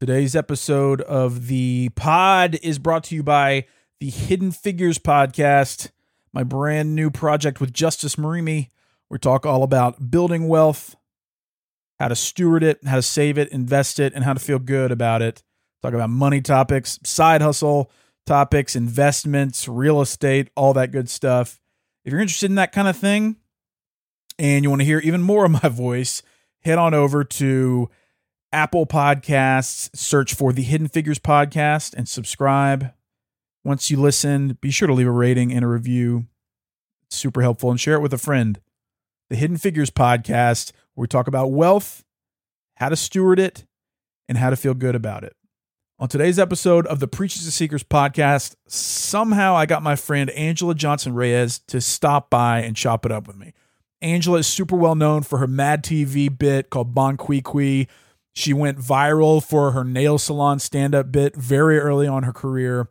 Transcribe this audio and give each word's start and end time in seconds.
Today's 0.00 0.34
episode 0.34 1.00
of 1.02 1.46
the 1.46 1.88
pod 1.90 2.58
is 2.64 2.80
brought 2.80 3.04
to 3.04 3.14
you 3.14 3.22
by 3.22 3.66
the 4.00 4.10
Hidden 4.10 4.50
Figures 4.50 4.98
podcast, 4.98 5.90
my 6.32 6.42
brand 6.42 6.96
new 6.96 7.10
project 7.10 7.60
with 7.60 7.72
Justice 7.72 8.16
Marimi. 8.16 8.70
We 9.08 9.18
talk 9.18 9.46
all 9.46 9.62
about 9.62 10.10
building 10.10 10.48
wealth, 10.48 10.96
how 12.00 12.08
to 12.08 12.16
steward 12.16 12.64
it, 12.64 12.84
how 12.84 12.96
to 12.96 13.02
save 13.02 13.38
it, 13.38 13.48
invest 13.50 14.00
it, 14.00 14.12
and 14.14 14.24
how 14.24 14.32
to 14.32 14.40
feel 14.40 14.58
good 14.58 14.90
about 14.90 15.22
it. 15.22 15.44
Talk 15.80 15.94
about 15.94 16.10
money 16.10 16.40
topics, 16.40 16.98
side 17.04 17.40
hustle 17.40 17.90
topics, 18.26 18.74
investments, 18.74 19.68
real 19.68 20.00
estate, 20.00 20.50
all 20.56 20.74
that 20.74 20.90
good 20.90 21.08
stuff. 21.08 21.60
If 22.04 22.10
you're 22.10 22.20
interested 22.20 22.50
in 22.50 22.56
that 22.56 22.72
kind 22.72 22.88
of 22.88 22.96
thing 22.96 23.36
and 24.40 24.64
you 24.64 24.70
want 24.70 24.82
to 24.82 24.86
hear 24.86 24.98
even 24.98 25.22
more 25.22 25.44
of 25.44 25.52
my 25.52 25.68
voice, 25.68 26.20
head 26.62 26.78
on 26.78 26.94
over 26.94 27.22
to 27.22 27.90
Apple 28.54 28.86
Podcasts, 28.86 29.90
search 29.96 30.32
for 30.32 30.52
the 30.52 30.62
Hidden 30.62 30.86
Figures 30.86 31.18
podcast 31.18 31.92
and 31.92 32.08
subscribe. 32.08 32.92
Once 33.64 33.90
you 33.90 34.00
listen, 34.00 34.56
be 34.60 34.70
sure 34.70 34.86
to 34.86 34.94
leave 34.94 35.08
a 35.08 35.10
rating 35.10 35.52
and 35.52 35.64
a 35.64 35.68
review. 35.68 36.26
It's 37.02 37.16
super 37.16 37.42
helpful 37.42 37.72
and 37.72 37.80
share 37.80 37.96
it 37.96 38.00
with 38.00 38.14
a 38.14 38.18
friend. 38.18 38.60
The 39.28 39.34
Hidden 39.34 39.56
Figures 39.56 39.90
podcast, 39.90 40.70
where 40.94 41.02
we 41.02 41.08
talk 41.08 41.26
about 41.26 41.50
wealth, 41.50 42.04
how 42.76 42.90
to 42.90 42.94
steward 42.94 43.40
it, 43.40 43.66
and 44.28 44.38
how 44.38 44.50
to 44.50 44.56
feel 44.56 44.74
good 44.74 44.94
about 44.94 45.24
it. 45.24 45.34
On 45.98 46.06
today's 46.06 46.38
episode 46.38 46.86
of 46.86 47.00
the 47.00 47.08
Preachers 47.08 47.42
and 47.42 47.52
Sneakers 47.52 47.82
podcast, 47.82 48.54
somehow 48.68 49.56
I 49.56 49.66
got 49.66 49.82
my 49.82 49.96
friend 49.96 50.30
Angela 50.30 50.76
Johnson 50.76 51.12
Reyes 51.12 51.58
to 51.66 51.80
stop 51.80 52.30
by 52.30 52.60
and 52.60 52.76
chop 52.76 53.04
it 53.04 53.10
up 53.10 53.26
with 53.26 53.36
me. 53.36 53.52
Angela 54.00 54.38
is 54.38 54.46
super 54.46 54.76
well 54.76 54.94
known 54.94 55.22
for 55.22 55.38
her 55.38 55.48
Mad 55.48 55.82
TV 55.82 56.28
bit 56.38 56.70
called 56.70 56.94
Bon 56.94 57.16
Qui 57.16 57.40
Qui, 57.40 57.88
she 58.34 58.52
went 58.52 58.78
viral 58.78 59.42
for 59.42 59.70
her 59.70 59.84
nail 59.84 60.18
salon 60.18 60.58
stand 60.58 60.94
up 60.94 61.12
bit 61.12 61.36
very 61.36 61.78
early 61.78 62.06
on 62.06 62.24
her 62.24 62.32
career. 62.32 62.88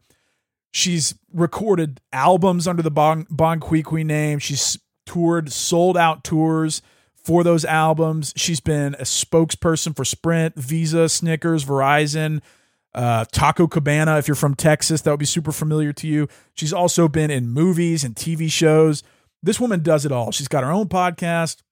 She's 0.72 1.14
recorded 1.34 2.02
albums 2.12 2.68
under 2.68 2.81
the 2.81 2.90
Bon, 2.90 3.28
bon 3.30 3.59
Qui 3.59 3.84
Qui 3.84 4.03
name. 4.03 4.40
She's 4.40 4.80
toured 5.06 5.52
sold 5.52 5.98
out 5.98 6.24
tours 6.24 6.82
for 7.14 7.44
those 7.44 7.66
albums. 7.66 8.34
She's 8.38 8.62
been 8.62 8.96
a 8.96 9.03
spokesperson 9.03 9.96
for 9.96 10.06
Sprint, 10.06 10.56
Visa, 10.56 11.09
Snickers, 11.09 11.66
Verizon, 11.66 12.42
uh, 12.96 13.26
Taco 13.32 13.68
Cabana. 13.68 14.18
If 14.18 14.30
you're 14.30 14.36
from 14.36 14.56
Texas, 14.56 15.02
that 15.02 15.12
would 15.12 15.20
be 15.20 15.26
super 15.26 15.52
familiar 15.52 15.92
to 15.94 16.08
you. 16.08 16.30
She's 16.53 16.74
also 16.74 17.09
been 17.09 17.30
in 17.30 17.50
movies 17.50 18.06
and 18.06 18.16
TV 18.16 18.50
shows. 18.50 19.03
This 19.44 19.59
woman 19.59 19.84
does 19.84 20.06
it 20.06 20.12
all. 20.14 20.32
She's 20.32 20.48
got 20.48 20.64
her 20.64 20.72
own 20.72 20.88
podcast. 20.88 21.64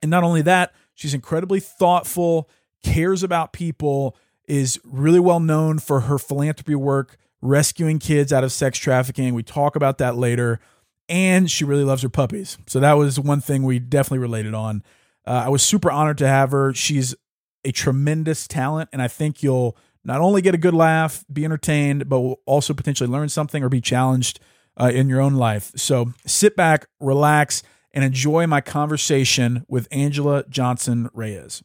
And 0.00 0.10
not 0.10 0.24
only 0.24 0.42
that, 0.42 0.74
she's 0.94 1.14
incredibly 1.14 1.60
thoughtful 1.60 2.48
cares 2.94 3.22
about 3.22 3.52
people, 3.52 4.16
is 4.46 4.80
really 4.84 5.20
well 5.20 5.40
known 5.40 5.78
for 5.78 6.02
her 6.02 6.18
philanthropy 6.18 6.74
work, 6.74 7.16
rescuing 7.42 7.98
kids 7.98 8.32
out 8.32 8.44
of 8.44 8.52
sex 8.52 8.78
trafficking. 8.78 9.34
We 9.34 9.42
talk 9.42 9.76
about 9.76 9.98
that 9.98 10.16
later. 10.16 10.60
And 11.08 11.50
she 11.50 11.64
really 11.64 11.84
loves 11.84 12.02
her 12.02 12.08
puppies. 12.08 12.58
So 12.66 12.80
that 12.80 12.94
was 12.94 13.20
one 13.20 13.40
thing 13.40 13.62
we 13.62 13.78
definitely 13.78 14.18
related 14.18 14.54
on. 14.54 14.82
Uh, 15.24 15.44
I 15.46 15.48
was 15.48 15.62
super 15.62 15.90
honored 15.90 16.18
to 16.18 16.26
have 16.26 16.50
her. 16.50 16.74
She's 16.74 17.14
a 17.64 17.72
tremendous 17.72 18.48
talent, 18.48 18.88
and 18.92 19.02
I 19.02 19.08
think 19.08 19.42
you'll 19.42 19.76
not 20.04 20.20
only 20.20 20.42
get 20.42 20.54
a 20.54 20.58
good 20.58 20.74
laugh, 20.74 21.24
be 21.32 21.44
entertained, 21.44 22.08
but 22.08 22.20
will 22.20 22.40
also 22.46 22.74
potentially 22.74 23.10
learn 23.10 23.28
something 23.28 23.62
or 23.62 23.68
be 23.68 23.80
challenged 23.80 24.40
uh, 24.80 24.90
in 24.92 25.08
your 25.08 25.20
own 25.20 25.34
life. 25.34 25.72
So 25.76 26.12
sit 26.26 26.56
back, 26.56 26.86
relax, 27.00 27.62
and 27.92 28.04
enjoy 28.04 28.46
my 28.46 28.60
conversation 28.60 29.64
with 29.68 29.88
Angela 29.90 30.44
Johnson 30.48 31.08
Reyes. 31.12 31.62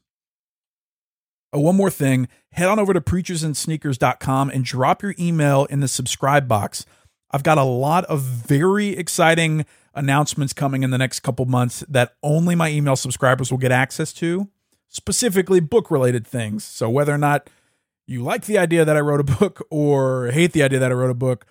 Oh, 1.53 1.59
one 1.59 1.75
more 1.75 1.91
thing 1.91 2.27
head 2.53 2.67
on 2.67 2.79
over 2.79 2.93
to 2.93 3.01
preachersandsneakers.com 3.01 4.49
and 4.49 4.65
drop 4.65 5.01
your 5.01 5.15
email 5.17 5.65
in 5.65 5.79
the 5.79 5.87
subscribe 5.87 6.47
box. 6.47 6.85
I've 7.31 7.43
got 7.43 7.57
a 7.57 7.63
lot 7.63 8.03
of 8.05 8.21
very 8.21 8.89
exciting 8.89 9.65
announcements 9.93 10.53
coming 10.53 10.83
in 10.83 10.91
the 10.91 10.97
next 10.97 11.21
couple 11.21 11.45
months 11.45 11.83
that 11.87 12.15
only 12.23 12.55
my 12.55 12.69
email 12.69 12.95
subscribers 12.95 13.51
will 13.51 13.57
get 13.57 13.71
access 13.71 14.13
to, 14.13 14.49
specifically 14.89 15.59
book 15.59 15.89
related 15.89 16.27
things. 16.27 16.63
So, 16.63 16.89
whether 16.89 17.13
or 17.13 17.17
not 17.17 17.49
you 18.05 18.21
like 18.21 18.45
the 18.45 18.57
idea 18.57 18.83
that 18.83 18.97
I 18.97 18.99
wrote 18.99 19.21
a 19.21 19.39
book 19.39 19.65
or 19.69 20.27
hate 20.31 20.51
the 20.51 20.63
idea 20.63 20.79
that 20.79 20.91
I 20.91 20.95
wrote 20.95 21.11
a 21.11 21.15
book, 21.15 21.45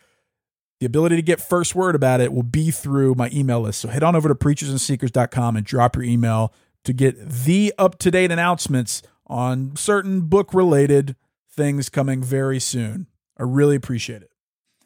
the 0.80 0.86
ability 0.86 1.16
to 1.16 1.22
get 1.22 1.40
first 1.40 1.74
word 1.74 1.94
about 1.94 2.20
it 2.20 2.32
will 2.32 2.42
be 2.42 2.70
through 2.70 3.14
my 3.14 3.30
email 3.32 3.60
list. 3.60 3.80
So, 3.80 3.88
head 3.88 4.02
on 4.02 4.14
over 4.14 4.28
to 4.28 4.34
preachersandsneakers.com 4.34 5.56
and 5.56 5.64
drop 5.64 5.96
your 5.96 6.04
email 6.04 6.52
to 6.84 6.92
get 6.92 7.16
the 7.26 7.72
up 7.78 7.98
to 7.98 8.10
date 8.10 8.30
announcements 8.30 9.02
on 9.30 9.76
certain 9.76 10.22
book 10.22 10.52
related 10.52 11.14
things 11.50 11.88
coming 11.88 12.22
very 12.22 12.58
soon. 12.58 13.06
I 13.38 13.44
really 13.44 13.76
appreciate 13.76 14.22
it. 14.22 14.30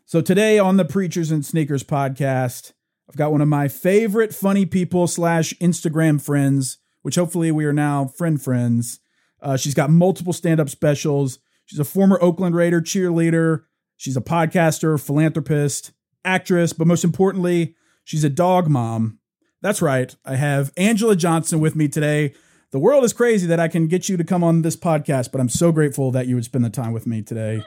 So, 0.05 0.21
today 0.21 0.59
on 0.59 0.77
the 0.77 0.84
Preachers 0.84 1.31
and 1.31 1.44
Sneakers 1.44 1.82
podcast, 1.82 2.72
I've 3.09 3.16
got 3.16 3.33
one 3.33 3.41
of 3.41 3.49
my 3.49 3.69
favorite 3.69 4.34
funny 4.34 4.66
people 4.66 5.06
slash 5.06 5.54
Instagram 5.54 6.21
friends, 6.21 6.78
which 7.03 7.16
hopefully 7.16 7.50
we 7.50 7.65
are 7.65 7.72
now 7.72 8.06
friend 8.06 8.41
friends. 8.41 9.00
Uh, 9.41 9.56
she's 9.56 9.75
got 9.75 9.91
multiple 9.91 10.33
stand 10.33 10.60
up 10.60 10.69
specials. 10.69 11.38
She's 11.65 11.78
a 11.78 11.84
former 11.84 12.18
Oakland 12.21 12.54
Raider 12.54 12.83
cheerleader. 12.83 13.63
She's 13.97 14.16
a 14.16 14.21
podcaster, 14.22 15.01
philanthropist, 15.01 15.92
actress, 16.24 16.74
but 16.74 16.86
most 16.86 17.04
importantly, 17.04 17.77
she's 18.04 18.24
a 18.24 18.30
dog 18.30 18.68
mom. 18.68 19.18
That's 19.63 19.80
right. 19.80 20.15
I 20.27 20.36
have 20.36 20.72
Angela 20.77 21.16
Johnson 21.16 21.60
with 21.60 21.74
me 21.74 21.89
today 21.89 22.34
the 22.74 22.80
world 22.80 23.04
is 23.04 23.12
crazy 23.12 23.47
that 23.47 23.60
I 23.60 23.68
can 23.68 23.86
get 23.86 24.09
you 24.09 24.16
to 24.16 24.24
come 24.24 24.42
on 24.42 24.62
this 24.62 24.74
podcast, 24.74 25.30
but 25.30 25.41
I'm 25.41 25.48
so 25.48 25.71
grateful 25.71 26.10
that 26.10 26.26
you 26.26 26.34
would 26.34 26.44
spend 26.44 26.65
the 26.65 26.71
time 26.71 26.92
with 26.92 27.06
me 27.06 27.22
today. 27.22 27.62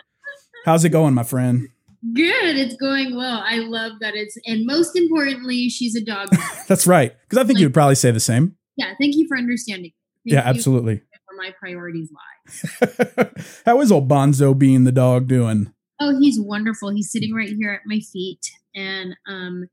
How's 0.65 0.83
it 0.83 0.89
going, 0.89 1.13
my 1.13 1.23
friend? 1.23 1.69
Good. 2.13 2.57
It's 2.57 2.75
going 2.75 3.15
well. 3.15 3.41
I 3.41 3.59
love 3.59 3.93
that 4.01 4.15
it's, 4.15 4.37
and 4.45 4.65
most 4.65 4.97
importantly, 4.97 5.69
she's 5.69 5.95
a 5.95 6.03
dog. 6.03 6.27
That's 6.67 6.85
right. 6.85 7.15
Because 7.21 7.37
I 7.37 7.47
think 7.47 7.55
like, 7.55 7.61
you 7.61 7.67
would 7.67 7.73
probably 7.73 7.95
say 7.95 8.11
the 8.11 8.19
same. 8.19 8.57
Yeah. 8.75 8.95
Thank 8.99 9.15
you 9.15 9.25
for 9.29 9.37
understanding. 9.37 9.93
Thank 10.25 10.33
yeah, 10.33 10.41
absolutely. 10.43 10.95
Where 10.95 11.37
my 11.37 11.53
priorities 11.57 12.11
lie. 12.11 13.29
How 13.65 13.79
is 13.79 13.93
old 13.93 14.09
Bonzo 14.09 14.59
being 14.59 14.83
the 14.83 14.91
dog 14.91 15.29
doing? 15.29 15.71
Oh, 16.01 16.19
he's 16.19 16.37
wonderful. 16.37 16.89
He's 16.89 17.09
sitting 17.09 17.33
right 17.33 17.47
here 17.57 17.71
at 17.71 17.81
my 17.85 18.01
feet. 18.01 18.41
And 18.75 19.15
um, 19.25 19.67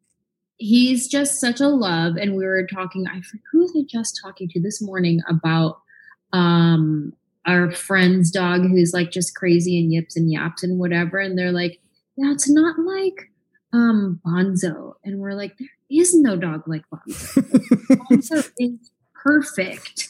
he's 0.57 1.09
just 1.09 1.41
such 1.41 1.61
a 1.61 1.69
love. 1.69 2.17
And 2.17 2.37
we 2.37 2.45
were 2.45 2.67
talking, 2.67 3.07
I 3.07 3.21
who 3.53 3.61
was 3.61 3.73
I 3.77 3.83
just 3.89 4.21
talking 4.23 4.49
to 4.51 4.61
this 4.61 4.81
morning 4.81 5.21
about 5.29 5.79
um 6.33 7.13
our 7.47 7.71
friend's 7.71 8.31
dog 8.31 8.63
who's 8.63 8.93
like 8.95 9.11
just 9.11 9.35
crazy 9.35 9.79
and 9.79 9.93
yips 9.93 10.17
and 10.17 10.31
yaps 10.31 10.63
and 10.63 10.79
whatever. 10.79 11.19
And 11.19 11.37
they're 11.39 11.53
like, 11.53 11.81
yeah, 12.17 12.33
it's 12.33 12.51
not 12.51 12.79
like 12.79 13.31
um 13.73 14.21
Bonzo. 14.27 14.95
And 15.05 15.21
we're 15.21 15.35
like, 15.35 15.57
there 15.59 15.69
is 15.91 16.15
no 16.15 16.37
dog 16.37 16.63
like 16.67 16.85
Bonzo. 16.93 17.43
Bonzo 18.11 18.51
is 18.59 18.91
perfect 19.23 20.09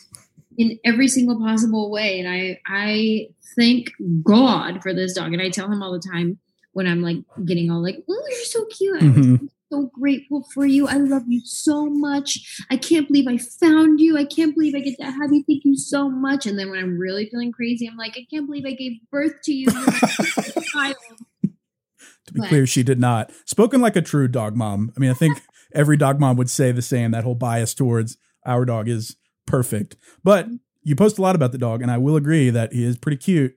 in 0.56 0.78
every 0.84 1.08
single 1.08 1.38
possible 1.38 1.90
way. 1.90 2.20
And 2.20 2.28
I 2.28 2.60
I 2.66 3.28
thank 3.58 3.90
God 4.22 4.82
for 4.82 4.92
this 4.94 5.14
dog. 5.14 5.32
And 5.32 5.42
I 5.42 5.50
tell 5.50 5.70
him 5.70 5.82
all 5.82 5.92
the 5.92 6.10
time 6.12 6.38
when 6.72 6.86
I'm 6.86 7.02
like 7.02 7.18
getting 7.44 7.70
all 7.70 7.82
like, 7.82 8.02
oh, 8.08 8.26
you're 8.30 8.44
so 8.44 8.64
cute. 8.66 9.00
Mhm. 9.00 9.48
So 9.74 9.90
grateful 9.92 10.46
for 10.54 10.64
you. 10.64 10.86
I 10.86 10.98
love 10.98 11.24
you 11.26 11.40
so 11.44 11.86
much. 11.86 12.62
I 12.70 12.76
can't 12.76 13.08
believe 13.08 13.26
I 13.26 13.38
found 13.38 13.98
you. 13.98 14.16
I 14.16 14.24
can't 14.24 14.54
believe 14.54 14.74
I 14.76 14.78
get 14.80 14.96
to 14.98 15.04
have 15.04 15.32
you. 15.32 15.42
Thank 15.48 15.64
you 15.64 15.76
so 15.76 16.08
much. 16.08 16.46
And 16.46 16.56
then 16.56 16.70
when 16.70 16.78
I'm 16.78 16.96
really 16.96 17.28
feeling 17.28 17.50
crazy, 17.50 17.88
I'm 17.88 17.96
like, 17.96 18.16
I 18.16 18.24
can't 18.30 18.46
believe 18.46 18.64
I 18.66 18.72
gave 18.74 18.92
birth 19.10 19.32
to 19.44 19.52
you. 19.52 19.66
Child. 20.72 20.94
To 21.42 22.32
be 22.32 22.40
But- 22.40 22.48
clear, 22.50 22.66
she 22.68 22.84
did 22.84 23.00
not. 23.00 23.32
Spoken 23.46 23.80
like 23.80 23.96
a 23.96 24.02
true 24.02 24.28
dog 24.28 24.54
mom. 24.54 24.92
I 24.96 25.00
mean, 25.00 25.10
I 25.10 25.14
think 25.14 25.42
every 25.74 25.96
dog 25.96 26.20
mom 26.20 26.36
would 26.36 26.50
say 26.50 26.70
the 26.70 26.80
same. 26.80 27.10
That 27.10 27.24
whole 27.24 27.34
bias 27.34 27.74
towards 27.74 28.16
our 28.46 28.64
dog 28.64 28.88
is 28.88 29.16
perfect. 29.44 29.96
But 30.22 30.46
you 30.84 30.94
post 30.94 31.18
a 31.18 31.22
lot 31.22 31.34
about 31.34 31.50
the 31.50 31.58
dog, 31.58 31.82
and 31.82 31.90
I 31.90 31.98
will 31.98 32.14
agree 32.14 32.48
that 32.50 32.72
he 32.72 32.84
is 32.84 32.96
pretty 32.96 33.16
cute. 33.16 33.56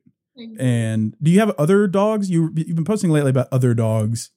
And 0.60 1.16
do 1.22 1.30
you 1.32 1.40
have 1.40 1.52
other 1.58 1.88
dogs? 1.88 2.30
You 2.30 2.52
you've 2.56 2.76
been 2.76 2.86
posting 2.86 3.10
lately 3.12 3.32
about 3.32 3.48
other 3.52 3.74
dogs. 3.74 4.32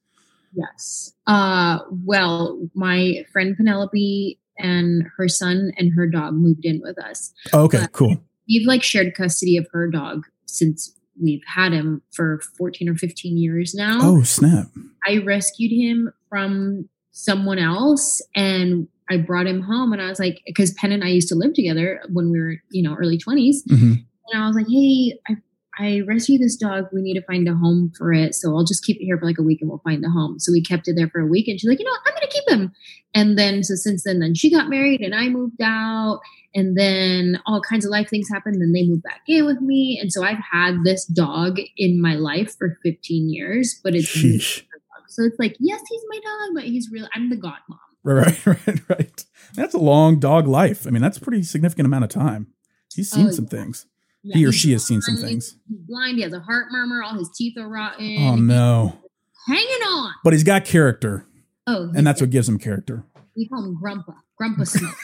Yes. 0.53 1.13
Uh, 1.27 1.79
well, 2.05 2.59
my 2.75 3.25
friend 3.33 3.57
Penelope 3.57 4.39
and 4.59 5.05
her 5.17 5.29
son 5.29 5.73
and 5.79 5.93
her 5.95 6.07
dog 6.07 6.35
moved 6.35 6.65
in 6.65 6.81
with 6.83 6.99
us. 6.99 7.33
Oh, 7.53 7.65
okay, 7.65 7.79
Uh, 7.79 7.87
cool. 7.89 8.21
We've 8.49 8.67
like 8.67 8.83
shared 8.83 9.15
custody 9.15 9.57
of 9.57 9.67
her 9.73 9.89
dog 9.89 10.27
since 10.47 10.93
we've 11.21 11.43
had 11.47 11.73
him 11.73 12.03
for 12.13 12.41
14 12.59 12.89
or 12.89 12.97
15 12.97 13.37
years 13.37 13.75
now. 13.75 13.99
Oh, 14.03 14.23
snap. 14.23 14.67
I 15.07 15.19
rescued 15.19 15.71
him 15.73 16.13
from 16.29 16.89
someone 17.13 17.59
else 17.59 18.21
and 18.35 18.89
I 19.09 19.19
brought 19.19 19.47
him 19.47 19.61
home 19.61 19.93
and 19.93 20.01
I 20.03 20.09
was 20.09 20.19
like, 20.19 20.41
because 20.47 20.73
Penn 20.75 20.93
and 20.93 21.05
I 21.05 21.09
used 21.09 21.29
to 21.29 21.35
live 21.35 21.55
together 21.55 22.01
when 22.13 22.31
we 22.31 22.41
were, 22.41 22.57
you 22.71 22.83
know, 22.83 22.95
early 22.95 23.19
20s. 23.19 23.57
hmm 23.69 23.95
And 24.33 24.43
I 24.43 24.47
was 24.47 24.57
like, 24.57 24.67
hey, 24.69 25.19
I, 25.29 25.37
I 25.79 26.01
rescued 26.07 26.41
this 26.43 26.57
dog. 26.57 26.87
We 26.93 27.01
need 27.01 27.15
to 27.15 27.23
find 27.27 27.49
a 27.49 27.55
home 27.55 27.93
for 27.97 28.13
it. 28.13 28.35
So 28.35 28.55
I'll 28.57 28.65
just 28.65 28.85
keep 28.85 28.97
it 29.01 29.05
here 29.05 29.17
for 29.19 29.25
like 29.27 29.39
a 29.39 29.43
week 29.43 29.61
and 29.61 29.71
we'll 29.71 29.79
find 29.85 30.05
a 30.05 30.09
home. 30.11 30.39
So 30.39 30.53
we 30.53 30.63
kept 30.63 30.89
it 30.89 30.97
there 30.97 31.09
for 31.09 31.21
a 31.21 31.27
week 31.27 31.49
and 31.49 31.59
she's 31.61 31.69
like, 31.69 31.79
you 31.79 31.85
know 31.85 31.93
what? 31.93 32.01
I'm 32.07 32.15
going 32.15 32.29
to 32.29 32.35
keep 32.35 32.49
him. 32.51 32.73
And 33.15 33.39
then, 33.39 33.63
so 33.63 33.75
since 33.77 34.03
then, 34.05 34.19
then 34.21 34.35
she 34.35 34.51
got 34.51 34.69
married 34.69 35.01
and 35.01 35.15
I 35.15 35.29
moved 35.29 35.61
out. 35.63 36.21
And 36.55 36.77
then 36.77 37.41
all 37.47 37.61
kinds 37.63 37.85
of 37.85 37.91
life 37.93 38.09
things 38.11 38.29
happened. 38.29 38.61
Then 38.61 38.73
they 38.73 38.85
moved 38.87 39.05
back 39.05 39.23
in 39.29 39.47
with 39.47 39.61
me. 39.61 39.99
And 40.01 40.13
so 40.13 40.25
I've 40.25 40.43
had 40.51 40.79
this 40.85 41.05
dog 41.07 41.59
in 41.77 42.03
my 42.03 42.15
life 42.17 42.57
for 42.59 42.77
15 42.83 43.31
years, 43.31 43.81
but 43.85 43.95
it's 43.95 44.15
really 44.17 44.39
Sheesh. 44.39 44.59
her 44.73 44.79
dog. 44.97 45.05
So 45.09 45.23
it's 45.23 45.39
like, 45.39 45.57
yes, 45.61 45.81
he's 45.89 46.03
my 46.09 46.17
dog, 46.19 46.55
but 46.57 46.65
he's 46.65 46.91
real. 46.93 47.07
I'm 47.15 47.31
the 47.31 47.37
god 47.37 47.59
mom. 47.69 47.79
Right, 48.03 48.47
right, 48.47 48.67
right, 48.67 48.81
right. 48.89 49.25
That's 49.55 49.75
a 49.75 49.79
long 49.79 50.19
dog 50.19 50.49
life. 50.49 50.87
I 50.87 50.91
mean, 50.91 51.03
that's 51.03 51.19
a 51.19 51.21
pretty 51.21 51.43
significant 51.45 51.87
amount 51.87 52.05
of 52.05 52.11
time. 52.11 52.49
He's 52.93 53.11
seen 53.11 53.29
Oh, 53.29 53.31
some 53.31 53.45
yeah. 53.51 53.59
things. 53.61 53.87
Yeah, 54.23 54.37
He 54.37 54.47
or 54.47 54.53
she 54.53 54.73
has 54.73 54.85
seen 54.87 55.01
some 55.01 55.17
things. 55.17 55.57
He's 55.69 55.79
blind. 55.89 56.17
He 56.17 56.23
has 56.23 56.33
a 56.33 56.41
heart 56.41 56.67
murmur. 56.71 57.03
All 57.03 57.15
his 57.19 57.31
teeth 57.37 57.57
are 57.59 57.69
rotten. 57.69 58.17
Oh 58.21 58.37
no. 58.37 58.99
Hanging 59.47 59.65
on. 59.89 60.13
But 60.23 60.35
he's 60.35 60.45
got 60.45 60.65
character, 60.67 61.27
Oh, 61.67 61.91
and 61.97 62.07
that's 62.07 62.21
what 62.21 62.31
gives 62.31 62.49
him 62.49 62.59
character. 62.59 63.05
we 63.37 63.49
call 63.49 63.65
him 63.65 63.79
Grumpa. 63.83 64.15
Grumpa 64.41 64.67
Smoke. 64.67 64.95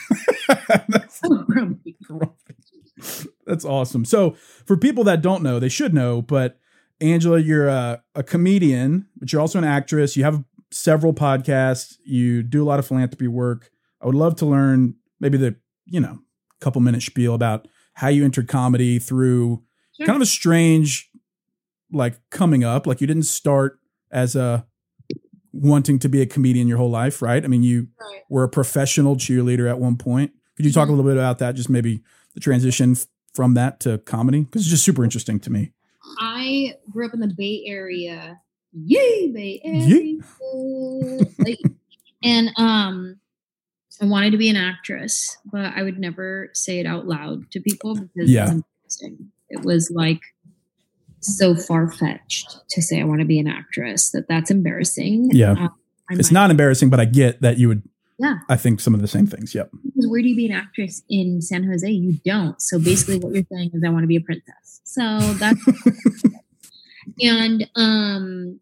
That's 0.87 1.19
Oh, 1.23 1.43
Grumpy. 1.47 1.95
That's 3.45 3.65
awesome. 3.65 4.05
So, 4.05 4.31
for 4.65 4.77
people 4.77 5.03
that 5.05 5.21
don't 5.21 5.43
know, 5.43 5.59
they 5.59 5.69
should 5.69 5.93
know, 5.93 6.21
but 6.21 6.59
Angela, 6.99 7.39
you're 7.39 7.67
a, 7.67 8.03
a 8.15 8.23
comedian, 8.23 9.07
but 9.17 9.31
you're 9.31 9.41
also 9.41 9.57
an 9.59 9.63
actress. 9.63 10.17
You 10.17 10.23
have 10.23 10.43
several 10.71 11.13
podcasts. 11.13 11.95
You 12.03 12.43
do 12.43 12.63
a 12.63 12.65
lot 12.65 12.79
of 12.79 12.87
philanthropy 12.87 13.27
work. 13.27 13.69
I 14.01 14.05
would 14.07 14.15
love 14.15 14.35
to 14.37 14.45
learn 14.45 14.95
maybe 15.19 15.37
the, 15.37 15.55
you 15.85 15.99
know, 15.99 16.19
couple 16.59 16.81
minute 16.81 17.01
spiel 17.03 17.33
about 17.35 17.67
how 17.97 18.07
you 18.09 18.23
entered 18.23 18.47
comedy 18.47 18.99
through 18.99 19.63
Sure. 19.97 20.05
kind 20.05 20.15
of 20.15 20.21
a 20.21 20.25
strange, 20.27 21.09
like 21.91 22.19
coming 22.29 22.63
up. 22.63 22.85
Like 22.85 23.01
you 23.01 23.07
didn't 23.07 23.23
start 23.23 23.79
as 24.11 24.35
a 24.35 24.67
wanting 25.51 25.97
to 25.99 26.07
be 26.09 26.21
a 26.21 26.25
comedian 26.27 26.67
your 26.67 26.77
whole 26.77 26.91
life, 26.91 27.21
right? 27.23 27.43
I 27.43 27.47
mean, 27.47 27.63
you 27.63 27.87
Right. 27.99 28.21
were 28.29 28.43
a 28.43 28.49
professional 28.49 29.15
cheerleader 29.15 29.67
at 29.67 29.79
one 29.79 29.95
point. 29.97 30.31
Could 30.55 30.65
you 30.65 30.71
talk 30.71 30.87
a 30.87 30.91
Mhm. 30.91 30.97
little 30.97 31.09
bit 31.11 31.17
about 31.17 31.39
that? 31.39 31.55
Just 31.55 31.69
maybe 31.69 32.03
the 32.35 32.39
transition 32.39 32.91
f- 32.91 33.07
from 33.33 33.55
that 33.55 33.79
to 33.81 33.97
comedy, 33.99 34.41
because 34.41 34.61
it's 34.61 34.69
just 34.69 34.83
super 34.83 35.03
interesting 35.03 35.39
to 35.39 35.51
me. 35.51 35.71
I 36.19 36.75
grew 36.91 37.07
up 37.07 37.13
in 37.15 37.19
the 37.19 37.33
Bay 37.35 37.63
Area. 37.65 38.39
Yay, 38.73 39.31
Bay 39.31 39.59
Yay. 39.63 40.19
Area. 40.51 41.25
Like, 41.39 41.59
and 42.23 42.51
um 42.57 43.19
I 44.01 44.05
wanted 44.05 44.31
to 44.31 44.37
be 44.37 44.49
an 44.49 44.55
actress, 44.55 45.37
but 45.51 45.73
I 45.75 45.83
would 45.83 45.97
never 45.99 46.49
say 46.53 46.79
it 46.79 46.85
out 46.85 47.07
loud 47.07 47.49
to 47.51 47.59
people 47.59 47.95
because 47.95 48.29
Yeah. 48.29 48.43
it 48.51 48.53
was 48.85 49.01
embarrassing. 49.01 49.31
It 49.49 49.65
was 49.65 49.91
like 49.91 50.21
so 51.19 51.55
far 51.55 51.89
fetched 51.91 52.57
to 52.69 52.81
say 52.81 53.01
I 53.01 53.03
want 53.05 53.21
to 53.21 53.25
be 53.25 53.39
an 53.39 53.47
actress 53.47 54.11
that 54.11 54.27
that's 54.27 54.51
embarrassing. 54.51 55.31
Yeah. 55.33 55.51
Um, 55.51 55.69
It's 56.11 56.31
not 56.31 56.51
embarrassing, 56.51 56.89
but 56.89 56.99
I 56.99 57.05
get 57.05 57.41
that 57.41 57.57
you 57.57 57.67
would. 57.69 57.83
Yeah. 58.19 58.39
I 58.49 58.55
think 58.55 58.79
some 58.79 58.93
of 58.93 59.01
the 59.01 59.07
same 59.07 59.27
things. 59.27 59.53
Yep. 59.53 59.71
because 59.83 60.07
where 60.09 60.21
do 60.21 60.27
you 60.27 60.35
be 60.35 60.45
an 60.47 60.51
actress 60.51 61.03
in 61.09 61.41
San 61.41 61.63
Jose? 61.63 61.89
You 61.89 62.13
don't. 62.25 62.59
So 62.61 62.79
basically, 62.79 63.19
what 63.19 63.33
you're 63.33 63.43
saying 63.51 63.71
is, 63.73 63.83
I 63.85 63.89
want 63.89 64.03
to 64.03 64.07
be 64.07 64.15
a 64.15 64.21
princess. 64.21 64.81
So 64.83 65.19
that's 65.33 65.59
and 67.21 67.69
um, 67.75 68.59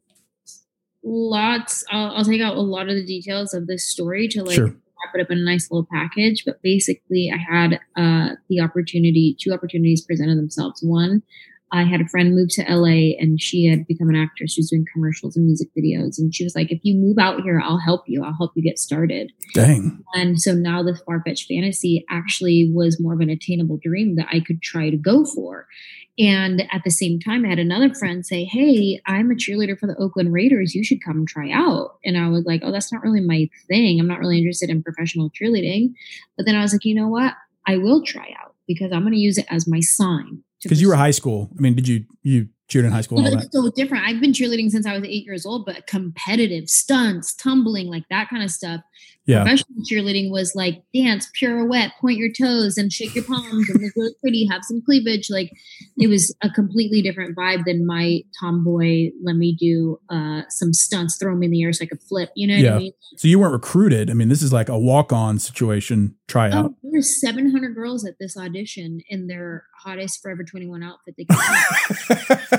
lots. 1.04 1.84
I'll, 1.90 2.18
I'll 2.18 2.26
take 2.26 2.42
out 2.42 2.56
a 2.56 2.62
lot 2.62 2.90
of 2.90 2.96
the 2.96 3.06
details 3.06 3.54
of 3.54 3.68
this 3.68 3.86
story 3.86 4.28
to 4.30 4.44
like 4.44 4.56
Sure. 4.56 4.76
Wrap 5.04 5.16
it 5.16 5.22
up 5.22 5.32
in 5.32 5.40
a 5.40 5.44
nice 5.44 5.70
little 5.72 5.88
package. 5.92 6.44
But 6.46 6.62
basically, 6.62 7.32
I 7.34 7.38
had 7.38 7.80
uh, 7.96 8.36
the 8.50 8.62
opportunity. 8.62 9.36
Two 9.40 9.54
opportunities 9.54 10.06
presented 10.06 10.38
themselves. 10.38 10.82
One. 10.84 11.24
I 11.72 11.84
had 11.84 12.00
a 12.00 12.08
friend 12.08 12.36
move 12.36 12.50
to 12.52 12.64
LA 12.64 13.18
and 13.20 13.42
she 13.42 13.66
had 13.66 13.88
become 13.88 14.08
an 14.08 14.16
actress. 14.16 14.54
She 14.54 14.62
was 14.62 14.70
doing 14.70 14.86
commercials 14.94 15.36
and 15.36 15.46
music 15.46 15.68
videos. 15.78 16.18
And 16.18 16.34
she 16.34 16.44
was 16.44 16.56
like, 16.56 16.72
if 16.72 16.80
you 16.84 16.96
move 16.96 17.18
out 17.18 17.42
here, 17.42 17.60
I'll 17.62 17.80
help 17.80 18.04
you. 18.08 18.24
I'll 18.24 18.36
help 18.38 18.52
you 18.56 18.64
get 18.64 18.80
started. 18.80 19.32
Dang. 19.54 20.04
And 20.14 20.40
so 20.40 20.54
now 20.54 20.84
this 20.84 21.02
far 21.02 21.22
fetched 21.26 21.48
fantasy 21.50 22.06
actually 22.10 22.72
was 22.74 23.02
more 23.02 23.14
of 23.14 23.20
an 23.20 23.30
attainable 23.30 23.80
dream 23.82 24.16
that 24.16 24.28
I 24.32 24.40
could 24.40 24.62
try 24.62 24.90
to 24.90 24.96
go 24.96 25.26
for. 25.26 25.68
And 26.18 26.62
at 26.72 26.84
the 26.86 26.92
same 26.92 27.20
time, 27.20 27.46
I 27.46 27.50
had 27.50 27.60
another 27.60 27.94
friend 27.94 28.26
say, 28.26 28.46
Hey, 28.46 29.02
I'm 29.06 29.32
a 29.32 29.36
cheerleader 29.36 29.78
for 29.78 29.88
the 29.88 29.98
Oakland 29.98 30.32
Raiders. 30.32 30.74
You 30.74 30.84
should 30.84 31.04
come 31.04 31.26
try 31.26 31.52
out. 31.52 31.98
And 32.06 32.18
I 32.18 32.30
was 32.30 32.46
like, 32.46 32.62
Oh, 32.64 32.72
that's 32.72 32.92
not 32.92 33.04
really 33.04 33.22
my 33.22 33.50
thing. 33.68 34.00
I'm 34.00 34.08
not 34.08 34.20
really 34.20 34.38
interested 34.38 34.70
in 34.70 34.84
professional 34.84 35.30
cheerleading. 35.32 35.94
But 36.38 36.46
then 36.46 36.56
I 36.56 36.62
was 36.62 36.74
like, 36.74 36.86
You 36.86 36.96
know 36.96 37.10
what? 37.10 37.34
I 37.68 37.78
will 37.78 38.04
try 38.04 38.34
out 38.42 38.56
because 38.68 38.92
I'm 38.92 39.02
going 39.02 39.14
to 39.14 39.20
use 39.20 39.38
it 39.38 39.46
as 39.50 39.68
my 39.68 39.80
sign. 39.80 40.42
Because 40.64 40.82
you 40.82 40.88
were 40.88 40.96
high 40.96 41.12
school. 41.12 41.52
I 41.58 41.62
mean, 41.62 41.76
did 41.76 41.88
you 41.88 42.06
you 42.24 42.48
cheered 42.68 42.86
in 42.86 42.92
high 42.92 43.02
school 43.02 43.20
and 43.20 43.26
but 43.26 43.34
all 43.34 43.40
that? 43.40 43.46
it's 43.46 43.56
so 43.56 43.70
different. 43.70 44.06
I've 44.06 44.20
been 44.20 44.32
cheerleading 44.32 44.72
since 44.72 44.88
I 44.88 44.96
was 44.96 45.04
eight 45.04 45.26
years 45.26 45.46
old, 45.46 45.66
but 45.66 45.86
competitive 45.86 46.70
stunts, 46.70 47.36
tumbling, 47.36 47.88
like 47.88 48.06
that 48.10 48.30
kind 48.30 48.42
of 48.44 48.50
stuff. 48.50 48.82
Yeah. 49.26 49.42
Professional 49.42 49.84
cheerleading 49.92 50.30
was 50.30 50.54
like 50.56 50.84
dance, 50.94 51.30
pirouette, 51.34 51.92
point 52.00 52.18
your 52.18 52.32
toes, 52.32 52.78
and 52.78 52.94
shake 52.94 53.16
your 53.16 53.24
palms, 53.24 53.68
and 53.70 53.82
look 53.82 53.94
really 53.96 54.14
pretty, 54.22 54.48
have 54.52 54.64
some 54.64 54.84
cleavage. 54.86 55.30
Like 55.32 55.52
it 55.98 56.08
was 56.08 56.36
a 56.44 56.50
completely 56.50 57.02
different 57.02 57.36
vibe 57.36 57.66
than 57.66 57.88
my 57.88 58.22
tomboy. 58.40 59.10
Let 59.24 59.36
me 59.36 59.56
do 59.60 60.00
uh, 60.10 60.44
some 60.50 60.74
stunts, 60.74 61.18
throw 61.18 61.36
me 61.36 61.48
in 61.48 61.52
the 61.52 61.64
air 61.64 61.74
so 61.74 61.84
I 61.84 61.88
could 61.88 62.04
flip. 62.04 62.30
You 62.36 62.48
know 62.48 62.54
what 62.56 62.64
Yeah. 62.64 62.76
I 62.76 62.78
mean? 62.78 62.94
So 63.18 63.28
you 63.28 63.40
weren't 63.40 63.54
recruited. 63.54 64.12
I 64.12 64.14
mean, 64.14 64.30
this 64.30 64.44
is 64.44 64.54
like 64.54 64.70
a 64.70 64.78
walk 64.78 65.12
on 65.12 65.40
situation 65.40 66.16
tryout. 66.28 66.66
Oh, 66.66 66.76
there 66.84 66.92
were 66.94 67.02
700 67.02 67.74
girls 67.74 68.06
at 68.06 68.20
this 68.20 68.38
audition 68.38 69.02
in 69.10 69.26
their 69.28 69.66
hottest 69.76 70.22
Forever 70.22 70.44
21 70.44 70.84
outfit. 70.84 71.16
They 71.18 71.26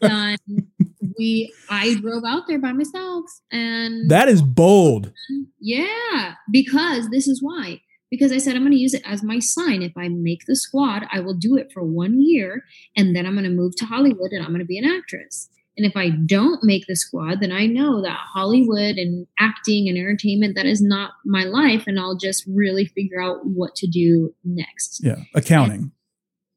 and 0.00 0.38
we 1.18 1.52
I 1.68 1.94
drove 1.96 2.24
out 2.26 2.46
there 2.46 2.58
by 2.58 2.72
myself 2.72 3.24
and 3.50 4.10
that 4.10 4.28
is 4.28 4.42
bold. 4.42 5.12
yeah, 5.60 6.34
because 6.50 7.08
this 7.10 7.26
is 7.26 7.42
why. 7.42 7.80
Because 8.10 8.32
I 8.32 8.38
said 8.38 8.56
I'm 8.56 8.62
going 8.62 8.72
to 8.72 8.78
use 8.78 8.94
it 8.94 9.02
as 9.04 9.22
my 9.22 9.38
sign. 9.38 9.82
If 9.82 9.92
I 9.96 10.08
make 10.08 10.46
the 10.46 10.56
squad, 10.56 11.06
I 11.12 11.20
will 11.20 11.34
do 11.34 11.56
it 11.56 11.70
for 11.72 11.82
one 11.82 12.22
year 12.22 12.64
and 12.96 13.14
then 13.14 13.26
I'm 13.26 13.34
going 13.34 13.44
to 13.44 13.50
move 13.50 13.76
to 13.76 13.84
Hollywood 13.84 14.32
and 14.32 14.42
I'm 14.42 14.50
going 14.50 14.60
to 14.60 14.64
be 14.64 14.78
an 14.78 14.90
actress. 14.90 15.50
And 15.78 15.86
if 15.86 15.96
I 15.96 16.10
don't 16.10 16.64
make 16.64 16.86
the 16.88 16.96
squad, 16.96 17.40
then 17.40 17.52
I 17.52 17.66
know 17.66 18.02
that 18.02 18.18
Hollywood 18.34 18.96
and 18.96 19.28
acting 19.38 19.88
and 19.88 19.96
entertainment, 19.96 20.56
that 20.56 20.66
is 20.66 20.82
not 20.82 21.12
my 21.24 21.44
life. 21.44 21.84
And 21.86 22.00
I'll 22.00 22.16
just 22.16 22.44
really 22.48 22.86
figure 22.86 23.22
out 23.22 23.46
what 23.46 23.76
to 23.76 23.86
do 23.86 24.34
next. 24.42 25.00
Yeah. 25.04 25.22
Accounting. 25.36 25.92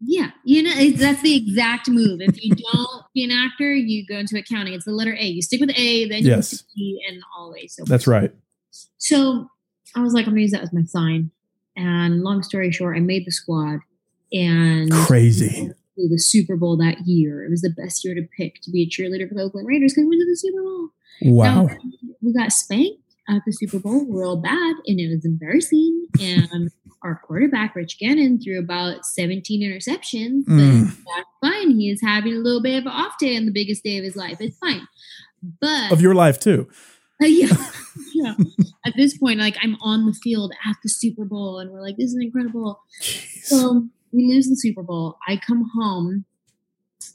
Yeah, 0.03 0.31
you 0.43 0.63
know 0.63 0.71
it's, 0.73 0.99
that's 0.99 1.21
the 1.21 1.35
exact 1.35 1.87
move. 1.89 2.21
If 2.21 2.43
you 2.43 2.55
don't 2.55 3.03
be 3.13 3.23
an 3.23 3.31
actor, 3.31 3.73
you 3.73 4.05
go 4.05 4.15
into 4.17 4.37
accounting. 4.37 4.73
It's 4.73 4.85
the 4.85 4.91
letter 4.91 5.15
A. 5.19 5.23
You 5.25 5.41
stick 5.41 5.59
with 5.61 5.71
A, 5.77 6.07
then 6.09 6.23
Yes. 6.23 6.63
to 6.63 6.99
and 7.09 7.21
always. 7.37 7.75
So 7.75 7.83
That's 7.85 8.07
right. 8.07 8.31
So 8.97 9.47
I 9.95 10.01
was 10.01 10.13
like, 10.13 10.25
I'm 10.25 10.31
gonna 10.33 10.41
use 10.41 10.51
that 10.51 10.61
as 10.63 10.73
my 10.73 10.83
sign. 10.83 11.31
And 11.75 12.21
long 12.23 12.41
story 12.43 12.71
short, 12.71 12.97
I 12.97 12.99
made 12.99 13.25
the 13.25 13.31
squad, 13.31 13.79
and 14.33 14.91
Crazy. 14.91 15.71
the 15.95 16.17
Super 16.19 16.55
Bowl 16.57 16.77
that 16.77 17.05
year. 17.05 17.43
It 17.45 17.49
was 17.51 17.61
the 17.61 17.69
best 17.69 18.03
year 18.03 18.15
to 18.15 18.27
pick 18.37 18.61
to 18.63 18.71
be 18.71 18.83
a 18.83 18.89
cheerleader 18.89 19.27
for 19.29 19.35
the 19.35 19.43
Oakland 19.43 19.67
Raiders 19.67 19.93
because 19.93 20.03
we 20.05 20.09
went 20.09 20.21
to 20.21 20.25
the 20.31 20.35
Super 20.35 20.61
Bowl. 20.63 20.89
Wow. 21.23 21.63
Now, 21.67 21.77
we 22.21 22.33
got 22.33 22.51
spanked 22.51 22.99
at 23.29 23.41
the 23.45 23.53
Super 23.53 23.79
Bowl 23.79 24.05
real 24.09 24.37
bad, 24.37 24.75
and 24.87 24.99
it 24.99 25.09
was 25.13 25.25
embarrassing. 25.25 26.07
And 26.19 26.71
our 27.03 27.19
quarterback, 27.25 27.75
Rich 27.75 27.97
Gannon, 27.99 28.39
threw 28.39 28.59
about 28.59 29.05
17 29.05 29.61
interceptions, 29.61 30.43
but 30.45 30.53
Mm. 30.53 30.85
that's 30.87 31.29
fine. 31.41 31.71
He 31.79 31.89
is 31.89 31.99
having 32.01 32.33
a 32.33 32.39
little 32.39 32.61
bit 32.61 32.77
of 32.77 32.85
an 32.85 32.91
off 32.91 33.13
day 33.19 33.35
on 33.37 33.45
the 33.45 33.51
biggest 33.51 33.83
day 33.83 33.97
of 33.97 34.03
his 34.03 34.15
life. 34.15 34.37
It's 34.39 34.57
fine. 34.59 34.87
But 35.59 35.91
Of 35.91 36.01
your 36.01 36.13
life 36.15 36.39
too. 36.39 36.67
uh, 37.21 37.25
yeah, 37.25 37.47
yeah. 38.13 38.35
At 38.85 38.93
this 38.95 39.17
point, 39.17 39.39
like 39.39 39.57
I'm 39.61 39.75
on 39.81 40.05
the 40.05 40.13
field 40.13 40.53
at 40.65 40.75
the 40.83 40.89
Super 40.89 41.25
Bowl, 41.25 41.59
and 41.59 41.71
we're 41.71 41.81
like, 41.81 41.97
"This 41.97 42.11
is 42.11 42.17
incredible." 42.21 42.79
Jeez. 43.01 43.43
So 43.45 43.87
we 44.11 44.27
lose 44.27 44.47
the 44.47 44.55
Super 44.55 44.83
Bowl. 44.83 45.17
I 45.27 45.37
come 45.37 45.69
home, 45.75 46.25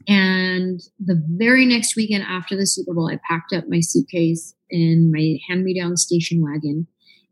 and 0.09 0.81
the 0.99 1.23
very 1.29 1.67
next 1.67 1.97
weekend 1.97 2.25
after 2.25 2.57
the 2.57 2.67
Super 2.67 2.95
Bowl, 2.95 3.09
I 3.11 3.19
packed 3.29 3.53
up 3.53 3.65
my 3.69 3.81
suitcase 3.81 4.55
in 4.71 5.11
my 5.13 5.39
hand-me-down 5.49 5.97
station 5.97 6.43
wagon, 6.43 6.87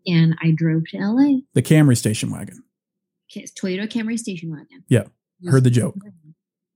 and 0.07 0.35
I 0.43 0.53
drove 0.55 0.85
to 0.89 0.99
LA. 0.99 1.41
the 1.55 1.63
Camry 1.63 1.97
station 1.97 2.31
wagon. 2.31 2.63
Toyota 3.35 3.89
Camry 3.89 4.19
station 4.19 4.51
wagon. 4.51 4.85
Yeah, 4.89 5.05
heard 5.49 5.65
the 5.65 5.71
joke. 5.71 5.97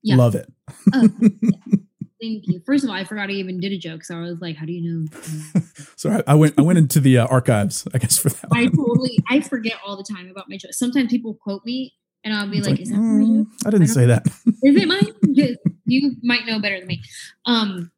Yeah. 0.02 0.16
Love 0.16 0.34
it. 0.34 0.52
Oh, 0.92 1.08
yeah. 1.20 1.50
Thank 2.20 2.48
you. 2.48 2.60
First 2.66 2.82
of 2.82 2.90
all, 2.90 2.96
I 2.96 3.04
forgot 3.04 3.28
I 3.28 3.32
even 3.34 3.60
did 3.60 3.70
a 3.70 3.78
joke, 3.78 4.02
so 4.04 4.16
I 4.16 4.22
was 4.22 4.40
like, 4.40 4.56
"How 4.56 4.66
do 4.66 4.72
you 4.72 4.82
know?" 4.82 5.60
So 5.96 6.10
I, 6.10 6.22
I 6.32 6.34
went 6.34 6.54
I 6.58 6.62
went 6.62 6.78
into 6.78 7.00
the 7.00 7.18
uh, 7.18 7.26
archives, 7.26 7.86
I 7.94 7.98
guess, 7.98 8.18
for 8.18 8.28
that. 8.28 8.46
I 8.52 8.64
one. 8.64 8.72
totally, 8.76 9.18
I 9.28 9.40
forget 9.40 9.74
all 9.84 9.96
the 9.96 10.02
time 10.04 10.28
about 10.30 10.48
my 10.48 10.56
jokes. 10.56 10.78
Sometimes 10.78 11.10
people 11.10 11.34
quote 11.34 11.64
me, 11.64 11.94
and 12.24 12.34
I'll 12.34 12.48
be 12.50 12.60
like, 12.60 12.70
like, 12.70 12.80
"Is 12.80 12.90
that 12.90 12.98
"Mm, 12.98 13.38
joke? 13.38 13.46
I 13.66 13.70
didn't 13.70 13.90
I 13.90 13.92
say 13.92 14.06
that. 14.06 14.26
Is 14.26 14.76
it 14.76 14.88
mine? 14.88 15.06
You 15.90 16.16
might 16.22 16.44
know 16.44 16.60
better 16.60 16.78
than 16.78 16.86
me." 16.88 17.02
Um, 17.46 17.90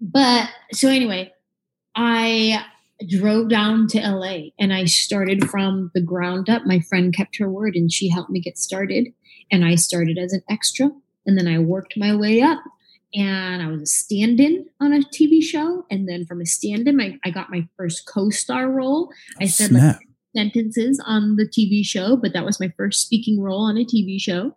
but 0.00 0.48
so 0.72 0.88
anyway, 0.88 1.32
I 1.94 2.64
drove 3.08 3.48
down 3.48 3.86
to 3.88 4.00
LA 4.00 4.50
and 4.58 4.72
I 4.72 4.84
started 4.84 5.48
from 5.48 5.90
the 5.94 6.02
ground 6.02 6.48
up. 6.48 6.62
My 6.66 6.80
friend 6.80 7.14
kept 7.14 7.38
her 7.38 7.48
word, 7.48 7.74
and 7.76 7.92
she 7.92 8.08
helped 8.08 8.30
me 8.30 8.40
get 8.40 8.58
started. 8.58 9.08
And 9.50 9.64
I 9.64 9.74
started 9.74 10.18
as 10.18 10.32
an 10.32 10.42
extra, 10.48 10.90
and 11.26 11.38
then 11.38 11.48
I 11.48 11.58
worked 11.58 11.96
my 11.96 12.14
way 12.14 12.40
up. 12.40 12.60
And 13.12 13.60
I 13.62 13.66
was 13.66 13.82
a 13.82 13.86
stand-in 13.86 14.66
on 14.80 14.92
a 14.92 15.00
TV 15.00 15.42
show, 15.42 15.84
and 15.90 16.08
then 16.08 16.26
from 16.26 16.40
a 16.40 16.46
stand-in, 16.46 17.00
I, 17.00 17.18
I 17.24 17.30
got 17.30 17.50
my 17.50 17.66
first 17.76 18.06
co-star 18.06 18.70
role. 18.70 19.10
I 19.40 19.46
said 19.46 19.72
like 19.72 19.96
sentences 20.36 21.02
on 21.04 21.36
the 21.36 21.48
TV 21.48 21.84
show, 21.84 22.16
but 22.16 22.32
that 22.34 22.44
was 22.44 22.60
my 22.60 22.72
first 22.76 23.02
speaking 23.02 23.40
role 23.40 23.62
on 23.62 23.76
a 23.76 23.84
TV 23.84 24.20
show. 24.20 24.54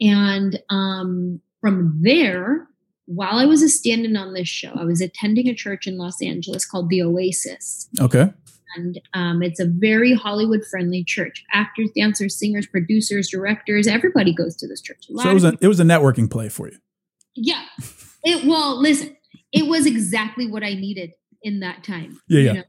And 0.00 0.60
um, 0.70 1.40
from 1.60 2.00
there, 2.02 2.68
while 3.12 3.38
I 3.38 3.44
was 3.44 3.60
a 3.60 3.68
stand 3.68 4.04
in 4.04 4.16
on 4.16 4.34
this 4.34 4.46
show, 4.46 4.72
I 4.76 4.84
was 4.84 5.00
attending 5.00 5.48
a 5.48 5.54
church 5.54 5.88
in 5.88 5.98
Los 5.98 6.22
Angeles 6.22 6.64
called 6.64 6.88
the 6.90 7.02
Oasis. 7.02 7.88
Okay. 8.00 8.32
And 8.76 9.00
um, 9.14 9.42
it's 9.42 9.58
a 9.58 9.66
very 9.66 10.14
Hollywood 10.14 10.64
friendly 10.64 11.02
church. 11.02 11.44
Actors, 11.52 11.90
dancers, 11.96 12.38
singers, 12.38 12.68
producers, 12.68 13.28
directors, 13.28 13.88
everybody 13.88 14.32
goes 14.32 14.54
to 14.58 14.68
this 14.68 14.80
church. 14.80 15.06
So 15.08 15.28
it 15.28 15.34
was 15.34 15.42
a 15.42 15.58
it 15.60 15.66
was 15.66 15.80
a 15.80 15.84
networking 15.84 16.30
play 16.30 16.48
for 16.48 16.68
you. 16.68 16.78
yeah. 17.34 17.64
It 18.22 18.44
well, 18.46 18.80
listen, 18.80 19.16
it 19.50 19.66
was 19.66 19.86
exactly 19.86 20.46
what 20.46 20.62
I 20.62 20.74
needed 20.74 21.10
in 21.42 21.60
that 21.60 21.82
time. 21.82 22.20
Yeah, 22.28 22.38
you 22.38 22.46
yeah. 22.46 22.52
know? 22.52 22.62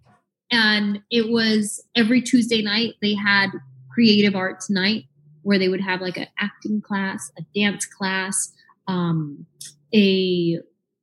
And 0.50 1.02
it 1.12 1.30
was 1.30 1.84
every 1.96 2.20
Tuesday 2.22 2.64
night 2.64 2.96
they 3.00 3.14
had 3.14 3.50
creative 3.94 4.36
arts 4.36 4.72
night 4.72 5.04
where 5.44 5.60
they 5.60 5.70
would 5.70 5.82
have 5.82 6.02
like 6.02 6.18
an 6.18 6.28
acting 6.40 6.82
class, 6.82 7.32
a 7.38 7.44
dance 7.54 7.86
class, 7.86 8.52
um, 8.88 9.46
a 9.94 10.60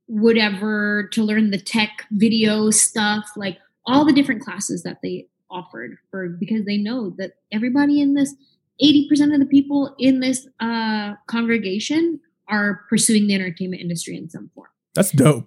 whatever 0.06 1.08
to 1.12 1.22
learn 1.22 1.50
the 1.50 1.58
tech 1.58 2.04
video 2.12 2.70
stuff, 2.70 3.28
like 3.36 3.58
all 3.86 4.04
the 4.04 4.12
different 4.12 4.42
classes 4.42 4.82
that 4.82 4.98
they 5.02 5.26
offered 5.50 5.96
for 6.10 6.28
because 6.28 6.64
they 6.64 6.76
know 6.76 7.10
that 7.18 7.32
everybody 7.52 8.00
in 8.00 8.14
this 8.14 8.34
80% 8.82 9.34
of 9.34 9.40
the 9.40 9.46
people 9.46 9.94
in 9.98 10.20
this 10.20 10.46
uh, 10.60 11.14
congregation 11.26 12.20
are 12.48 12.84
pursuing 12.88 13.26
the 13.26 13.34
entertainment 13.34 13.82
industry 13.82 14.16
in 14.16 14.30
some 14.30 14.50
form. 14.54 14.68
That's 14.94 15.10
dope 15.10 15.46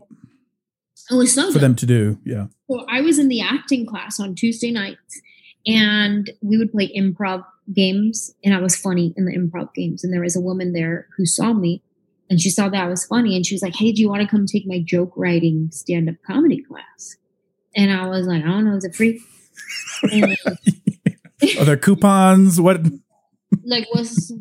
It 1.09 1.15
was 1.15 1.33
so 1.33 1.47
for 1.47 1.53
dope. 1.53 1.61
them 1.61 1.75
to 1.75 1.85
do. 1.85 2.19
Yeah. 2.25 2.47
So 2.69 2.85
I 2.89 3.01
was 3.01 3.19
in 3.19 3.27
the 3.27 3.41
acting 3.41 3.85
class 3.85 4.19
on 4.19 4.35
Tuesday 4.35 4.71
nights, 4.71 5.21
and 5.65 6.29
we 6.41 6.57
would 6.57 6.71
play 6.71 6.91
improv 6.95 7.43
games, 7.73 8.33
and 8.43 8.53
I 8.53 8.59
was 8.59 8.75
funny 8.75 9.13
in 9.17 9.25
the 9.25 9.35
improv 9.35 9.73
games. 9.73 10.03
And 10.03 10.13
there 10.13 10.21
was 10.21 10.35
a 10.35 10.41
woman 10.41 10.73
there 10.73 11.07
who 11.17 11.25
saw 11.25 11.53
me, 11.53 11.81
and 12.31 12.39
she 12.39 12.49
saw 12.49 12.69
that 12.69 12.81
I 12.81 12.87
was 12.87 13.05
funny, 13.05 13.35
and 13.35 13.45
she 13.45 13.53
was 13.53 13.61
like, 13.61 13.75
"Hey, 13.75 13.91
do 13.91 14.01
you 14.01 14.07
want 14.07 14.21
to 14.21 14.27
come 14.27 14.45
take 14.45 14.65
my 14.65 14.79
joke 14.79 15.11
writing 15.17 15.67
stand 15.71 16.07
up 16.09 16.15
comedy 16.25 16.63
class?" 16.63 17.17
And 17.75 17.91
I 17.91 18.07
was 18.07 18.25
like, 18.25 18.41
"I 18.41 18.47
don't 18.47 18.63
know, 18.63 18.77
is 18.77 18.85
it 18.85 18.95
free?" 18.95 19.21
And, 20.11 20.37
Are 21.59 21.65
there 21.65 21.75
coupons? 21.75 22.61
What? 22.61 22.81
like, 23.65 23.85
was 23.93 24.33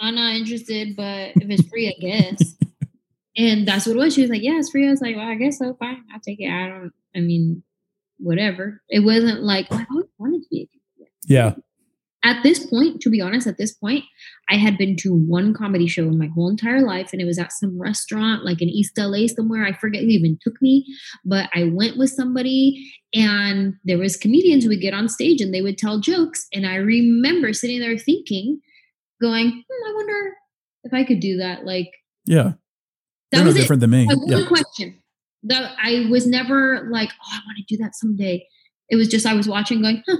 I'm 0.00 0.16
not 0.16 0.34
interested, 0.34 0.96
but 0.96 1.36
if 1.36 1.48
it's 1.48 1.68
free, 1.68 1.88
I 1.88 2.00
guess. 2.00 2.56
And 3.36 3.68
that's 3.68 3.86
what 3.86 3.94
it 3.94 3.98
was. 3.98 4.14
She 4.14 4.22
was 4.22 4.30
like, 4.30 4.42
"Yeah, 4.42 4.58
it's 4.58 4.70
free." 4.70 4.88
I 4.88 4.90
was 4.90 5.00
like, 5.00 5.14
"Well, 5.14 5.28
I 5.28 5.36
guess 5.36 5.58
so. 5.58 5.74
Fine, 5.74 6.02
I'll 6.12 6.20
take 6.20 6.40
it." 6.40 6.50
I 6.50 6.68
don't. 6.68 6.92
I 7.14 7.20
mean, 7.20 7.62
whatever. 8.18 8.82
It 8.88 9.00
wasn't 9.04 9.44
like 9.44 9.68
oh, 9.70 9.76
I 9.76 9.86
always 9.88 10.06
wanted 10.18 10.42
to 10.42 10.48
be. 10.50 10.62
a 10.62 10.66
comedian. 10.66 11.12
Yeah. 11.28 11.54
At 12.26 12.42
this 12.42 12.66
point, 12.66 13.00
to 13.02 13.08
be 13.10 13.20
honest, 13.20 13.46
at 13.46 13.56
this 13.56 13.72
point, 13.72 14.02
I 14.50 14.56
had 14.56 14.76
been 14.76 14.96
to 14.96 15.14
one 15.14 15.54
comedy 15.54 15.86
show 15.86 16.02
in 16.02 16.18
my 16.18 16.26
whole 16.34 16.50
entire 16.50 16.80
life, 16.84 17.10
and 17.12 17.22
it 17.22 17.24
was 17.24 17.38
at 17.38 17.52
some 17.52 17.80
restaurant, 17.80 18.44
like 18.44 18.60
in 18.60 18.68
East 18.68 18.98
LA 18.98 19.28
somewhere. 19.28 19.64
I 19.64 19.72
forget 19.72 20.02
who 20.02 20.08
even 20.08 20.36
took 20.42 20.60
me, 20.60 20.84
but 21.24 21.48
I 21.54 21.70
went 21.72 21.96
with 21.96 22.10
somebody, 22.10 22.90
and 23.14 23.74
there 23.84 23.98
was 23.98 24.16
comedians 24.16 24.64
who 24.64 24.70
would 24.70 24.80
get 24.80 24.92
on 24.92 25.08
stage 25.08 25.40
and 25.40 25.54
they 25.54 25.62
would 25.62 25.78
tell 25.78 26.00
jokes, 26.00 26.46
and 26.52 26.66
I 26.66 26.74
remember 26.76 27.52
sitting 27.52 27.78
there 27.78 27.96
thinking, 27.96 28.60
going, 29.22 29.50
hmm, 29.50 29.88
"I 29.88 29.94
wonder 29.94 30.32
if 30.82 30.92
I 30.92 31.04
could 31.04 31.20
do 31.20 31.36
that." 31.36 31.64
Like 31.64 31.90
Yeah. 32.26 32.42
that 32.42 32.56
They're 33.30 33.40
no 33.42 33.46
was 33.46 33.56
it. 33.56 33.60
different 33.60 33.80
than 33.80 33.90
me. 33.90 34.06
One 34.06 34.18
Yeah. 34.26 34.44
question. 34.46 34.96
That 35.44 35.76
I 35.80 36.08
was 36.10 36.26
never 36.26 36.88
like, 36.90 37.10
oh, 37.22 37.28
I 37.30 37.38
want 37.46 37.58
to 37.58 37.76
do 37.76 37.80
that 37.84 37.94
someday. 37.94 38.44
It 38.88 38.96
was 38.96 39.06
just 39.06 39.26
I 39.26 39.34
was 39.34 39.46
watching, 39.46 39.80
going, 39.80 40.02
huh, 40.08 40.16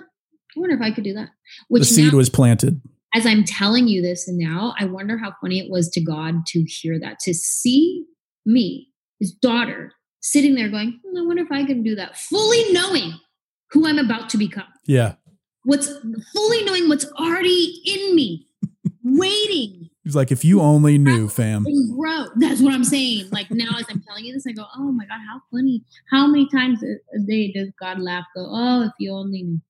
I 0.57 0.61
wonder 0.61 0.77
if 0.77 0.83
I 0.83 0.91
could 0.91 1.05
do 1.05 1.15
that. 1.15 1.31
Which 1.69 1.83
The 1.83 1.87
seed 1.87 2.13
now, 2.13 2.19
was 2.19 2.31
planted. 2.31 2.81
as 3.15 3.27
I'm 3.27 3.45
telling 3.45 3.89
you 3.89 4.03
this 4.03 4.27
and 4.29 4.39
now, 4.39 4.75
I 4.79 4.85
wonder 4.85 5.19
how 5.19 5.35
funny 5.41 5.59
it 5.59 5.71
was 5.71 5.89
to 5.91 6.01
God 6.01 6.47
to 6.49 6.65
hear 6.65 6.99
that, 7.01 7.19
to 7.21 7.35
see 7.35 8.05
me, 8.45 8.89
his 9.21 9.33
daughter, 9.33 9.93
sitting 10.21 10.55
there 10.55 10.69
going, 10.69 11.01
hmm, 11.05 11.19
I 11.19 11.27
wonder 11.27 11.43
if 11.43 11.53
I 11.53 11.65
can 11.65 11.83
do 11.83 11.95
that, 11.97 12.17
fully 12.17 12.73
knowing 12.73 13.15
who 13.71 13.87
I'm 13.87 13.99
about 13.99 14.31
to 14.31 14.39
become. 14.39 14.69
Yeah. 14.87 15.15
What's 15.65 15.89
fully 16.33 16.65
knowing 16.65 16.89
what's 16.89 17.07
already 17.13 17.83
in 17.85 18.15
me, 18.15 18.47
waiting 19.05 19.87
He's 20.07 20.15
like, 20.15 20.31
if 20.31 20.45
you 20.45 20.61
only 20.61 20.99
knew, 20.99 21.29
fam. 21.29 21.65
grow. 21.97 22.27
That's 22.37 22.61
what 22.61 22.73
I'm 22.73 22.85
saying. 22.85 23.29
Like 23.33 23.51
now, 23.51 23.77
as 23.77 23.87
I'm 23.89 24.01
telling 24.07 24.25
you 24.25 24.33
this, 24.33 24.47
I 24.49 24.53
go, 24.53 24.65
"Oh 24.77 24.93
my 24.93 25.05
god, 25.05 25.19
how 25.29 25.43
funny! 25.51 25.83
How 26.13 26.29
many 26.29 26.49
times 26.49 26.81
a 26.85 26.95
a 27.17 27.19
day 27.27 27.51
does 27.51 27.73
God 27.81 27.99
laugh? 27.99 28.23
Go, 28.37 28.47
oh, 28.49 28.85
if 28.85 28.93
you 29.01 29.13
only 29.13 29.43
knew. 29.43 29.61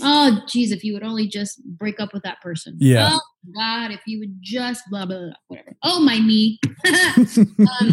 Oh, 0.00 0.40
geez, 0.48 0.72
if 0.72 0.82
you 0.84 0.94
would 0.94 1.02
only 1.02 1.26
just 1.28 1.62
break 1.64 2.00
up 2.00 2.14
with 2.14 2.22
that 2.22 2.40
person. 2.40 2.76
Yeah. 2.78 3.10
Oh 3.12 3.20
God, 3.54 3.90
if 3.90 4.00
you 4.06 4.18
would 4.20 4.36
just 4.40 4.82
blah 4.90 5.04
blah, 5.04 5.18
blah 5.18 5.32
whatever. 5.48 5.76
Oh 5.82 6.00
my 6.00 6.18
me. 6.20 6.58
um, 6.86 7.92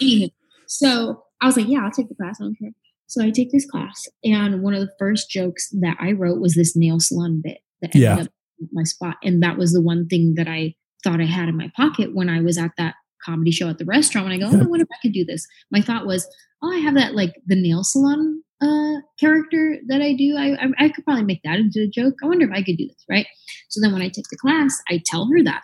anywho, 0.00 0.30
so 0.66 1.22
I 1.40 1.46
was 1.46 1.56
like, 1.56 1.68
yeah, 1.68 1.80
I'll 1.84 1.90
take 1.90 2.08
the 2.08 2.14
class. 2.14 2.38
I 2.40 2.44
don't 2.44 2.58
care. 2.58 2.70
So 3.06 3.22
I 3.22 3.30
take 3.30 3.52
this 3.52 3.68
class, 3.70 4.08
and 4.24 4.62
one 4.62 4.74
of 4.74 4.80
the 4.80 4.92
first 4.98 5.30
jokes 5.30 5.68
that 5.80 5.96
I 6.00 6.12
wrote 6.12 6.40
was 6.40 6.54
this 6.54 6.74
nail 6.74 6.98
salon 6.98 7.40
bit 7.42 7.58
that 7.82 7.94
ended 7.94 8.02
Yeah. 8.02 8.16
up 8.22 8.28
my 8.72 8.82
spot, 8.82 9.16
and 9.22 9.42
that 9.42 9.58
was 9.58 9.72
the 9.72 9.82
one 9.82 10.08
thing 10.08 10.34
that 10.36 10.48
I 10.48 10.74
thought 11.04 11.20
I 11.20 11.26
had 11.26 11.48
in 11.48 11.56
my 11.56 11.70
pocket 11.76 12.14
when 12.16 12.28
I 12.28 12.40
was 12.40 12.58
at 12.58 12.72
that 12.78 12.94
comedy 13.24 13.52
show 13.52 13.68
at 13.68 13.78
the 13.78 13.84
restaurant. 13.84 14.26
When 14.26 14.34
I 14.34 14.38
go, 14.38 14.46
oh, 14.46 14.60
I 14.60 14.66
wonder 14.66 14.82
if 14.82 14.88
I 14.92 14.98
could 15.02 15.12
do 15.12 15.24
this. 15.24 15.46
My 15.70 15.80
thought 15.80 16.06
was, 16.06 16.26
oh, 16.62 16.72
I 16.72 16.78
have 16.78 16.94
that 16.94 17.14
like 17.14 17.34
the 17.46 17.54
nail 17.60 17.84
salon 17.84 18.42
uh, 18.60 18.94
character 19.20 19.76
that 19.88 20.00
I 20.00 20.14
do. 20.14 20.36
I, 20.38 20.54
I 20.54 20.86
I 20.86 20.88
could 20.88 21.04
probably 21.04 21.24
make 21.24 21.42
that 21.44 21.58
into 21.58 21.80
a 21.82 21.88
joke. 21.88 22.14
I 22.22 22.26
wonder 22.26 22.46
if 22.46 22.52
I 22.52 22.62
could 22.62 22.76
do 22.76 22.86
this, 22.88 23.04
right? 23.10 23.26
So 23.68 23.80
then 23.80 23.92
when 23.92 24.02
I 24.02 24.08
take 24.08 24.24
the 24.30 24.36
class, 24.36 24.80
I 24.88 25.02
tell 25.04 25.26
her 25.26 25.42
that. 25.44 25.62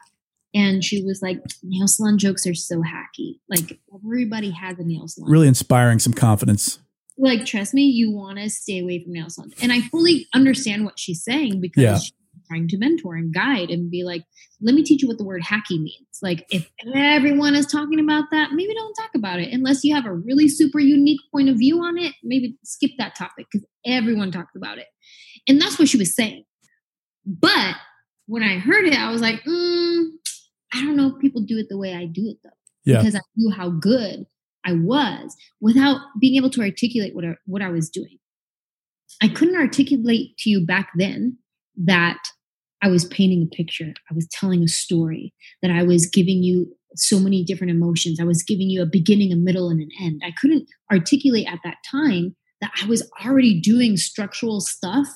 And 0.55 0.85
she 0.85 1.03
was 1.03 1.23
like, 1.23 1.41
nail 1.63 1.89
salon 1.89 2.19
jokes 2.19 2.47
are 2.47 2.55
so 2.55 2.83
hacky. 2.83 3.39
Like 3.49 3.79
everybody 3.95 4.51
has 4.51 4.79
a 4.79 4.85
nail 4.85 5.09
salon. 5.09 5.31
really 5.31 5.49
inspiring 5.49 5.99
some 5.99 6.13
confidence. 6.13 6.79
Like, 7.19 7.47
trust 7.47 7.73
me, 7.75 7.83
you 7.85 8.11
want 8.11 8.39
to 8.39 8.51
stay 8.51 8.81
away 8.81 9.03
from 9.03 9.13
nail 9.15 9.31
salons. 9.31 9.55
And 9.63 9.73
I 9.73 9.81
fully 9.83 10.27
understand 10.35 10.85
what 10.85 10.99
she's 10.99 11.23
saying 11.25 11.61
because 11.61 11.83
Yeah. 11.83 11.99
she's 11.99 12.13
trying 12.53 12.69
to 12.69 12.79
mentor 12.79 13.15
and 13.15 13.33
guide 13.35 13.71
and 13.71 13.91
be 13.91 14.05
like, 14.05 14.25
let 14.61 14.75
me 14.75 14.83
teach 14.83 15.03
you 15.03 15.09
what 15.09 15.19
the 15.19 15.25
word 15.25 15.43
hacky 15.43 15.81
means. 15.81 16.19
Like, 16.21 16.47
if 16.51 16.71
everyone 16.95 17.55
is 17.55 17.67
talking 17.67 17.99
about 17.99 18.25
that, 18.31 18.53
maybe 18.53 18.75
don't 18.75 18.95
talk 18.95 19.11
about 19.15 19.41
it 19.41 19.53
unless 19.53 19.83
you 19.83 19.95
have 19.95 20.07
a 20.07 20.13
really 20.13 20.49
super 20.49 20.79
unique 20.79 21.21
point 21.33 21.49
of 21.49 21.57
view 21.57 21.83
on 21.83 21.99
it. 21.99 22.15
Maybe 22.23 22.57
skip 22.65 22.91
that 22.99 23.15
topic 23.15 23.47
because 23.51 23.67
everyone 23.87 24.31
talks 24.31 24.55
about 24.55 24.79
it. 24.79 24.87
And 25.49 25.61
that's 25.61 25.79
what 25.79 25.89
she 25.89 25.97
was 25.97 26.15
saying. 26.15 26.45
But 27.25 27.75
when 28.27 28.43
I 28.43 28.59
heard 28.59 28.85
it, 28.85 28.95
I 28.95 29.11
was 29.11 29.23
like, 29.23 29.43
mm, 29.45 30.07
I 30.75 30.83
don't 30.85 30.97
know 30.97 31.15
if 31.15 31.21
people 31.21 31.43
do 31.43 31.59
it 31.59 31.67
the 31.69 31.79
way 31.79 31.95
I 31.95 32.07
do 32.07 32.27
it 32.27 32.37
though. 32.45 32.51
Yeah. 32.85 32.99
Because 32.99 33.15
I 33.15 33.21
knew 33.37 33.51
how 33.51 33.71
good 33.71 34.27
I 34.65 34.75
was 34.75 35.35
without 35.61 36.01
being 36.21 36.37
able 36.37 36.51
to 36.51 36.61
articulate 36.61 37.15
what 37.15 37.25
I, 37.25 37.35
what 37.47 37.63
I 37.63 37.69
was 37.69 37.89
doing. 37.89 38.19
I 39.23 39.29
couldn't 39.29 39.57
articulate 39.57 40.37
to 40.39 40.51
you 40.51 40.65
back 40.65 40.91
then 40.97 41.39
that 41.85 42.19
I 42.83 42.89
was 42.89 43.05
painting 43.07 43.49
a 43.51 43.55
picture, 43.55 43.95
I 44.11 44.15
was 44.15 44.27
telling 44.29 44.63
a 44.63 44.69
story, 44.69 45.33
that 45.63 45.71
I 45.71 45.83
was 45.85 46.07
giving 46.07 46.43
you 46.43 46.75
so 46.97 47.19
many 47.19 47.45
different 47.45 47.71
emotions. 47.71 48.21
I 48.21 48.25
was 48.25 48.43
giving 48.43 48.69
you 48.69 48.83
a 48.83 48.87
beginning, 48.87 49.33
a 49.33 49.37
middle, 49.37 49.71
and 49.71 49.81
an 49.81 49.89
end. 50.01 50.21
I 50.25 50.33
couldn't 50.39 50.69
articulate 50.91 51.47
at 51.47 51.61
that 51.65 51.77
time 51.91 52.37
that 52.61 52.71
I 52.83 52.87
was 52.87 53.09
already 53.25 53.61
doing 53.61 53.97
structural 53.97 54.61
stuff 54.61 55.07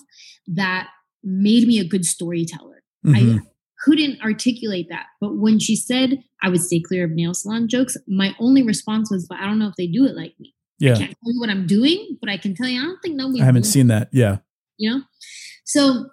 that 0.46 0.88
made 1.22 1.66
me 1.66 1.78
a 1.78 1.84
good 1.84 2.04
storyteller. 2.04 2.82
Mhm. 3.04 3.40
I 3.40 3.46
couldn't 3.84 4.20
articulate 4.22 4.86
that. 4.90 5.06
But 5.20 5.36
when 5.36 5.58
she 5.58 5.76
said 5.76 6.22
I 6.42 6.48
would 6.48 6.60
stay 6.60 6.80
clear 6.80 7.04
of 7.04 7.10
nail 7.10 7.34
salon 7.34 7.68
jokes, 7.68 7.96
my 8.08 8.34
only 8.38 8.62
response 8.62 9.10
was, 9.10 9.26
but 9.28 9.38
I 9.38 9.44
don't 9.46 9.58
know 9.58 9.68
if 9.68 9.76
they 9.76 9.86
do 9.86 10.06
it 10.06 10.16
like 10.16 10.34
me. 10.40 10.54
Yeah. 10.78 10.94
I 10.94 10.98
can't 10.98 11.10
tell 11.10 11.32
you 11.32 11.40
what 11.40 11.50
I'm 11.50 11.66
doing, 11.66 12.16
but 12.20 12.30
I 12.30 12.36
can 12.36 12.54
tell 12.54 12.68
you 12.68 12.80
I 12.80 12.84
don't 12.84 13.00
think 13.02 13.16
nobody 13.16 13.42
I 13.42 13.44
haven't 13.44 13.64
seen 13.64 13.88
that. 13.88 14.08
Yeah. 14.12 14.38
you 14.78 14.90
know? 14.90 15.02
So 15.64 16.10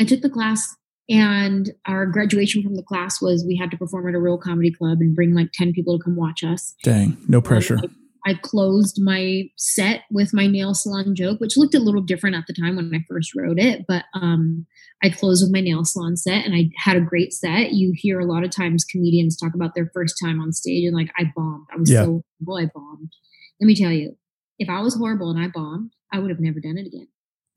I 0.00 0.04
took 0.04 0.20
the 0.22 0.30
class 0.30 0.74
and 1.08 1.70
our 1.86 2.06
graduation 2.06 2.62
from 2.62 2.76
the 2.76 2.82
class 2.82 3.20
was 3.20 3.44
we 3.46 3.56
had 3.56 3.70
to 3.70 3.76
perform 3.76 4.08
at 4.08 4.14
a 4.14 4.20
real 4.20 4.38
comedy 4.38 4.70
club 4.72 4.98
and 5.00 5.14
bring 5.14 5.34
like 5.34 5.52
10 5.52 5.72
people 5.72 5.98
to 5.98 6.02
come 6.04 6.16
watch 6.16 6.42
us. 6.42 6.74
Dang. 6.82 7.16
No 7.28 7.40
pressure. 7.42 7.78
I, 8.26 8.30
I 8.30 8.34
closed 8.42 8.98
my 9.02 9.44
set 9.58 10.02
with 10.10 10.32
my 10.32 10.46
nail 10.46 10.72
salon 10.72 11.14
joke, 11.14 11.40
which 11.40 11.58
looked 11.58 11.74
a 11.74 11.78
little 11.78 12.00
different 12.00 12.36
at 12.36 12.44
the 12.46 12.54
time 12.54 12.76
when 12.76 12.90
I 12.94 13.04
first 13.06 13.34
wrote 13.36 13.58
it, 13.58 13.84
but 13.86 14.04
um 14.14 14.66
I 15.02 15.10
closed 15.10 15.44
with 15.44 15.52
my 15.52 15.60
nail 15.60 15.84
salon 15.84 16.16
set 16.16 16.46
and 16.46 16.54
I 16.54 16.70
had 16.78 16.96
a 16.96 17.00
great 17.02 17.34
set. 17.34 17.72
You 17.72 17.92
hear 17.94 18.18
a 18.18 18.24
lot 18.24 18.42
of 18.44 18.50
times 18.50 18.84
comedians 18.86 19.36
talk 19.36 19.54
about 19.54 19.74
their 19.74 19.90
first 19.92 20.16
time 20.24 20.40
on 20.40 20.52
stage 20.52 20.84
and 20.86 20.96
like 20.96 21.10
I 21.18 21.24
bombed. 21.36 21.66
I 21.70 21.76
was 21.76 21.90
Yeah. 21.90 22.04
so 22.04 22.22
horrible, 22.46 22.66
I 22.66 22.70
bombed. 22.74 23.12
Let 23.60 23.66
me 23.66 23.74
tell 23.74 23.92
you, 23.92 24.16
if 24.58 24.70
I 24.70 24.80
was 24.80 24.96
horrible 24.96 25.30
and 25.30 25.38
I 25.38 25.48
bombed, 25.48 25.90
I 26.10 26.18
would 26.20 26.30
have 26.30 26.40
never 26.40 26.60
done 26.60 26.78
it 26.78 26.86
again 26.86 27.08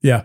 Yeah. 0.02 0.24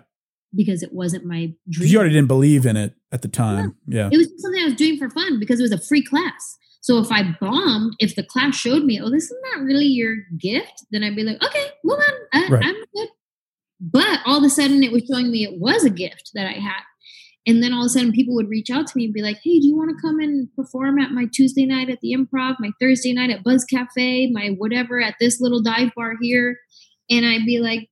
Because 0.55 0.83
it 0.83 0.93
wasn't 0.93 1.25
my 1.25 1.53
dream. 1.69 1.89
You 1.89 1.97
already 1.97 2.13
didn't 2.13 2.27
believe 2.27 2.65
in 2.65 2.77
it 2.77 2.93
at 3.11 3.21
the 3.21 3.27
time. 3.27 3.75
Yeah. 3.87 4.09
It 4.11 4.17
was 4.17 4.29
something 4.37 4.61
I 4.61 4.65
was 4.65 4.75
doing 4.75 4.97
for 4.97 5.09
fun 5.09 5.39
because 5.39 5.59
it 5.59 5.63
was 5.63 5.71
a 5.71 5.79
free 5.79 6.03
class. 6.03 6.57
So 6.81 6.99
if 6.99 7.11
I 7.11 7.35
bombed, 7.39 7.95
if 7.99 8.15
the 8.15 8.23
class 8.23 8.55
showed 8.55 8.83
me, 8.83 8.99
oh, 9.01 9.09
this 9.09 9.23
is 9.23 9.37
not 9.53 9.63
really 9.63 9.85
your 9.85 10.15
gift, 10.37 10.85
then 10.91 11.01
I'd 11.01 11.15
be 11.15 11.23
like, 11.23 11.41
okay, 11.41 11.71
move 11.83 11.97
on. 11.97 12.15
I, 12.33 12.47
Right. 12.49 12.65
I'm 12.65 12.75
good. 12.93 13.07
But 13.79 14.19
all 14.25 14.37
of 14.37 14.43
a 14.43 14.49
sudden, 14.49 14.83
it 14.83 14.91
was 14.91 15.03
showing 15.09 15.31
me 15.31 15.43
it 15.43 15.59
was 15.59 15.83
a 15.83 15.89
gift 15.89 16.31
that 16.33 16.47
I 16.47 16.59
had. 16.59 16.81
And 17.45 17.61
then 17.61 17.73
all 17.73 17.81
of 17.81 17.87
a 17.87 17.89
sudden, 17.89 18.11
people 18.11 18.35
would 18.35 18.49
reach 18.49 18.69
out 18.69 18.87
to 18.87 18.97
me 18.97 19.05
and 19.05 19.13
be 19.13 19.21
like, 19.21 19.37
hey, 19.43 19.59
do 19.59 19.67
you 19.67 19.75
want 19.75 19.89
to 19.89 20.01
come 20.01 20.19
and 20.19 20.47
perform 20.55 20.99
at 20.99 21.11
my 21.11 21.25
Tuesday 21.33 21.65
night 21.65 21.89
at 21.89 21.99
the 22.01 22.13
improv, 22.13 22.55
my 22.59 22.71
Thursday 22.81 23.13
night 23.13 23.29
at 23.29 23.43
Buzz 23.43 23.65
Cafe, 23.65 24.31
my 24.31 24.49
whatever 24.57 25.01
at 25.01 25.15
this 25.19 25.41
little 25.41 25.61
dive 25.61 25.91
bar 25.95 26.13
here? 26.21 26.57
And 27.09 27.25
I'd 27.25 27.45
be 27.45 27.59
like, 27.59 27.89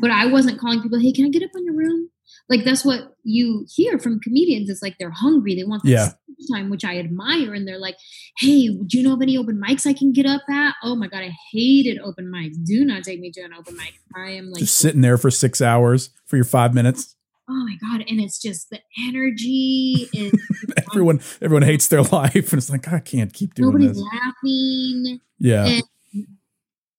But 0.00 0.10
I 0.10 0.26
wasn't 0.26 0.58
calling 0.58 0.82
people, 0.82 0.98
hey, 0.98 1.12
can 1.12 1.26
I 1.26 1.28
get 1.28 1.42
up 1.42 1.50
on 1.54 1.64
your 1.64 1.74
room? 1.74 2.08
Like 2.48 2.64
that's 2.64 2.84
what 2.84 3.14
you 3.24 3.66
hear 3.74 3.98
from 3.98 4.20
comedians. 4.20 4.68
It's 4.68 4.82
like 4.82 4.96
they're 4.98 5.10
hungry. 5.10 5.54
They 5.54 5.64
want 5.64 5.82
Yeah. 5.84 6.10
this 6.38 6.50
time, 6.50 6.70
which 6.70 6.84
I 6.84 6.98
admire. 6.98 7.54
And 7.54 7.66
they're 7.68 7.78
like, 7.78 7.96
hey, 8.38 8.68
do 8.68 8.98
you 8.98 9.02
know 9.04 9.14
of 9.14 9.22
any 9.22 9.36
open 9.38 9.60
mics 9.64 9.86
I 9.86 9.92
can 9.92 10.12
get 10.12 10.26
up 10.26 10.42
at? 10.50 10.74
Oh 10.82 10.94
my 10.96 11.06
God, 11.08 11.20
I 11.22 11.32
hated 11.52 11.98
open 12.00 12.26
mics. 12.26 12.56
Do 12.64 12.84
not 12.84 13.04
take 13.04 13.20
me 13.20 13.30
to 13.32 13.42
an 13.42 13.52
open 13.54 13.76
mic. 13.76 13.94
I 14.16 14.30
am 14.30 14.50
like 14.50 14.60
Just 14.60 14.76
sitting 14.78 15.00
there 15.02 15.18
for 15.18 15.30
six 15.30 15.60
hours 15.60 16.10
for 16.26 16.36
your 16.36 16.44
five 16.44 16.74
minutes. 16.74 17.14
oh 17.48 17.64
my 17.66 17.76
god 17.80 18.04
and 18.08 18.20
it's 18.20 18.40
just 18.40 18.70
the 18.70 18.78
energy 19.06 20.08
is 20.12 20.32
Everyone, 20.90 21.20
everyone 21.40 21.62
hates 21.62 21.88
their 21.88 22.02
life, 22.18 22.34
and 22.52 22.54
it's 22.58 22.70
like 22.70 22.86
I 22.92 22.98
can't 23.00 23.32
keep 23.32 23.54
doing 23.54 23.68
nobody's 23.70 23.96
this. 23.96 24.04
laughing 24.14 25.20
Yeah. 25.38 25.66
and 25.66 25.82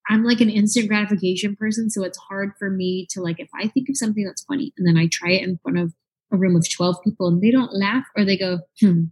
i'm 0.10 0.24
like 0.24 0.42
an 0.42 0.50
instant 0.50 0.88
gratification 0.88 1.56
person 1.56 1.90
so 1.90 2.04
it's 2.04 2.18
hard 2.30 2.52
for 2.60 2.70
me 2.70 3.08
to 3.10 3.22
like 3.22 3.40
if 3.40 3.50
i 3.60 3.68
think 3.68 3.90
of 3.90 3.98
something 3.98 4.26
that's 4.26 4.44
funny 4.44 4.74
and 4.78 4.88
then 4.88 4.98
i 4.98 5.08
try 5.12 5.32
it 5.32 5.44
in 5.44 5.58
front 5.64 5.78
of 5.78 5.94
a 6.32 6.38
room 6.38 6.56
of 6.56 6.66
12 6.70 6.98
people 7.04 7.28
and 7.28 7.42
they 7.42 7.52
don't 7.52 7.74
laugh 7.74 8.06
or 8.18 8.26
they 8.26 8.38
go 8.38 8.60
hmm 8.80 9.04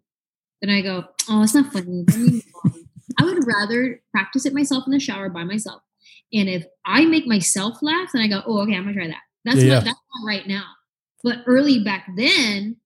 then 0.62 0.70
i 0.70 0.82
go 0.82 1.04
oh 1.30 1.44
it's 1.44 1.54
not 1.56 1.72
funny 1.72 2.04
Let 2.08 2.18
me 2.18 2.32
move 2.32 2.44
on." 2.66 2.74
i 3.20 3.24
would 3.24 3.46
rather 3.48 4.02
practice 4.12 4.46
it 4.46 4.54
myself 4.54 4.84
in 4.88 4.92
the 4.94 5.00
shower 5.00 5.30
by 5.30 5.44
myself 5.44 5.82
and 6.34 6.50
if 6.50 6.64
i 6.86 7.06
make 7.06 7.28
myself 7.28 7.78
laugh 7.82 8.10
then 8.14 8.22
i 8.22 8.28
go 8.28 8.42
oh 8.46 8.62
okay 8.64 8.76
i'm 8.76 8.84
gonna 8.84 8.94
try 8.96 9.08
that 9.08 9.22
that's 9.46 9.58
Yeah, 9.58 9.74
not 9.76 9.84
yeah. 9.86 9.92
that's 9.92 10.00
not 10.16 10.28
right 10.28 10.48
now 10.48 10.64
but 11.24 11.38
early 11.48 11.84
back 11.84 12.08
then 12.18 12.78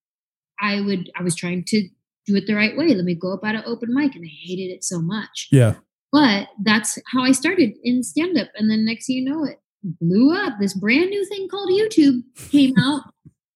i 0.60 0.82
would 0.82 1.10
i 1.18 1.24
was 1.24 1.36
trying 1.36 1.64
to 1.68 1.88
do 2.26 2.36
it 2.36 2.48
the 2.48 2.56
right 2.56 2.76
way 2.76 2.88
let 2.96 3.06
me 3.06 3.14
go 3.14 3.34
up 3.34 3.44
at 3.46 3.56
an 3.56 3.64
open 3.66 3.94
mic 3.94 4.16
and 4.16 4.26
i 4.26 4.32
hated 4.48 4.72
it 4.74 4.84
so 4.84 5.00
much 5.02 5.48
Yeah. 5.52 5.76
But 6.12 6.48
that's 6.64 6.98
how 7.12 7.24
I 7.24 7.32
started 7.32 7.74
in 7.84 8.04
stand 8.04 8.38
up. 8.38 8.50
And 8.56 8.70
then 8.70 8.86
next 8.86 9.08
thing 9.08 9.18
you 9.18 9.26
know, 9.30 9.44
it 9.46 9.58
blew 9.84 10.34
up. 10.36 10.54
This 10.60 10.74
brand 10.74 11.10
new 11.10 11.26
thing 11.26 11.48
called 11.50 11.70
YouTube 11.70 12.22
came 12.50 12.74
out 12.80 13.04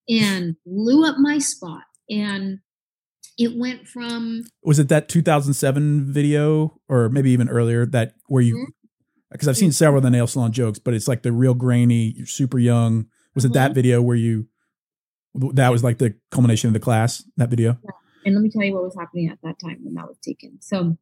and 0.08 0.56
blew 0.66 1.04
up 1.06 1.16
my 1.18 1.38
spot. 1.38 1.82
And 2.08 2.58
it 3.38 3.56
went 3.56 3.86
from, 3.88 4.44
Was 4.62 4.78
it 4.78 4.88
that 4.88 5.08
2007 5.08 6.12
video, 6.12 6.80
or 6.88 7.08
maybe 7.08 7.30
even 7.30 7.48
earlier, 7.48 7.86
that 7.86 8.14
where 8.26 8.42
you? 8.42 8.56
Mhm. 8.56 8.72
Because 9.32 9.46
I've 9.48 9.56
seen 9.56 9.70
several 9.72 9.98
of 9.98 10.02
the 10.02 10.10
nail 10.10 10.26
salon 10.26 10.50
jokes, 10.52 10.78
but 10.80 10.92
it's 10.92 11.06
like 11.06 11.22
the 11.22 11.30
real 11.32 11.54
grainy, 11.54 12.12
you're 12.16 12.26
super 12.26 12.58
young. 12.58 13.06
Was 13.36 13.44
it 13.44 13.52
that 13.52 13.70
Mhm. 13.70 13.74
video 13.74 14.02
where 14.02 14.16
you? 14.16 14.48
That 15.34 15.70
was 15.70 15.84
like 15.84 15.98
the 15.98 16.16
culmination 16.32 16.66
of 16.68 16.74
the 16.74 16.80
class. 16.80 17.24
That 17.36 17.48
video. 17.50 17.78
and 18.26 18.34
let 18.34 18.42
me 18.42 18.50
tell 18.50 18.62
you 18.62 18.74
what 18.74 18.82
was 18.82 18.94
happening 18.98 19.28
at 19.30 19.38
that 19.42 19.54
time 19.64 19.78
when 19.82 19.94
that 19.94 20.06
was 20.06 20.18
taken. 20.18 20.60
So 20.60 20.98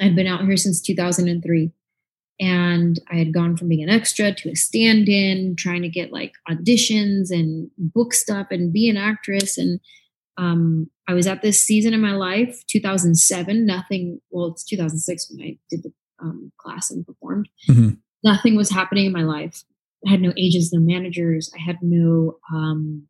I'd 0.00 0.16
been 0.16 0.26
out 0.26 0.44
here 0.44 0.56
since 0.56 0.80
2003. 0.80 1.72
And 2.38 3.00
I 3.10 3.16
had 3.16 3.32
gone 3.32 3.56
from 3.56 3.68
being 3.68 3.82
an 3.82 3.88
extra 3.88 4.30
to 4.30 4.50
a 4.50 4.54
stand 4.54 5.08
in, 5.08 5.56
trying 5.56 5.80
to 5.82 5.88
get 5.88 6.12
like 6.12 6.32
auditions 6.48 7.30
and 7.30 7.70
book 7.78 8.12
stuff 8.12 8.48
and 8.50 8.72
be 8.72 8.90
an 8.90 8.98
actress. 8.98 9.56
And 9.56 9.80
um, 10.36 10.90
I 11.08 11.14
was 11.14 11.26
at 11.26 11.40
this 11.40 11.62
season 11.62 11.94
in 11.94 12.00
my 12.02 12.12
life, 12.12 12.62
2007. 12.66 13.64
Nothing, 13.64 14.20
well, 14.30 14.48
it's 14.48 14.64
2006 14.64 15.30
when 15.30 15.46
I 15.46 15.58
did 15.70 15.82
the 15.82 15.92
um, 16.20 16.52
class 16.58 16.90
and 16.90 17.06
performed. 17.06 17.48
Mhm. 17.68 17.98
Nothing 18.22 18.54
was 18.54 18.70
happening 18.70 19.06
in 19.06 19.12
my 19.12 19.22
life. 19.22 19.64
I 20.06 20.10
had 20.10 20.20
no 20.20 20.32
agents, 20.36 20.72
no 20.72 20.80
managers. 20.80 21.50
I 21.56 21.62
had 21.62 21.78
no 21.80 22.36
um, 22.52 23.06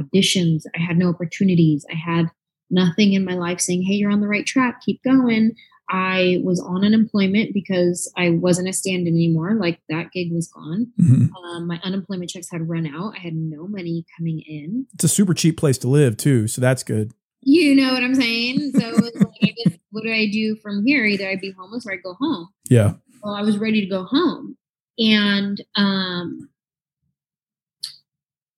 auditions. 0.00 0.62
I 0.74 0.80
had 0.80 0.96
no 0.96 1.10
opportunities. 1.10 1.84
I 1.90 1.96
had 1.96 2.30
nothing 2.70 3.12
in 3.12 3.24
my 3.24 3.34
life 3.34 3.60
saying, 3.60 3.82
hey, 3.82 3.94
you're 3.94 4.10
on 4.10 4.20
the 4.20 4.28
right 4.28 4.46
track, 4.46 4.80
keep 4.82 5.02
going. 5.02 5.52
I 5.94 6.40
was 6.42 6.58
on 6.58 6.84
unemployment 6.84 7.52
because 7.52 8.10
I 8.16 8.30
wasn't 8.30 8.68
a 8.70 8.72
stand 8.72 9.06
in 9.06 9.14
anymore. 9.14 9.54
Like 9.60 9.78
that 9.90 10.10
gig 10.10 10.32
was 10.32 10.48
gone. 10.48 10.86
Mhm. 10.98 11.28
Um, 11.44 11.66
my 11.66 11.78
unemployment 11.84 12.30
checks 12.30 12.50
had 12.50 12.66
run 12.66 12.86
out. 12.86 13.14
I 13.14 13.20
had 13.20 13.34
no 13.34 13.68
money 13.68 14.06
coming 14.16 14.40
in. 14.40 14.86
It's 14.94 15.04
a 15.04 15.08
super 15.08 15.34
cheap 15.34 15.58
place 15.58 15.76
to 15.78 15.88
live 15.88 16.16
too, 16.16 16.48
so 16.48 16.62
that's 16.62 16.82
good. 16.82 17.12
You 17.42 17.74
know 17.74 17.92
what 17.92 18.02
I'm 18.02 18.14
saying? 18.14 18.70
So 18.72 18.88
it's 18.88 19.16
like, 19.18 19.26
I 19.42 19.54
guess, 19.64 19.76
what 19.90 20.04
do 20.04 20.12
I 20.12 20.30
do 20.32 20.56
from 20.62 20.86
here? 20.86 21.04
Either 21.04 21.28
I'd 21.28 21.40
be 21.40 21.50
homeless 21.50 21.84
or 21.86 21.92
I'd 21.92 22.02
go 22.02 22.14
home. 22.14 22.48
Yeah. 22.70 22.94
well, 23.22 23.34
I 23.34 23.42
was 23.42 23.58
ready 23.58 23.80
to 23.82 23.86
go 23.86 24.04
home. 24.04 24.56
And 24.98 25.62
um, 25.76 26.48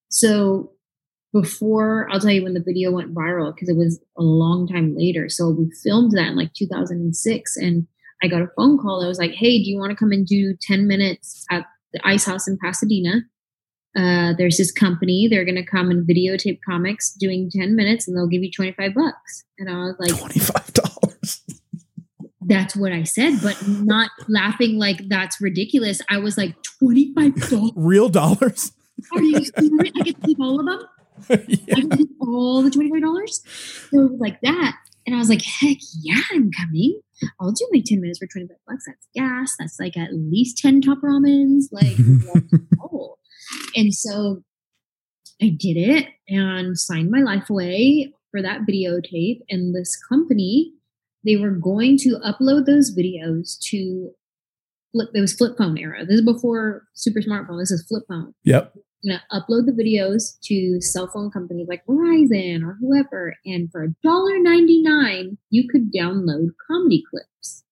so 0.09 0.71
before, 1.35 2.07
I'll 2.09 2.19
tell 2.21 2.31
you 2.31 2.43
when 2.43 2.53
the 2.53 2.63
video 2.63 2.91
went 2.91 3.13
viral 3.13 3.53
because 3.53 3.67
it 3.67 3.75
was 3.75 3.99
a 4.17 4.23
long 4.23 4.67
time 4.67 4.95
later. 4.95 5.27
So 5.27 5.49
we 5.49 5.69
filmed 5.83 6.13
that 6.13 6.29
in 6.29 6.37
like 6.37 6.53
2006. 6.53 7.57
And 7.57 7.85
I 8.23 8.27
got 8.27 8.41
a 8.41 8.47
phone 8.55 8.77
call 8.79 9.01
that 9.01 9.07
was 9.07 9.19
like, 9.19 9.33
hey, 9.33 9.61
do 9.61 9.69
you 9.69 9.77
want 9.77 9.91
to 9.91 9.97
come 9.97 10.13
and 10.13 10.25
do 10.25 10.55
10 10.61 10.87
minutes 10.87 11.45
at 11.51 11.65
the 11.91 11.99
Ice 12.07 12.23
House 12.23 12.47
in 12.47 12.57
Pasadena? 12.63 13.23
Uh, 13.97 14.33
there's 14.37 14.57
this 14.57 14.71
company, 14.71 15.27
they're 15.29 15.43
going 15.45 15.55
to 15.55 15.65
come 15.65 15.89
and 15.89 16.07
videotape 16.07 16.59
comics 16.67 17.13
doing 17.13 17.49
10 17.53 17.75
minutes 17.75 18.07
and 18.07 18.15
they'll 18.15 18.27
give 18.27 18.43
you 18.43 18.51
25 18.51 18.93
bucks. 18.93 19.43
And 19.59 19.69
I 19.69 19.73
was 19.73 19.95
like, 19.99 20.17
Twenty 20.17 20.39
five 20.39 20.73
dollars. 20.73 21.43
that's 22.41 22.75
what 22.77 22.93
I 22.93 23.03
said, 23.03 23.39
but 23.41 23.57
not 23.67 24.09
laughing 24.29 24.77
like 24.77 25.01
that's 25.09 25.41
ridiculous. 25.41 26.01
I 26.09 26.17
was 26.17 26.37
like, 26.37 26.55
$25? 26.81 27.73
Real 27.75 28.07
dollars. 28.07 28.71
Are 29.13 29.21
you 29.21 29.43
serious? 29.43 29.91
I 29.95 30.03
get 30.03 30.21
to 30.21 30.27
keep 30.27 30.39
all 30.39 30.59
of 30.61 30.65
them? 30.65 30.79
yeah. 31.29 31.75
I 31.75 31.81
can 31.81 31.89
keep 31.89 32.09
all 32.21 32.61
the 32.61 32.69
$25? 32.69 33.29
So 33.29 33.99
it 33.99 34.11
was 34.11 34.19
like 34.19 34.39
that. 34.41 34.77
And 35.05 35.15
I 35.15 35.19
was 35.19 35.29
like, 35.29 35.43
heck 35.43 35.77
yeah, 36.01 36.21
I'm 36.31 36.51
coming. 36.51 36.99
I'll 37.39 37.51
do 37.51 37.67
my 37.71 37.81
10 37.85 38.01
minutes 38.01 38.19
for 38.19 38.27
25 38.27 38.57
bucks. 38.67 38.85
That's 38.87 39.07
gas. 39.15 39.55
That's 39.59 39.79
like 39.79 39.95
at 39.97 40.13
least 40.13 40.57
10 40.57 40.81
top 40.81 40.99
ramens. 40.99 41.65
Like, 41.71 41.95
let's. 42.33 43.17
And 43.75 43.93
so 43.93 44.41
I 45.41 45.49
did 45.49 45.77
it 45.77 46.07
and 46.27 46.77
signed 46.77 47.11
my 47.11 47.19
life 47.19 47.49
away 47.49 48.13
for 48.31 48.41
that 48.41 48.61
videotape. 48.61 49.41
And 49.49 49.75
this 49.75 49.95
company, 50.09 50.73
they 51.23 51.35
were 51.35 51.51
going 51.51 51.97
to 51.99 52.19
upload 52.25 52.65
those 52.65 52.95
videos 52.95 53.59
to 53.69 54.11
flip. 54.91 55.09
It 55.13 55.21
was 55.21 55.33
flip 55.33 55.57
phone 55.57 55.77
era. 55.77 56.05
This 56.05 56.19
is 56.19 56.25
before 56.25 56.83
super 56.93 57.19
smartphone. 57.19 57.59
This 57.59 57.71
is 57.71 57.85
flip 57.87 58.03
phone. 58.07 58.33
Yep. 58.43 58.73
Gonna 59.05 59.23
upload 59.31 59.65
the 59.65 59.71
videos 59.71 60.39
to 60.45 60.81
cell 60.81 61.07
phone 61.07 61.31
companies 61.31 61.67
like 61.67 61.85
Verizon 61.85 62.63
or 62.63 62.77
whoever, 62.79 63.35
and 63.45 63.71
for 63.71 63.87
$1.99, 64.05 65.37
you 65.49 65.67
could 65.69 65.91
download 65.91 66.49
comedy 66.67 67.03
clips. 67.09 67.63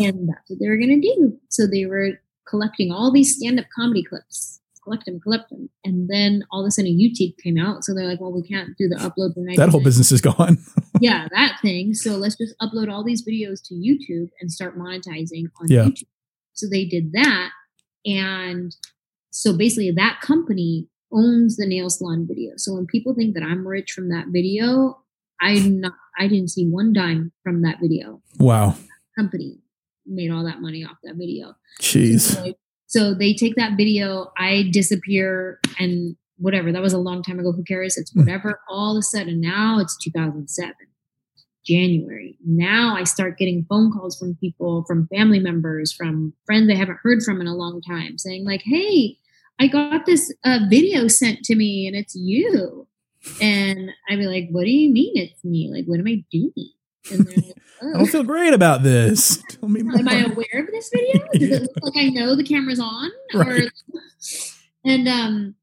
And 0.00 0.28
that's 0.28 0.50
what 0.50 0.58
they 0.60 0.68
were 0.68 0.78
gonna 0.78 1.00
do. 1.00 1.38
So 1.48 1.66
they 1.66 1.86
were 1.86 2.20
collecting 2.48 2.90
all 2.92 3.12
these 3.12 3.36
stand-up 3.36 3.66
comedy 3.74 4.02
clips 4.02 4.60
collect 4.84 5.06
them, 5.06 5.18
collect 5.18 5.50
them. 5.50 5.68
And 5.84 6.08
then 6.08 6.44
all 6.50 6.60
of 6.62 6.68
a 6.68 6.70
sudden 6.70 6.98
YouTube 6.98 7.36
came 7.42 7.58
out. 7.58 7.84
So 7.84 7.94
they're 7.94 8.06
like, 8.06 8.20
well, 8.20 8.32
we 8.32 8.46
can't 8.46 8.76
do 8.78 8.86
the 8.88 8.96
upload. 8.96 9.34
The 9.34 9.54
that 9.56 9.70
whole 9.70 9.82
business 9.82 10.12
is 10.12 10.20
gone. 10.20 10.58
yeah, 11.00 11.26
that 11.34 11.58
thing. 11.62 11.94
So 11.94 12.16
let's 12.16 12.36
just 12.36 12.54
upload 12.60 12.92
all 12.92 13.02
these 13.02 13.26
videos 13.26 13.66
to 13.68 13.74
YouTube 13.74 14.28
and 14.40 14.52
start 14.52 14.78
monetizing 14.78 15.46
on 15.60 15.68
Yeah. 15.68 15.86
YouTube. 15.86 16.06
So 16.52 16.68
they 16.70 16.84
did 16.84 17.12
that. 17.12 17.50
And 18.04 18.76
so 19.34 19.52
basically 19.52 19.90
that 19.90 20.20
company 20.20 20.86
owns 21.12 21.56
the 21.56 21.66
nail 21.66 21.90
salon 21.90 22.24
video. 22.26 22.52
So 22.56 22.72
when 22.72 22.86
people 22.86 23.14
think 23.14 23.34
that 23.34 23.42
I'm 23.42 23.66
rich 23.66 23.90
from 23.90 24.08
that 24.10 24.26
video, 24.28 25.02
I'm 25.40 25.80
not 25.80 25.92
I 26.16 26.28
didn't 26.28 26.48
see 26.50 26.68
one 26.68 26.92
dime 26.92 27.32
from 27.42 27.62
that 27.62 27.78
video. 27.80 28.22
Wow. 28.38 28.76
Company 29.18 29.58
made 30.06 30.30
all 30.30 30.44
that 30.44 30.60
money 30.60 30.84
off 30.84 30.98
that 31.02 31.16
video. 31.16 31.56
Jeez. 31.80 32.20
So, 32.20 32.54
so 32.86 33.14
they 33.14 33.34
take 33.34 33.56
that 33.56 33.76
video, 33.76 34.30
I 34.38 34.68
disappear, 34.70 35.58
and 35.80 36.14
whatever. 36.36 36.70
That 36.70 36.82
was 36.82 36.92
a 36.92 36.98
long 36.98 37.24
time 37.24 37.40
ago. 37.40 37.50
Who 37.50 37.64
cares? 37.64 37.96
It's 37.96 38.12
hmm. 38.12 38.20
whatever. 38.20 38.60
All 38.68 38.96
of 38.96 39.00
a 39.00 39.02
sudden, 39.02 39.40
now 39.40 39.80
it's 39.80 39.96
2007, 39.96 40.74
January. 41.66 42.38
Now 42.46 42.94
I 42.96 43.02
start 43.02 43.36
getting 43.36 43.66
phone 43.68 43.90
calls 43.90 44.16
from 44.16 44.36
people, 44.36 44.84
from 44.86 45.08
family 45.08 45.40
members, 45.40 45.92
from 45.92 46.34
friends 46.46 46.70
I 46.70 46.76
haven't 46.76 47.00
heard 47.02 47.24
from 47.24 47.40
in 47.40 47.48
a 47.48 47.56
long 47.56 47.80
time, 47.82 48.16
saying 48.16 48.44
like, 48.44 48.62
"Hey, 48.64 49.18
I 49.60 49.66
got 49.68 50.04
this 50.06 50.32
uh, 50.44 50.60
video 50.68 51.08
sent 51.08 51.40
to 51.44 51.54
me, 51.54 51.86
and 51.86 51.96
it's 51.96 52.14
you." 52.14 52.86
And 53.40 53.90
I'd 54.08 54.18
be 54.18 54.26
like, 54.26 54.48
"What 54.50 54.64
do 54.64 54.70
you 54.70 54.92
mean 54.92 55.12
it's 55.16 55.42
me? 55.44 55.70
Like, 55.72 55.86
what 55.86 55.98
am 56.00 56.06
I 56.06 56.24
doing?" 56.30 56.52
And 57.10 57.26
they're 57.26 57.34
I 57.82 57.86
"Oh." 57.86 57.92
don't 57.98 58.06
feel 58.06 58.24
great 58.24 58.54
about 58.54 58.82
this. 58.82 59.42
Tell 59.50 59.68
me 59.68 59.80
am 59.80 60.08
I 60.08 60.24
aware 60.24 60.60
of 60.62 60.66
this 60.72 60.90
video? 60.92 61.26
Does 61.32 61.50
it 61.50 61.62
look 61.62 61.94
like 61.94 62.04
I 62.04 62.08
know 62.08 62.34
the 62.36 62.44
camera's 62.44 62.80
on? 62.80 63.10
Or 63.34 63.60
and 64.84 65.08
um 65.08 65.54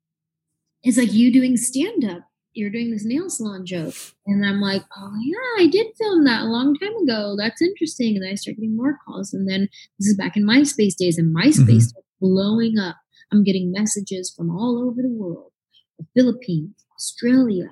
it's 0.83 0.97
like 0.97 1.13
you 1.13 1.31
doing 1.31 1.57
stand 1.57 2.03
up. 2.05 2.23
You're 2.53 2.69
doing 2.71 2.91
this 2.91 3.05
nail 3.05 3.29
salon 3.29 3.65
joke. 3.65 3.93
And 4.27 4.45
I'm 4.45 4.59
like, 4.59 4.81
oh 4.97 5.13
yeah, 5.23 5.63
I 5.63 5.67
did 5.67 5.87
film 5.97 6.25
that 6.25 6.41
a 6.41 6.45
long 6.47 6.75
time 6.75 6.95
ago. 6.97 7.35
That's 7.37 7.61
interesting. 7.61 8.15
And 8.15 8.23
then 8.25 8.31
I 8.31 8.35
start 8.35 8.57
getting 8.57 8.75
more 8.75 8.97
calls. 9.05 9.31
And 9.33 9.47
then 9.47 9.69
this 9.99 10.07
is 10.07 10.17
back 10.17 10.35
in 10.35 10.43
MySpace 10.43 10.95
days, 10.97 11.17
and 11.17 11.33
MySpace 11.35 11.93
Mhm. 11.93 11.93
blowing 12.19 12.77
up. 12.77 12.97
I'm 13.31 13.43
getting 13.43 13.71
messages 13.71 14.33
from 14.35 14.49
all 14.49 14.77
over 14.85 15.01
the 15.01 15.13
world, 15.13 15.51
the 15.97 16.05
Philippines, 16.15 16.75
Australia, 16.95 17.69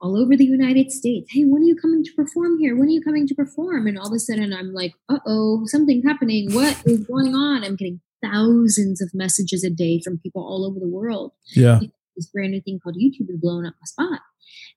all 0.00 0.16
over 0.20 0.36
the 0.36 0.44
United 0.44 0.90
States. 0.90 1.30
Hey, 1.32 1.42
when 1.44 1.62
are 1.62 1.66
you 1.66 1.76
coming 1.76 2.02
to 2.04 2.12
perform 2.14 2.58
here? 2.58 2.76
When 2.76 2.88
are 2.88 2.92
you 2.92 3.02
coming 3.02 3.26
to 3.26 3.34
perform? 3.34 3.86
And 3.86 3.98
all 3.98 4.08
of 4.08 4.12
a 4.12 4.18
sudden, 4.18 4.52
I'm 4.52 4.72
like, 4.72 4.94
uh 5.08 5.18
oh, 5.26 5.62
something's 5.66 6.04
happening. 6.04 6.52
What 6.52 6.76
is 6.86 7.04
going 7.06 7.34
on? 7.34 7.64
I'm 7.64 7.76
getting 7.76 8.00
thousands 8.22 9.00
of 9.00 9.10
messages 9.14 9.64
a 9.64 9.70
day 9.70 10.00
from 10.04 10.18
people 10.18 10.42
all 10.42 10.66
over 10.66 10.78
the 10.78 10.88
world. 10.88 11.32
yeah. 11.54 11.80
This 12.16 12.26
brand 12.26 12.50
new 12.52 12.60
thing 12.60 12.78
called 12.82 12.96
YouTube 12.96 13.30
is 13.30 13.38
blowing 13.40 13.64
up 13.64 13.74
my 13.80 13.84
spot. 13.84 14.20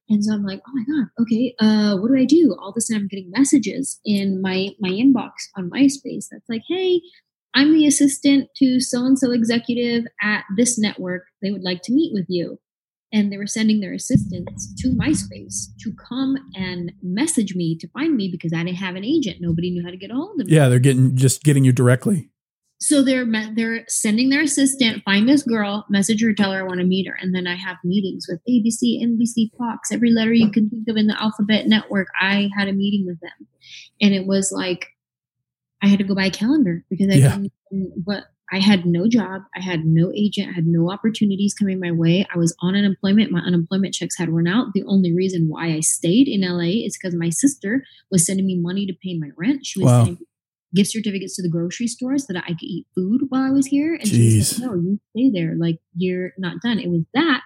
And 0.08 0.24
so 0.24 0.34
I'm 0.34 0.46
like, 0.46 0.62
oh 0.68 0.72
my 0.74 0.84
God, 0.86 1.08
okay, 1.22 1.56
uh, 1.60 1.98
what 1.98 2.10
do 2.10 2.18
I 2.18 2.26
do? 2.26 2.56
All 2.60 2.70
of 2.70 2.76
a 2.78 2.82
sudden 2.82 3.02
I'm 3.02 3.08
getting 3.08 3.32
messages 3.32 4.00
in 4.06 4.42
my 4.42 4.70
my 4.80 4.90
inbox 4.90 5.32
on 5.58 5.70
MySpace 5.70 6.28
that's 6.32 6.48
like, 6.48 6.62
hey, 6.70 7.02
I'm 7.56 7.74
the 7.74 7.88
assistant 7.88 8.50
to 8.58 8.80
so 8.80 9.06
and 9.06 9.18
so 9.18 9.32
executive 9.32 10.06
at 10.22 10.44
this 10.58 10.78
network. 10.80 11.24
They 11.42 11.52
would 11.52 11.64
like 11.64 11.82
to 11.84 11.94
meet 11.94 12.12
with 12.14 12.26
you. 12.28 12.60
And 13.12 13.32
they 13.32 13.38
were 13.38 13.46
sending 13.46 13.80
their 13.80 13.94
assistants 13.94 14.74
to 14.82 14.88
MySpace 14.90 15.68
to 15.82 15.94
come 16.10 16.36
and 16.56 16.92
message 17.04 17.54
me 17.56 17.78
to 17.78 17.88
find 17.90 18.16
me 18.16 18.28
because 18.32 18.54
I 18.54 18.64
didn't 18.64 18.78
have 18.78 18.96
an 18.96 19.06
agent. 19.06 19.38
Nobody 19.40 19.70
knew 19.70 19.84
how 19.86 19.92
to 19.92 19.98
get 19.98 20.10
a 20.10 20.16
hold 20.16 20.42
of 20.42 20.48
me. 20.48 20.56
Yeah. 20.56 20.68
They're 20.68 20.80
getting 20.80 21.16
just 21.16 21.44
getting 21.44 21.64
you 21.64 21.72
directly. 21.72 22.32
So 22.84 23.02
they're 23.02 23.26
they're 23.56 23.86
sending 23.88 24.30
their 24.30 24.42
assistant 24.42 25.04
find 25.06 25.30
this 25.30 25.44
girl, 25.44 25.86
message 25.90 26.22
her, 26.22 26.34
tell 26.34 26.52
her 26.52 26.60
I 26.60 26.64
want 26.64 26.82
to 26.82 26.86
meet 26.86 27.08
her, 27.08 27.18
and 27.18 27.34
then 27.34 27.48
I 27.48 27.56
have 27.56 27.78
meetings 27.86 28.26
with 28.28 28.42
ABC, 28.50 29.02
NBC, 29.02 29.52
Fox, 29.58 29.90
every 29.90 30.12
letter 30.12 30.34
you 30.34 30.52
can 30.52 30.70
think 30.70 30.90
of 30.90 30.98
in 30.98 31.08
the 31.08 31.22
alphabet 31.22 31.68
network. 31.68 32.10
I 32.20 32.50
had 32.58 32.68
a 32.68 32.74
meeting 32.74 33.06
with 33.06 33.22
them, 33.22 33.48
and 34.02 34.14
it 34.14 34.28
was 34.28 34.52
like 34.52 34.88
I 35.84 35.88
had 35.88 36.00
to 36.00 36.06
go 36.06 36.16
buy 36.16 36.26
a 36.26 36.32
calendar 36.32 36.84
because 36.90 37.10
I 37.12 37.18
Yeah. 37.18 37.36
didn't. 37.72 38.04
But 38.06 38.24
I 38.52 38.60
had 38.60 38.86
no 38.86 39.08
job, 39.08 39.42
I 39.56 39.62
had 39.62 39.84
no 39.84 40.12
agent, 40.14 40.50
I 40.50 40.54
had 40.54 40.68
no 40.68 40.92
opportunities 40.92 41.54
coming 41.56 41.80
my 41.80 41.92
way. 41.92 42.26
I 42.34 42.38
was 42.38 42.56
on 42.62 42.76
unemployment. 42.76 43.32
My 43.32 43.40
unemployment 43.40 43.94
checks 43.96 44.18
had 44.18 44.30
run 44.30 44.48
out. 44.48 44.74
The 44.74 44.84
only 44.84 45.14
reason 45.14 45.48
why 45.50 45.74
I 45.74 45.80
stayed 45.80 46.28
in 46.28 46.42
LA 46.42 46.86
is 46.86 46.98
because 46.98 47.16
my 47.16 47.30
sister 47.30 47.84
was 48.12 48.26
sending 48.26 48.46
me 48.46 48.58
money 48.60 48.86
to 48.86 48.94
pay 49.04 49.18
my 49.18 49.30
rent. 49.38 49.66
She 49.66 49.80
was 49.80 49.88
Wow. 49.88 50.06
sending 50.06 50.18
gift 50.76 50.92
certificates 50.92 51.36
to 51.36 51.42
the 51.42 51.50
grocery 51.50 51.88
stores 51.88 52.26
so 52.28 52.34
that 52.34 52.44
I 52.46 52.50
could 52.50 52.64
eat 52.64 52.88
food 52.96 53.22
while 53.30 53.42
I 53.44 53.52
was 53.52 53.66
here. 53.68 53.94
And 53.96 54.08
she 54.08 54.36
was 54.38 54.60
like, 54.60 54.70
no, 54.70 54.76
you 54.76 55.00
stay 55.12 55.30
there. 55.32 55.56
Like, 55.56 55.80
you're 55.96 56.34
not 56.38 56.62
done. 56.62 56.80
It 56.80 56.90
was 56.90 57.04
that. 57.14 57.42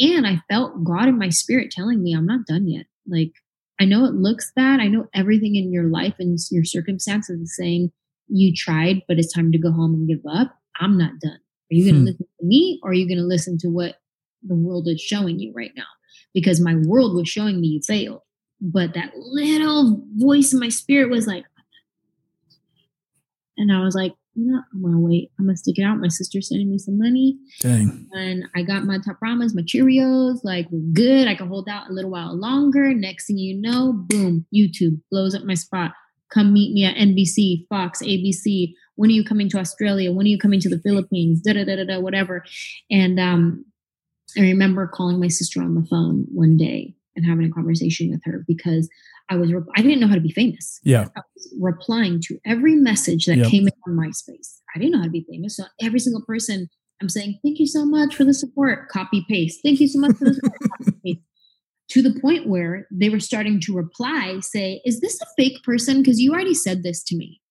And 0.00 0.26
I 0.26 0.40
felt 0.48 0.82
God 0.84 1.08
in 1.08 1.18
my 1.18 1.28
spirit 1.28 1.70
telling 1.70 2.02
me, 2.02 2.14
I'm 2.14 2.26
not 2.26 2.46
done 2.46 2.68
yet. 2.68 2.86
Like, 3.06 3.32
I 3.80 3.84
know 3.84 4.04
it 4.04 4.14
looks 4.14 4.52
bad. 4.54 4.80
I 4.80 4.86
know 4.88 5.06
everything 5.14 5.56
in 5.56 5.72
your 5.72 5.88
life 5.88 6.14
and 6.18 6.38
your 6.50 6.64
circumstances 6.64 7.40
is 7.40 7.56
saying 7.56 7.90
you 8.28 8.52
tried, 8.54 9.02
but 9.08 9.18
it's 9.18 9.32
time 9.32 9.52
to 9.52 9.58
go 9.58 9.72
home 9.72 9.94
and 9.94 10.08
give 10.08 10.20
up. 10.30 10.54
I'm 10.80 10.96
not 10.96 11.18
done. 11.20 11.32
Are 11.32 11.74
you 11.74 11.84
going 11.84 11.94
to 11.94 12.00
Hmm. 12.00 12.06
listen 12.06 12.26
to 12.40 12.46
me 12.46 12.80
or 12.82 12.90
are 12.90 12.94
you 12.94 13.08
going 13.08 13.18
to 13.18 13.24
listen 13.24 13.58
to 13.58 13.68
what 13.68 13.96
the 14.46 14.54
world 14.54 14.86
is 14.88 15.00
showing 15.00 15.38
you 15.38 15.52
right 15.54 15.72
now? 15.76 15.84
Because 16.32 16.60
my 16.60 16.76
world 16.86 17.14
was 17.14 17.28
showing 17.28 17.60
me 17.60 17.68
you 17.68 17.80
failed. 17.86 18.20
But 18.60 18.94
that 18.94 19.12
little 19.16 20.02
voice 20.14 20.52
in 20.52 20.60
my 20.60 20.68
spirit 20.68 21.10
was 21.10 21.26
like, 21.26 21.44
and 23.56 23.72
I 23.72 23.82
was 23.84 23.94
like, 23.94 24.14
no, 24.36 24.60
I'm 24.72 24.82
gonna 24.82 25.00
wait. 25.00 25.30
I'm 25.38 25.46
gonna 25.46 25.56
stick 25.56 25.78
it 25.78 25.82
out. 25.82 25.98
My 25.98 26.08
sister's 26.08 26.48
sending 26.48 26.70
me 26.70 26.78
some 26.78 26.98
money, 26.98 27.38
Dang. 27.60 28.08
and 28.12 28.44
I 28.54 28.62
got 28.62 28.84
my 28.84 28.98
top 28.98 29.18
ramen, 29.24 29.54
my 29.54 29.62
Cheerios. 29.62 30.40
Like 30.44 30.66
we're 30.70 30.92
good. 30.92 31.28
I 31.28 31.34
can 31.34 31.48
hold 31.48 31.68
out 31.68 31.88
a 31.88 31.92
little 31.92 32.10
while 32.10 32.36
longer. 32.36 32.92
Next 32.94 33.26
thing 33.26 33.38
you 33.38 33.60
know, 33.60 33.92
boom, 33.92 34.46
YouTube 34.54 35.00
blows 35.10 35.34
up 35.34 35.44
my 35.44 35.54
spot. 35.54 35.92
Come 36.32 36.52
meet 36.52 36.72
me 36.72 36.84
at 36.84 36.96
NBC, 36.96 37.66
Fox, 37.68 38.02
ABC. 38.02 38.72
When 38.96 39.10
are 39.10 39.12
you 39.12 39.24
coming 39.24 39.48
to 39.50 39.58
Australia? 39.58 40.12
When 40.12 40.26
are 40.26 40.30
you 40.30 40.38
coming 40.38 40.60
to 40.60 40.68
the 40.68 40.80
Philippines? 40.80 41.40
Da 41.40 41.52
da 41.52 41.64
da 41.64 41.76
da 41.76 41.84
da. 41.84 42.00
Whatever. 42.00 42.44
And 42.90 43.20
um, 43.20 43.64
I 44.36 44.40
remember 44.40 44.86
calling 44.88 45.20
my 45.20 45.28
sister 45.28 45.62
on 45.62 45.74
the 45.74 45.86
phone 45.88 46.26
one 46.32 46.56
day 46.56 46.94
and 47.16 47.24
having 47.24 47.46
a 47.46 47.50
conversation 47.50 48.10
with 48.10 48.20
her 48.24 48.44
because 48.48 48.88
I 49.30 49.36
was 49.36 49.50
I 49.76 49.82
didn't 49.82 50.00
know 50.00 50.08
how 50.08 50.14
to 50.14 50.20
be 50.20 50.32
famous. 50.32 50.80
Yeah. 50.84 51.08
I 51.16 51.20
was 51.34 51.54
replying 51.60 52.20
to 52.26 52.38
every 52.44 52.74
message 52.74 53.26
that 53.26 53.38
Yep. 53.38 53.46
came 53.48 53.66
in 53.66 53.72
on 53.88 53.96
MySpace. 53.96 54.58
I 54.74 54.78
didn't 54.78 54.92
know 54.92 54.98
how 54.98 55.04
to 55.04 55.10
be 55.10 55.26
famous. 55.30 55.56
So 55.56 55.64
every 55.80 55.98
single 55.98 56.22
person, 56.22 56.68
I'm 57.00 57.08
saying, 57.08 57.38
thank 57.42 57.58
you 57.58 57.66
so 57.66 57.84
much 57.86 58.14
for 58.14 58.24
the 58.24 58.34
support, 58.34 58.88
copy 58.88 59.24
paste. 59.28 59.60
Thank 59.62 59.80
you 59.80 59.88
so 59.88 59.98
much 59.98 60.16
for 60.16 60.24
the 60.26 60.34
support. 60.34 61.18
To 61.90 62.00
the 62.00 62.18
point 62.18 62.48
where 62.48 62.88
they 62.90 63.10
were 63.10 63.20
starting 63.20 63.60
to 63.60 63.74
reply, 63.74 64.38
say, 64.40 64.80
is 64.86 65.00
this 65.00 65.20
a 65.20 65.26
fake 65.36 65.62
person? 65.62 65.98
Because 66.02 66.18
you 66.18 66.32
already 66.32 66.54
said 66.54 66.82
this 66.82 67.04
to 67.04 67.16
me. 67.16 67.42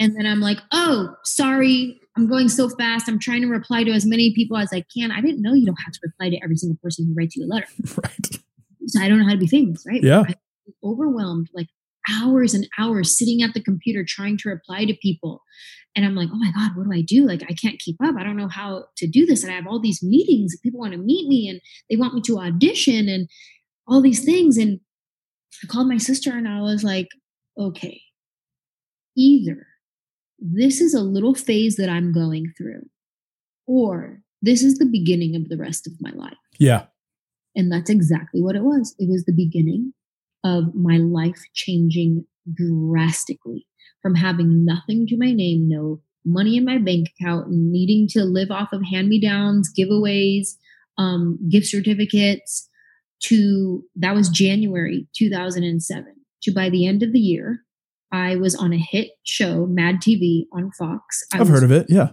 And 0.00 0.16
then 0.16 0.26
I'm 0.26 0.40
like, 0.40 0.58
oh, 0.72 1.14
sorry. 1.24 2.00
I'm 2.16 2.26
going 2.26 2.48
so 2.48 2.68
fast. 2.68 3.08
I'm 3.08 3.20
trying 3.20 3.40
to 3.42 3.46
reply 3.48 3.84
to 3.84 3.92
as 3.92 4.04
many 4.04 4.34
people 4.34 4.56
as 4.56 4.70
I 4.72 4.84
can. 4.94 5.12
I 5.12 5.20
didn't 5.20 5.42
know 5.42 5.54
you 5.54 5.64
don't 5.64 5.76
have 5.76 5.92
to 5.92 6.00
reply 6.02 6.28
to 6.28 6.42
every 6.42 6.56
single 6.56 6.76
person 6.82 7.06
who 7.06 7.14
writes 7.14 7.36
you 7.36 7.46
a 7.46 7.48
letter. 7.48 7.68
Right. 8.02 8.38
So 8.88 9.00
I 9.00 9.08
don't 9.08 9.20
know 9.20 9.26
how 9.26 9.32
to 9.32 9.38
be 9.38 9.46
famous, 9.46 9.84
right? 9.86 10.02
Yeah. 10.02 10.24
I 10.26 10.34
overwhelmed, 10.84 11.48
like 11.54 11.68
hours 12.10 12.54
and 12.54 12.66
hours 12.78 13.16
sitting 13.16 13.42
at 13.42 13.54
the 13.54 13.62
computer 13.62 14.04
trying 14.06 14.36
to 14.38 14.48
reply 14.48 14.84
to 14.84 14.94
people. 14.94 15.42
And 15.94 16.04
I'm 16.04 16.14
like, 16.14 16.28
oh 16.32 16.38
my 16.38 16.52
God, 16.52 16.76
what 16.76 16.84
do 16.84 16.92
I 16.92 17.02
do? 17.02 17.26
Like, 17.26 17.42
I 17.42 17.54
can't 17.54 17.78
keep 17.78 17.96
up. 18.02 18.14
I 18.16 18.22
don't 18.22 18.36
know 18.36 18.48
how 18.48 18.84
to 18.98 19.06
do 19.06 19.26
this. 19.26 19.42
And 19.42 19.52
I 19.52 19.56
have 19.56 19.66
all 19.66 19.80
these 19.80 20.02
meetings 20.02 20.56
people 20.62 20.80
want 20.80 20.92
to 20.92 20.98
meet 20.98 21.28
me 21.28 21.48
and 21.48 21.60
they 21.90 21.96
want 21.96 22.14
me 22.14 22.20
to 22.22 22.38
audition 22.38 23.08
and 23.08 23.28
all 23.86 24.00
these 24.00 24.24
things. 24.24 24.56
And 24.56 24.80
I 25.62 25.66
called 25.66 25.88
my 25.88 25.98
sister 25.98 26.30
and 26.32 26.46
I 26.46 26.60
was 26.60 26.84
like, 26.84 27.08
okay, 27.58 28.00
either 29.16 29.66
this 30.38 30.80
is 30.80 30.94
a 30.94 31.00
little 31.00 31.34
phase 31.34 31.76
that 31.76 31.88
I'm 31.88 32.12
going 32.12 32.52
through, 32.56 32.86
or 33.66 34.20
this 34.40 34.62
is 34.62 34.78
the 34.78 34.86
beginning 34.86 35.34
of 35.34 35.48
the 35.48 35.56
rest 35.56 35.86
of 35.86 35.94
my 36.00 36.10
life. 36.10 36.36
Yeah. 36.58 36.84
And 37.56 37.72
that's 37.72 37.90
exactly 37.90 38.40
what 38.40 38.54
it 38.54 38.62
was. 38.62 38.94
It 38.98 39.08
was 39.10 39.24
the 39.24 39.32
beginning 39.32 39.94
of 40.44 40.74
my 40.74 40.98
life 40.98 41.40
changing 41.54 42.24
drastically 42.54 43.66
from 44.02 44.14
having 44.14 44.64
nothing 44.64 45.06
to 45.06 45.16
my 45.18 45.32
name, 45.32 45.68
no 45.68 46.00
money 46.24 46.56
in 46.56 46.64
my 46.64 46.78
bank 46.78 47.08
account, 47.18 47.46
needing 47.50 48.06
to 48.08 48.24
live 48.24 48.50
off 48.50 48.72
of 48.72 48.82
hand 48.84 49.08
me 49.08 49.20
downs, 49.20 49.72
giveaways, 49.76 50.48
um, 50.98 51.38
gift 51.50 51.66
certificates, 51.66 52.68
to 53.20 53.84
that 53.96 54.14
was 54.14 54.28
January 54.28 55.08
2007. 55.16 56.14
To 56.42 56.52
by 56.52 56.70
the 56.70 56.86
end 56.86 57.02
of 57.02 57.12
the 57.12 57.18
year, 57.18 57.64
I 58.12 58.36
was 58.36 58.54
on 58.54 58.72
a 58.72 58.78
hit 58.78 59.10
show, 59.24 59.66
Mad 59.66 59.96
TV 59.96 60.44
on 60.52 60.70
Fox. 60.78 61.24
I 61.32 61.40
I've 61.40 61.48
heard 61.48 61.64
of 61.64 61.72
it. 61.72 61.86
Yeah. 61.88 62.10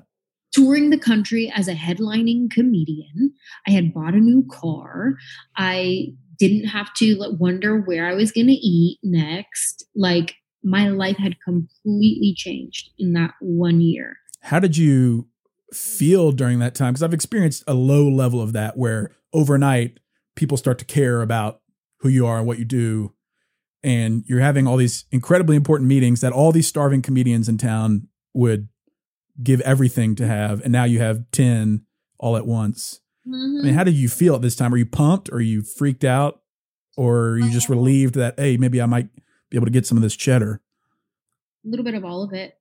touring 0.51 0.89
the 0.89 0.97
country 0.97 1.51
as 1.53 1.67
a 1.67 1.75
headlining 1.75 2.49
comedian. 2.49 3.33
I 3.67 3.71
had 3.71 3.93
bought 3.93 4.13
a 4.13 4.19
new 4.19 4.45
car. 4.49 5.15
I 5.57 6.07
didn't 6.37 6.67
have 6.67 6.93
to 6.95 7.35
wonder 7.39 7.79
where 7.79 8.07
I 8.07 8.13
was 8.13 8.31
going 8.31 8.47
to 8.47 8.53
eat 8.53 8.99
next. 9.03 9.85
Like 9.95 10.35
my 10.63 10.89
life 10.89 11.17
had 11.17 11.35
completely 11.43 12.33
changed 12.35 12.89
in 12.97 13.13
that 13.13 13.33
one 13.39 13.81
year. 13.81 14.17
How 14.41 14.59
did 14.59 14.77
you 14.77 15.27
feel 15.73 16.31
during 16.31 16.59
that 16.59 16.75
time? 16.75 16.93
Because 16.93 17.03
I've 17.03 17.13
experienced 17.13 17.63
a 17.67 17.73
low 17.73 18.07
level 18.07 18.41
of 18.41 18.53
that 18.53 18.77
where 18.77 19.11
overnight 19.33 19.99
people 20.35 20.57
start 20.57 20.79
to 20.79 20.85
care 20.85 21.21
about 21.21 21.61
who 21.99 22.09
you 22.09 22.25
are 22.25 22.37
and 22.37 22.47
what 22.47 22.59
you 22.59 22.65
do. 22.65 23.13
And 23.83 24.23
you're 24.27 24.39
having 24.39 24.67
all 24.67 24.77
these 24.77 25.05
incredibly 25.11 25.55
important 25.55 25.87
meetings 25.87 26.21
that 26.21 26.33
all 26.33 26.51
these 26.51 26.67
starving 26.67 27.01
comedians 27.01 27.47
in 27.47 27.57
town 27.57 28.07
would 28.33 28.67
give 29.41 29.61
everything 29.61 30.15
to 30.15 30.27
have. 30.27 30.61
And 30.61 30.71
now 30.71 30.85
you 30.85 30.99
have 30.99 31.29
10 31.31 31.85
all 32.17 32.37
at 32.37 32.47
once. 32.47 33.01
Mm-hmm. 33.27 33.59
I 33.59 33.63
mean, 33.63 33.73
how 33.73 33.83
did 33.83 33.95
you 33.95 34.09
feel 34.09 34.35
at 34.35 34.41
this 34.41 34.55
time? 34.55 34.73
Are 34.73 34.77
you 34.77 34.85
pumped? 34.85 35.29
Or 35.29 35.35
are 35.35 35.41
you 35.41 35.61
freaked 35.61 36.03
out? 36.03 36.41
Or 36.97 37.29
are 37.29 37.37
you 37.37 37.49
just 37.49 37.69
uh-huh. 37.69 37.75
relieved 37.79 38.15
that, 38.15 38.39
hey, 38.39 38.57
maybe 38.57 38.81
I 38.81 38.85
might 38.85 39.09
be 39.49 39.57
able 39.57 39.65
to 39.65 39.71
get 39.71 39.85
some 39.85 39.97
of 39.97 40.01
this 40.01 40.15
cheddar? 40.15 40.61
A 41.65 41.67
little 41.67 41.83
bit 41.83 41.95
of 41.95 42.05
all 42.05 42.23
of 42.23 42.33
it. 42.33 42.57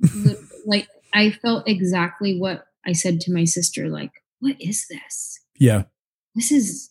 like, 0.66 0.88
I 1.12 1.30
felt 1.30 1.68
exactly 1.68 2.38
what 2.38 2.66
I 2.86 2.92
said 2.92 3.20
to 3.20 3.32
my 3.32 3.44
sister, 3.44 3.88
like, 3.88 4.12
what 4.40 4.56
is 4.60 4.86
this? 4.88 5.40
Yeah. 5.58 5.84
This 6.34 6.50
is, 6.50 6.90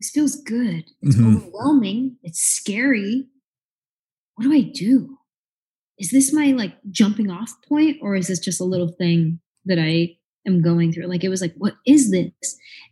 this 0.00 0.10
feels 0.10 0.36
good. 0.36 0.84
It's 1.02 1.16
mm-hmm. 1.16 1.36
overwhelming. 1.36 2.16
It's 2.22 2.40
scary. 2.40 3.26
What 4.34 4.44
do 4.44 4.52
I 4.52 4.62
do? 4.62 5.18
Is 5.98 6.10
this 6.10 6.32
my 6.32 6.52
like 6.52 6.74
jumping 6.90 7.30
off 7.30 7.54
point 7.68 7.98
or 8.00 8.14
is 8.14 8.28
this 8.28 8.38
just 8.38 8.60
a 8.60 8.64
little 8.64 8.88
thing 8.88 9.40
that 9.64 9.78
I 9.78 10.17
am 10.48 10.62
going 10.62 10.92
through? 10.92 11.06
Like 11.06 11.22
it 11.22 11.28
was 11.28 11.40
like, 11.40 11.54
what 11.56 11.74
is 11.86 12.10
this? 12.10 12.32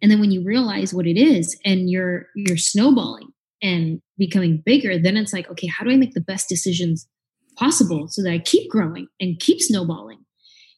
And 0.00 0.10
then 0.10 0.20
when 0.20 0.30
you 0.30 0.44
realize 0.44 0.94
what 0.94 1.06
it 1.06 1.18
is 1.18 1.58
and 1.64 1.90
you're 1.90 2.28
you're 2.36 2.56
snowballing 2.56 3.28
and 3.62 4.00
becoming 4.16 4.62
bigger, 4.64 4.98
then 4.98 5.16
it's 5.16 5.32
like, 5.32 5.50
okay, 5.50 5.66
how 5.66 5.84
do 5.84 5.90
I 5.90 5.96
make 5.96 6.14
the 6.14 6.20
best 6.20 6.48
decisions 6.48 7.08
possible 7.58 8.06
so 8.08 8.22
that 8.22 8.30
I 8.30 8.38
keep 8.38 8.70
growing 8.70 9.08
and 9.18 9.40
keep 9.40 9.60
snowballing? 9.60 10.18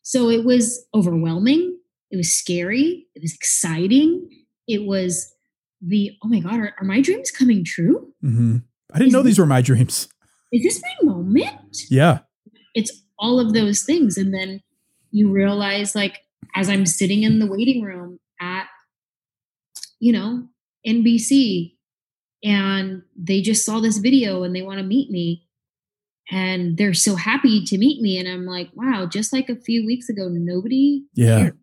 So 0.03 0.31
it 0.31 0.45
was 0.45 0.87
overwhelming. 0.95 1.77
It 2.11 2.17
was 2.17 2.33
scary. 2.33 3.07
It 3.15 3.21
was 3.21 3.35
exciting. 3.35 4.27
It 4.67 4.87
was 4.87 5.35
the, 5.83 6.13
oh 6.23 6.29
my 6.29 6.41
God, 6.41 6.59
are, 6.61 6.75
are 6.81 6.85
my 6.85 7.01
dreams 7.03 7.31
coming 7.31 7.65
true? 7.65 8.13
Mm-hmm. 8.25 8.59
I 8.93 8.99
didn't 8.99 9.09
is 9.09 9.13
know 9.13 9.23
this, 9.23 9.33
these 9.33 9.39
were 9.39 9.47
my 9.47 9.61
dreams. 9.61 10.09
Is 10.51 10.63
this 10.63 10.83
my 10.83 11.13
moment? 11.13 11.77
Yeah. 11.91 12.21
It's 12.75 13.03
all 13.19 13.39
of 13.39 13.53
those 13.53 13.83
things. 13.83 14.17
And 14.17 14.33
then 14.33 14.63
you 15.11 15.31
realize, 15.31 15.95
like, 15.95 16.21
as 16.55 16.69
I'm 16.69 16.87
sitting 16.87 17.23
in 17.23 17.39
the 17.39 17.47
waiting 17.47 17.83
room 17.83 18.19
at, 18.41 18.67
you 20.01 20.13
know, 20.13 20.49
NBC, 20.87 21.75
and 22.45 23.03
they 23.17 23.43
just 23.43 23.65
saw 23.65 23.81
this 23.81 23.99
video 23.99 24.45
and 24.45 24.55
they 24.55 24.63
want 24.63 24.79
to 24.79 24.85
meet 24.85 25.11
me 25.11 25.49
and 26.31 26.77
they're 26.77 26.95
so 26.95 27.17
happy 27.17 27.65
to 27.65 27.79
meet 27.79 28.01
me 28.01 28.19
and 28.19 28.29
i'm 28.29 28.47
like 28.47 28.71
wow 28.75 29.07
just 29.07 29.33
like 29.33 29.49
a 29.49 29.57
few 29.57 29.85
weeks 29.85 30.09
ago 30.09 30.29
nobody 30.29 31.03
yeah. 31.15 31.39
cared. 31.39 31.59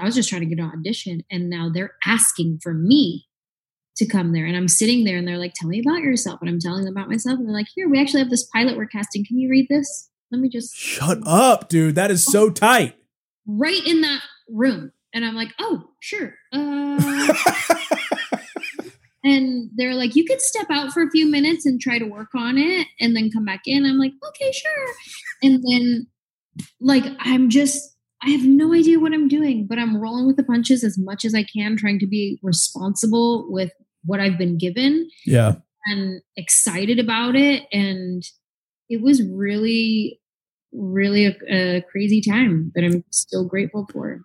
i 0.00 0.04
was 0.04 0.14
just 0.14 0.28
trying 0.28 0.40
to 0.40 0.46
get 0.46 0.58
an 0.58 0.70
audition 0.70 1.22
and 1.30 1.50
now 1.50 1.70
they're 1.72 1.94
asking 2.06 2.58
for 2.62 2.72
me 2.72 3.26
to 3.96 4.06
come 4.06 4.32
there 4.32 4.46
and 4.46 4.56
i'm 4.56 4.68
sitting 4.68 5.04
there 5.04 5.16
and 5.18 5.26
they're 5.26 5.38
like 5.38 5.52
tell 5.54 5.68
me 5.68 5.80
about 5.80 6.00
yourself 6.00 6.40
and 6.40 6.48
i'm 6.48 6.60
telling 6.60 6.84
them 6.84 6.96
about 6.96 7.08
myself 7.08 7.38
and 7.38 7.48
they're 7.48 7.54
like 7.54 7.68
here 7.74 7.88
we 7.88 8.00
actually 8.00 8.20
have 8.20 8.30
this 8.30 8.44
pilot 8.44 8.76
we're 8.76 8.86
casting. 8.86 9.24
Can 9.24 9.38
you 9.38 9.50
read 9.50 9.66
this? 9.68 10.10
Let 10.30 10.40
me 10.40 10.48
just 10.48 10.74
shut 10.74 11.18
up 11.26 11.68
dude. 11.68 11.94
That 11.94 12.10
is 12.10 12.24
so 12.24 12.50
tight 12.50 12.96
right 13.46 13.86
in 13.86 14.00
that 14.00 14.22
room 14.48 14.92
and 15.12 15.24
i'm 15.24 15.34
like 15.34 15.52
oh 15.58 15.84
sure 16.00 16.34
uh 16.52 17.34
And 19.24 19.70
they're 19.74 19.94
like, 19.94 20.14
you 20.14 20.24
could 20.26 20.42
step 20.42 20.66
out 20.70 20.92
for 20.92 21.02
a 21.02 21.10
few 21.10 21.26
minutes 21.28 21.64
and 21.64 21.80
try 21.80 21.98
to 21.98 22.04
work 22.04 22.34
on 22.36 22.58
it 22.58 22.86
and 23.00 23.16
then 23.16 23.30
come 23.30 23.46
back 23.46 23.62
in. 23.64 23.86
I'm 23.86 23.98
like, 23.98 24.12
okay, 24.28 24.52
sure. 24.52 24.86
And 25.42 25.64
then, 25.66 26.06
like, 26.78 27.04
I'm 27.20 27.48
just, 27.48 27.96
I 28.22 28.30
have 28.30 28.44
no 28.44 28.74
idea 28.74 29.00
what 29.00 29.14
I'm 29.14 29.28
doing, 29.28 29.66
but 29.66 29.78
I'm 29.78 29.96
rolling 29.96 30.26
with 30.26 30.36
the 30.36 30.44
punches 30.44 30.84
as 30.84 30.98
much 30.98 31.24
as 31.24 31.34
I 31.34 31.42
can, 31.44 31.74
trying 31.76 31.98
to 32.00 32.06
be 32.06 32.38
responsible 32.42 33.50
with 33.50 33.72
what 34.04 34.20
I've 34.20 34.36
been 34.36 34.58
given. 34.58 35.08
Yeah. 35.24 35.54
And 35.86 36.20
excited 36.36 36.98
about 36.98 37.34
it. 37.34 37.62
And 37.72 38.22
it 38.90 39.00
was 39.00 39.22
really, 39.22 40.20
really 40.74 41.26
a, 41.26 41.36
a 41.50 41.82
crazy 41.82 42.20
time 42.20 42.72
that 42.74 42.84
I'm 42.84 43.04
still 43.10 43.44
grateful 43.44 43.86
for. 43.92 44.22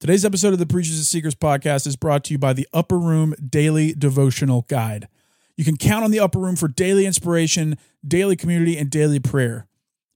Today's 0.00 0.24
episode 0.24 0.52
of 0.52 0.58
the 0.58 0.66
Preachers 0.66 0.96
and 0.96 1.06
Sneakers 1.06 1.34
podcast 1.34 1.86
is 1.86 1.96
brought 1.96 2.24
to 2.24 2.34
you 2.34 2.38
by 2.38 2.52
the 2.52 2.66
Upper 2.72 2.98
Room 2.98 3.34
Daily 3.34 3.92
Devotional 3.92 4.66
Guide. 4.68 5.06
You 5.56 5.64
can 5.64 5.76
count 5.76 6.04
on 6.04 6.10
the 6.10 6.18
Upper 6.18 6.40
Room 6.40 6.56
for 6.56 6.66
daily 6.66 7.06
inspiration, 7.06 7.76
daily 8.06 8.34
community, 8.34 8.76
and 8.76 8.90
daily 8.90 9.20
prayer. 9.20 9.68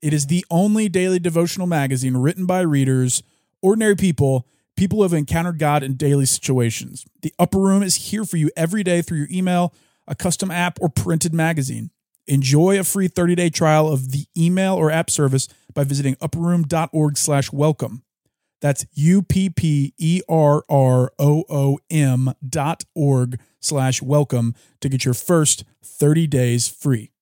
It 0.02 0.12
is 0.12 0.26
the 0.26 0.44
only 0.50 0.88
daily 0.88 1.18
devotional 1.18 1.66
magazine 1.66 2.16
written 2.16 2.46
by 2.46 2.60
readers, 2.62 3.22
ordinary 3.62 3.96
people, 3.96 4.46
people 4.76 4.98
who 4.98 5.02
have 5.04 5.12
encountered 5.12 5.58
God 5.58 5.82
in 5.82 5.94
daily 5.94 6.26
situations. 6.26 7.06
The 7.22 7.32
Upper 7.38 7.58
Room 7.58 7.82
is 7.82 8.10
here 8.10 8.24
for 8.24 8.36
you 8.36 8.50
every 8.56 8.82
day 8.82 9.02
through 9.02 9.18
your 9.18 9.28
email, 9.30 9.72
a 10.06 10.14
custom 10.14 10.50
app, 10.50 10.78
or 10.80 10.88
printed 10.88 11.32
magazine. 11.32 11.90
Enjoy 12.26 12.78
a 12.78 12.84
free 12.84 13.08
30-day 13.08 13.50
trial 13.50 13.92
of 13.92 14.12
the 14.12 14.26
email 14.36 14.74
or 14.74 14.90
app 14.90 15.10
service 15.10 15.48
by 15.74 15.84
visiting 15.84 16.14
upperroom.org/welcome. 16.16 18.02
That's 18.60 18.86
U-P-P-E-R-R-O-O-M 18.94 19.92
dot 22.48 22.84
org 22.94 23.40
slash 23.60 24.00
welcome 24.02 24.54
to 24.80 24.88
get 24.88 25.04
your 25.04 25.14
first 25.14 25.64
30 25.84 26.26
days 26.26 26.68
free. 26.68 27.12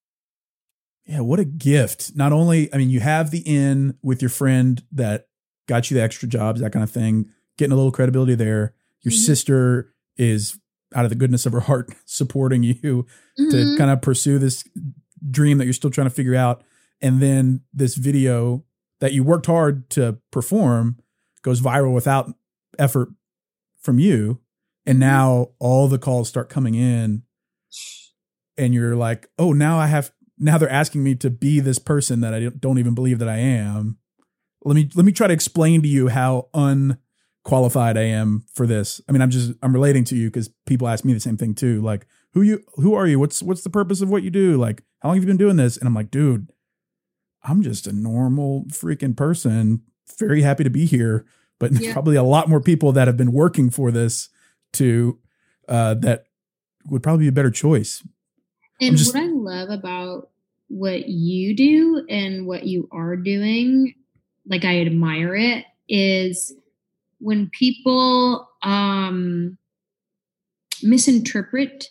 Yeah, 1.05 1.19
what 1.19 1.39
a 1.39 1.45
gift. 1.45 2.15
Not 2.15 2.31
only, 2.31 2.73
I 2.73 2.77
mean, 2.77 2.89
you 2.89 2.99
have 2.99 3.31
the 3.31 3.43
in 3.45 3.97
with 4.01 4.21
your 4.21 4.29
friend 4.29 4.81
that 4.91 5.27
got 5.67 5.91
you 5.91 5.95
the 5.95 6.03
extra 6.03 6.27
jobs, 6.27 6.61
that 6.61 6.71
kind 6.71 6.83
of 6.83 6.89
thing, 6.91 7.29
getting 7.57 7.73
a 7.73 7.75
little 7.75 7.91
credibility 7.91 8.35
there. 8.35 8.73
Your 9.01 9.11
mm-hmm. 9.11 9.19
sister 9.19 9.93
is 10.17 10.59
out 10.93 11.05
of 11.05 11.09
the 11.09 11.15
goodness 11.15 11.45
of 11.45 11.53
her 11.53 11.61
heart 11.61 11.89
supporting 12.05 12.63
you 12.63 12.75
mm-hmm. 12.75 13.49
to 13.49 13.77
kind 13.77 13.91
of 13.91 14.01
pursue 14.01 14.37
this 14.37 14.63
dream 15.29 15.57
that 15.57 15.65
you're 15.65 15.73
still 15.73 15.89
trying 15.89 16.07
to 16.07 16.13
figure 16.13 16.35
out. 16.35 16.63
And 17.01 17.21
then 17.21 17.61
this 17.73 17.95
video 17.95 18.63
that 18.99 19.13
you 19.13 19.23
worked 19.23 19.47
hard 19.47 19.89
to 19.91 20.17
perform 20.31 20.97
goes 21.41 21.61
viral 21.61 21.93
without 21.93 22.31
effort 22.79 23.09
from 23.79 23.99
you 23.99 24.41
and 24.85 24.95
mm-hmm. 24.95 25.09
now 25.09 25.47
all 25.59 25.87
the 25.87 25.99
calls 25.99 26.27
start 26.27 26.49
coming 26.49 26.75
in 26.75 27.23
and 28.57 28.73
you're 28.73 28.95
like 28.95 29.29
oh 29.37 29.53
now 29.53 29.77
i 29.77 29.87
have 29.87 30.11
now 30.37 30.57
they're 30.57 30.69
asking 30.69 31.03
me 31.03 31.15
to 31.15 31.29
be 31.29 31.59
this 31.59 31.79
person 31.79 32.21
that 32.21 32.33
i 32.33 32.49
don't 32.59 32.79
even 32.79 32.95
believe 32.95 33.19
that 33.19 33.29
i 33.29 33.37
am 33.37 33.97
let 34.63 34.75
me 34.75 34.89
let 34.95 35.05
me 35.05 35.11
try 35.11 35.27
to 35.27 35.33
explain 35.33 35.81
to 35.81 35.87
you 35.87 36.07
how 36.07 36.49
unqualified 37.45 37.97
i 37.97 38.01
am 38.01 38.43
for 38.53 38.65
this 38.65 38.99
i 39.07 39.11
mean 39.11 39.21
i'm 39.21 39.29
just 39.29 39.53
i'm 39.61 39.73
relating 39.73 40.03
to 40.03 40.15
you 40.15 40.29
because 40.29 40.49
people 40.65 40.87
ask 40.87 41.05
me 41.05 41.13
the 41.13 41.19
same 41.19 41.37
thing 41.37 41.53
too 41.53 41.81
like 41.81 42.07
who 42.33 42.41
you 42.41 42.63
who 42.75 42.95
are 42.95 43.05
you 43.05 43.19
what's 43.19 43.43
what's 43.43 43.63
the 43.63 43.69
purpose 43.69 44.01
of 44.01 44.09
what 44.09 44.23
you 44.23 44.31
do 44.31 44.57
like 44.57 44.81
how 45.01 45.09
long 45.09 45.15
have 45.15 45.23
you 45.23 45.27
been 45.27 45.37
doing 45.37 45.55
this 45.55 45.77
and 45.77 45.87
i'm 45.87 45.93
like 45.93 46.09
dude 46.09 46.49
i'm 47.43 47.61
just 47.61 47.85
a 47.85 47.93
normal 47.93 48.65
freaking 48.71 49.15
person 49.15 49.83
very 50.17 50.41
happy 50.41 50.63
to 50.63 50.69
be 50.69 50.85
here, 50.85 51.25
but 51.59 51.71
yeah. 51.73 51.93
probably 51.93 52.15
a 52.15 52.23
lot 52.23 52.49
more 52.49 52.61
people 52.61 52.91
that 52.93 53.07
have 53.07 53.17
been 53.17 53.31
working 53.31 53.69
for 53.69 53.91
this 53.91 54.29
to 54.73 55.19
uh, 55.67 55.95
that 55.95 56.25
would 56.85 57.01
probably 57.01 57.25
be 57.25 57.29
a 57.29 57.33
better 57.33 57.51
choice. 57.51 58.05
And 58.79 58.97
just, 58.97 59.13
what 59.13 59.23
I 59.23 59.27
love 59.27 59.69
about 59.69 60.29
what 60.67 61.07
you 61.07 61.55
do 61.55 62.05
and 62.09 62.45
what 62.45 62.65
you 62.65 62.87
are 62.91 63.15
doing, 63.15 63.93
like 64.47 64.65
I 64.65 64.81
admire 64.81 65.35
it, 65.35 65.65
is 65.87 66.53
when 67.25 67.49
people 67.49 68.47
um, 68.61 69.57
misinterpret 70.83 71.87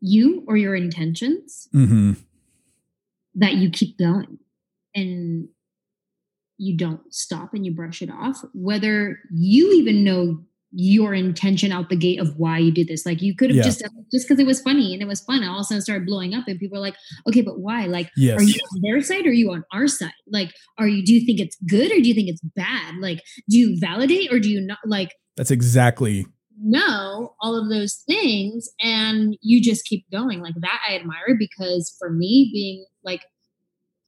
you 0.00 0.44
or 0.46 0.56
your 0.56 0.76
intentions, 0.76 1.66
mm-hmm. 1.74 2.12
that 3.34 3.54
you 3.54 3.68
keep 3.68 3.98
going 3.98 4.38
and 4.94 5.48
you 6.56 6.76
don't 6.76 7.12
stop 7.12 7.52
and 7.52 7.66
you 7.66 7.72
brush 7.72 8.00
it 8.00 8.08
off, 8.08 8.44
whether 8.54 9.18
you 9.32 9.72
even 9.72 10.04
know 10.04 10.38
your 10.76 11.14
intention 11.14 11.70
out 11.70 11.88
the 11.88 11.96
gate 11.96 12.20
of 12.20 12.36
why 12.36 12.58
you 12.58 12.72
did 12.72 12.88
this. 12.88 13.06
Like 13.06 13.22
you 13.22 13.34
could 13.34 13.50
have 13.50 13.56
yeah. 13.56 13.62
just 13.62 13.82
just 14.12 14.28
because 14.28 14.40
it 14.40 14.46
was 14.46 14.60
funny 14.60 14.92
and 14.92 15.02
it 15.02 15.06
was 15.06 15.20
fun. 15.20 15.44
All 15.44 15.56
of 15.56 15.60
a 15.60 15.64
sudden 15.64 15.82
started 15.82 16.06
blowing 16.06 16.34
up 16.34 16.44
and 16.48 16.58
people 16.58 16.78
are 16.78 16.80
like, 16.80 16.96
okay, 17.28 17.42
but 17.42 17.60
why? 17.60 17.86
Like, 17.86 18.10
yes. 18.16 18.38
are 18.38 18.42
you 18.42 18.54
on 18.54 18.80
their 18.82 19.00
side 19.00 19.26
or 19.26 19.30
are 19.30 19.32
you 19.32 19.52
on 19.52 19.64
our 19.72 19.86
side? 19.86 20.12
Like, 20.30 20.52
are 20.78 20.88
you 20.88 21.04
do 21.04 21.12
you 21.12 21.24
think 21.24 21.40
it's 21.40 21.56
good 21.68 21.92
or 21.92 22.00
do 22.00 22.08
you 22.08 22.14
think 22.14 22.28
it's 22.28 22.42
bad? 22.56 22.96
Like, 23.00 23.22
do 23.48 23.56
you 23.56 23.76
validate 23.80 24.32
or 24.32 24.38
do 24.38 24.50
you 24.50 24.60
not 24.60 24.78
like 24.84 25.12
that's 25.36 25.50
exactly 25.50 26.26
know 26.62 27.34
all 27.40 27.56
of 27.56 27.68
those 27.68 28.04
things 28.06 28.68
and 28.80 29.36
you 29.42 29.60
just 29.60 29.84
keep 29.84 30.08
going 30.12 30.40
like 30.40 30.54
that 30.60 30.80
i 30.88 30.94
admire 30.94 31.36
because 31.36 31.94
for 31.98 32.10
me 32.10 32.48
being 32.52 32.86
like 33.02 33.22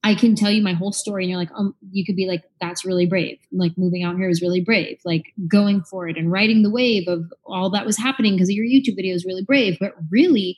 I 0.03 0.15
can 0.15 0.35
tell 0.35 0.51
you 0.51 0.61
my 0.61 0.73
whole 0.73 0.93
story, 0.93 1.23
and 1.23 1.29
you're 1.29 1.39
like, 1.39 1.51
um, 1.55 1.75
you 1.91 2.05
could 2.05 2.15
be 2.15 2.27
like, 2.27 2.43
that's 2.61 2.85
really 2.85 3.05
brave. 3.05 3.39
Like 3.51 3.73
moving 3.77 4.03
out 4.03 4.15
here 4.15 4.27
was 4.27 4.41
really 4.41 4.61
brave. 4.61 4.99
Like 5.03 5.33
going 5.47 5.81
for 5.83 6.07
it 6.07 6.17
and 6.17 6.31
riding 6.31 6.63
the 6.63 6.69
wave 6.69 7.07
of 7.07 7.25
all 7.45 7.69
that 7.71 7.85
was 7.85 7.97
happening 7.97 8.33
because 8.33 8.49
of 8.49 8.55
your 8.55 8.65
YouTube 8.65 8.95
video 8.95 9.15
is 9.15 9.25
really 9.25 9.43
brave. 9.43 9.77
But 9.79 9.93
really, 10.09 10.57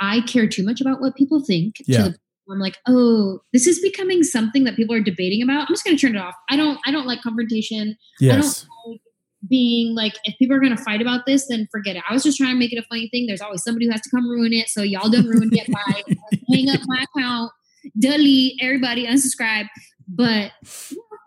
I 0.00 0.20
care 0.22 0.48
too 0.48 0.64
much 0.64 0.80
about 0.80 1.00
what 1.00 1.14
people 1.14 1.42
think. 1.42 1.76
Yeah. 1.86 2.08
The, 2.08 2.18
I'm 2.50 2.58
like, 2.58 2.76
oh, 2.86 3.40
this 3.54 3.66
is 3.66 3.80
becoming 3.80 4.22
something 4.22 4.64
that 4.64 4.76
people 4.76 4.94
are 4.94 5.00
debating 5.00 5.42
about. 5.42 5.62
I'm 5.62 5.74
just 5.74 5.84
going 5.84 5.96
to 5.96 6.00
turn 6.06 6.14
it 6.14 6.20
off. 6.20 6.34
I 6.50 6.56
don't. 6.56 6.78
I 6.84 6.90
don't 6.90 7.06
like 7.06 7.22
confrontation. 7.22 7.96
Yes. 8.20 8.34
I 8.34 8.36
don't 8.36 8.92
like 8.92 9.00
being 9.48 9.94
like, 9.94 10.14
if 10.24 10.36
people 10.38 10.56
are 10.56 10.60
going 10.60 10.76
to 10.76 10.82
fight 10.82 11.00
about 11.00 11.26
this, 11.26 11.48
then 11.48 11.68
forget 11.70 11.96
it. 11.96 12.02
I 12.08 12.12
was 12.12 12.22
just 12.22 12.36
trying 12.36 12.52
to 12.52 12.58
make 12.58 12.72
it 12.72 12.78
a 12.78 12.86
funny 12.88 13.08
thing. 13.10 13.26
There's 13.26 13.40
always 13.40 13.62
somebody 13.62 13.86
who 13.86 13.92
has 13.92 14.00
to 14.02 14.10
come 14.10 14.28
ruin 14.28 14.52
it. 14.52 14.68
So 14.68 14.82
y'all 14.82 15.08
don't 15.08 15.26
ruin 15.26 15.50
it 15.52 15.70
by 15.70 16.02
hang 16.52 16.68
up 16.70 16.80
my 16.86 17.04
account 17.14 17.52
delete 17.98 18.58
everybody, 18.62 19.06
unsubscribe. 19.06 19.66
But 20.06 20.52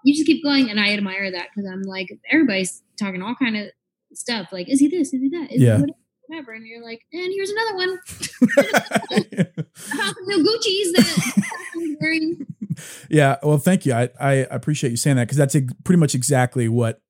you 0.04 0.14
just 0.14 0.26
keep 0.26 0.44
going, 0.44 0.70
and 0.70 0.80
I 0.80 0.94
admire 0.94 1.32
that 1.32 1.48
because 1.54 1.70
I'm 1.70 1.82
like 1.84 2.10
everybody's 2.32 2.82
talking 3.00 3.22
all 3.22 3.36
kind 3.36 3.58
of 3.58 3.68
stuff. 4.14 4.50
Like, 4.52 4.70
is 4.70 4.80
he 4.80 4.88
this? 4.88 5.14
Is 5.14 5.22
he 5.22 5.30
that? 5.30 5.52
Is 5.52 5.62
yeah. 5.62 5.78
He 5.78 5.94
whatever, 6.28 6.54
and 6.54 6.66
you're 6.66 6.84
like, 6.84 7.02
and 7.12 7.32
here's 7.34 7.50
another 7.50 7.76
one. 7.76 8.00
How 10.02 10.14
new 10.26 10.44
Gucci's 10.44 10.94
that 10.94 11.98
wearing? 12.00 12.46
Yeah, 13.10 13.38
well, 13.42 13.58
thank 13.58 13.86
you. 13.86 13.94
I, 13.94 14.10
I 14.20 14.34
appreciate 14.52 14.92
you 14.92 14.98
saying 14.98 15.16
that 15.18 15.28
because 15.28 15.38
that's 15.38 15.56
pretty 15.84 16.00
much 16.00 16.14
exactly 16.14 16.68
what 16.68 17.02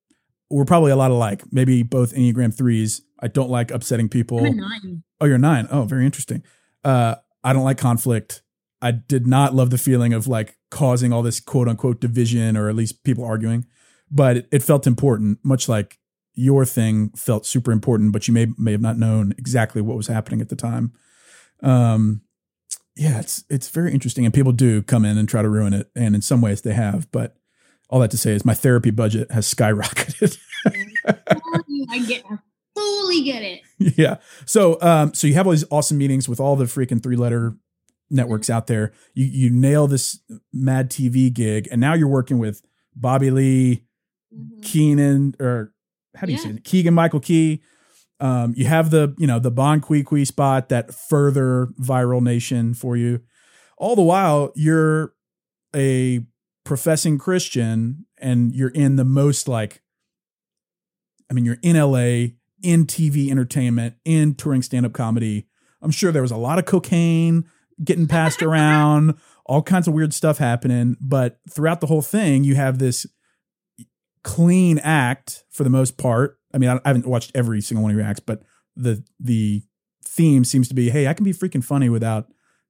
we're 0.50 0.66
probably 0.66 0.92
a 0.92 0.96
lot 0.96 1.12
alike. 1.12 1.44
Maybe 1.52 1.84
both 1.84 2.14
Enneagram 2.14 2.56
threes. 2.56 3.02
I 3.20 3.28
don't 3.28 3.50
like 3.50 3.72
upsetting 3.72 4.10
people. 4.10 4.46
A. 4.46 4.52
Oh, 5.20 5.26
you're 5.26 5.38
nine. 5.38 5.68
Oh, 5.72 5.84
very 5.84 6.06
interesting. 6.06 6.44
Uh, 6.84 7.16
I 7.44 7.54
don't 7.54 7.64
like 7.64 7.78
conflict. 7.78 8.44
I 8.82 8.92
did 8.92 9.26
not 9.26 9.56
love 9.56 9.70
the 9.70 9.78
feeling 9.78 10.14
of 10.14 10.28
like 10.28 10.58
causing 10.70 11.12
all 11.12 11.24
this 11.24 11.40
quote 11.40 11.68
unquote 11.68 12.00
division 12.00 12.56
or 12.56 12.70
at 12.70 12.76
least 12.76 13.04
people 13.04 13.24
arguing, 13.24 13.66
but 14.12 14.38
it, 14.38 14.48
it 14.52 14.64
felt 14.64 14.88
important, 14.88 15.40
much 15.44 15.68
like 15.68 15.98
your 16.34 16.66
thing 16.66 17.10
felt 17.16 17.46
super 17.46 17.72
important, 17.72 18.14
but 18.14 18.28
you 18.28 18.34
may 18.34 18.48
may 18.58 18.72
have 18.72 18.82
not 18.82 18.98
known 18.98 19.34
exactly 19.38 19.82
what 19.82 19.98
was 19.98 20.08
happening 20.08 20.42
at 20.42 20.50
the 20.50 20.56
time. 20.56 20.94
Um, 21.64 22.22
yeah, 22.96 23.20
it's 23.20 23.44
it's 23.50 23.70
very 23.70 23.92
interesting, 23.92 24.26
and 24.26 24.34
people 24.34 24.52
do 24.52 24.84
come 24.84 25.06
in 25.06 25.18
and 25.18 25.28
try 25.28 25.42
to 25.42 25.50
ruin 25.50 25.74
it, 25.74 25.90
and 25.96 26.16
in 26.16 26.22
some 26.22 26.42
ways 26.42 26.62
they 26.62 26.74
have. 26.74 27.12
But 27.12 27.36
all 27.90 28.00
that 28.02 28.12
to 28.12 28.18
say 28.18 28.34
is, 28.34 28.46
my 28.46 28.54
therapy 28.54 28.92
budget 28.92 29.32
has 29.32 29.52
skyrocketed. 29.52 30.38
I 31.90 32.00
get, 32.00 32.24
I 32.30 32.38
fully 32.76 33.24
get 33.24 33.42
it. 33.42 33.62
Yeah. 33.98 34.18
So, 34.46 34.80
um, 34.82 35.14
so 35.14 35.28
you 35.28 35.36
have 35.36 35.46
all 35.46 35.52
these 35.52 35.64
awesome 35.70 36.00
meetings 36.00 36.28
with 36.28 36.40
all 36.40 36.56
the 36.56 36.66
freaking 36.66 37.02
three 37.02 37.16
letter 37.16 37.56
networks 38.10 38.50
out 38.50 38.68
there. 38.68 38.94
You 39.14 39.26
you 39.26 39.50
nail 39.50 39.88
this 39.88 40.20
Mad 40.54 40.90
TV 40.90 41.32
gig, 41.32 41.68
and 41.72 41.82
now 41.82 41.94
you're 41.94 42.08
working 42.08 42.40
with 42.40 42.62
Bobby 42.96 43.32
Lee, 43.32 43.86
mm-hmm. 44.34 44.62
Keenan, 44.62 45.36
or 45.40 45.74
how 46.16 46.26
do 46.26 46.34
you 46.34 46.38
yeah. 46.38 46.44
say 46.44 46.50
it? 46.52 46.64
Keegan 46.64 46.94
Michael 46.94 47.20
Key. 47.20 47.62
Um, 48.20 48.54
you 48.58 48.66
have 48.66 48.90
the 48.90 49.14
you 49.18 49.28
know 49.28 49.40
the 49.40 49.52
Bon 49.52 49.80
Qui 49.80 50.04
Qui 50.04 50.26
spot 50.26 50.70
that 50.70 50.94
further 50.94 51.68
viral 51.80 52.22
nation 52.22 52.74
for 52.74 52.98
you. 52.98 53.22
All 53.78 53.96
the 53.96 54.02
while, 54.02 54.52
you're 54.56 55.14
a 55.76 56.26
professing 56.64 57.18
Christian, 57.18 58.06
and 58.18 58.54
you're 58.54 58.70
in 58.70 58.96
the 58.96 59.06
most 59.06 59.48
like, 59.48 59.82
I 61.30 61.34
mean, 61.34 61.46
you're 61.46 61.60
in 61.62 61.78
LA, 61.78 62.34
in 62.64 62.86
TV 62.86 63.30
entertainment, 63.30 63.96
in 64.04 64.34
touring 64.34 64.64
stand 64.64 64.86
up 64.86 64.94
comedy. 64.94 65.48
I'm 65.82 65.92
sure 65.92 66.12
there 66.12 66.24
was 66.24 66.32
a 66.32 66.38
lot 66.38 66.58
of 66.58 66.66
cocaine, 66.66 67.48
getting 67.84 68.08
passed 68.08 68.42
around, 68.42 69.16
all 69.46 69.62
kinds 69.62 69.88
of 69.88 69.94
weird 69.94 70.14
stuff 70.14 70.38
happening. 70.38 70.98
But 71.00 71.40
throughout 71.50 71.82
the 71.82 71.88
whole 71.88 72.02
thing, 72.02 72.44
you 72.44 72.56
have 72.56 72.80
this 72.80 73.06
clean 74.24 74.80
act 74.80 75.44
for 75.50 75.64
the 75.64 75.70
most 75.70 75.98
part. 75.98 76.40
I 76.54 76.58
mean, 76.58 76.70
I, 76.70 76.76
I 76.84 76.90
haven't 76.90 77.08
watched 77.08 77.32
every 77.34 77.62
single 77.62 77.84
one 77.84 77.92
of 77.92 77.98
your 77.98 78.06
acts, 78.06 78.20
but 78.20 78.44
the 78.76 79.04
the 79.20 79.64
theme 80.04 80.44
seems 80.44 80.68
to 80.68 80.74
be, 80.74 80.90
hey, 80.90 81.08
I 81.08 81.14
can 81.14 81.24
be 81.24 81.34
freaking 81.34 81.64
funny 81.64 81.90
without 81.90 82.28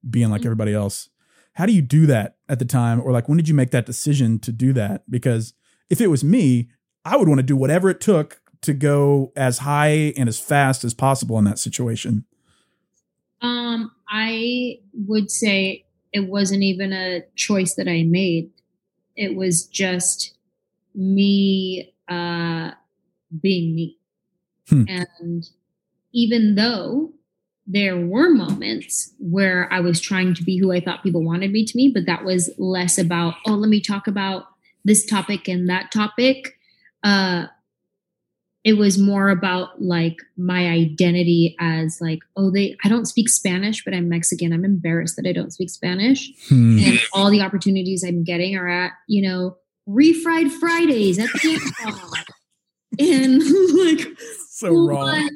being 0.08 0.30
like 0.30 0.40
mm-hmm. 0.40 0.48
everybody 0.48 0.74
else. 0.74 1.08
How 1.54 1.66
do 1.66 1.72
you 1.72 1.82
do 1.82 2.06
that 2.06 2.36
at 2.48 2.58
the 2.58 2.64
time? 2.64 3.00
Or 3.00 3.10
like 3.10 3.28
when 3.28 3.36
did 3.36 3.48
you 3.48 3.54
make 3.54 3.70
that 3.70 3.86
decision 3.86 4.38
to 4.40 4.52
do 4.52 4.72
that? 4.74 5.10
Because 5.10 5.54
if 5.90 6.00
it 6.00 6.08
was 6.08 6.22
me, 6.22 6.68
I 7.04 7.16
would 7.16 7.28
want 7.28 7.38
to 7.38 7.44
do 7.44 7.56
whatever 7.56 7.88
it 7.88 8.00
took 8.00 8.40
to 8.62 8.74
go 8.74 9.32
as 9.36 9.58
high 9.58 10.12
and 10.16 10.28
as 10.28 10.38
fast 10.38 10.84
as 10.84 10.94
possible 10.94 11.38
in 11.38 11.44
that 11.44 11.58
situation. 11.58 12.24
Um, 13.40 13.92
I 14.10 14.80
would 15.06 15.30
say 15.30 15.84
it 16.12 16.28
wasn't 16.28 16.62
even 16.62 16.92
a 16.92 17.22
choice 17.36 17.74
that 17.74 17.88
I 17.88 18.04
made. 18.04 18.50
It 19.16 19.36
was 19.36 19.66
just 19.66 20.34
me 20.94 21.92
uh, 22.08 22.70
being 23.40 23.74
me. 23.74 23.98
Hmm. 24.68 24.84
And 24.88 25.48
even 26.12 26.54
though 26.54 27.12
there 27.66 27.98
were 27.98 28.30
moments 28.30 29.12
where 29.18 29.70
I 29.70 29.80
was 29.80 30.00
trying 30.00 30.34
to 30.34 30.42
be 30.42 30.56
who 30.56 30.72
I 30.72 30.80
thought 30.80 31.02
people 31.02 31.22
wanted 31.22 31.52
me 31.52 31.66
to 31.66 31.76
be, 31.76 31.92
but 31.92 32.06
that 32.06 32.24
was 32.24 32.50
less 32.56 32.96
about, 32.96 33.34
oh, 33.46 33.52
let 33.52 33.68
me 33.68 33.80
talk 33.80 34.06
about 34.06 34.44
this 34.84 35.04
topic 35.04 35.48
and 35.48 35.68
that 35.68 35.92
topic. 35.92 36.56
Uh, 37.04 37.46
it 38.68 38.76
was 38.76 38.98
more 38.98 39.30
about 39.30 39.80
like 39.80 40.18
my 40.36 40.66
identity 40.66 41.56
as 41.58 42.02
like 42.02 42.18
oh 42.36 42.50
they 42.50 42.76
i 42.84 42.88
don't 42.88 43.06
speak 43.06 43.28
spanish 43.28 43.82
but 43.82 43.94
i'm 43.94 44.10
mexican. 44.10 44.52
I'm 44.52 44.64
embarrassed 44.64 45.16
that 45.16 45.26
i 45.26 45.32
don't 45.32 45.52
speak 45.52 45.70
spanish. 45.70 46.30
Hmm. 46.48 46.78
and 46.78 47.00
all 47.14 47.30
the 47.30 47.40
opportunities 47.40 48.04
i'm 48.04 48.24
getting 48.24 48.56
are 48.56 48.68
at 48.68 48.92
you 49.06 49.26
know 49.26 49.56
refried 49.88 50.50
fridays 50.50 51.18
at 51.18 51.30
the 51.32 52.24
and 52.98 53.42
like 54.06 54.18
so 54.48 54.74
wrong 54.74 55.30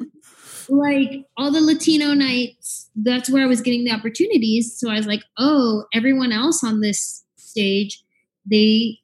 like 0.68 1.24
all 1.38 1.50
the 1.50 1.60
latino 1.60 2.12
nights 2.12 2.90
that's 2.96 3.30
where 3.30 3.42
i 3.42 3.46
was 3.46 3.62
getting 3.62 3.84
the 3.84 3.92
opportunities. 3.92 4.78
So 4.78 4.90
i 4.90 4.96
was 4.96 5.06
like 5.06 5.22
oh 5.38 5.84
everyone 5.94 6.32
else 6.32 6.62
on 6.62 6.80
this 6.80 7.24
stage 7.36 8.02
they 8.44 8.98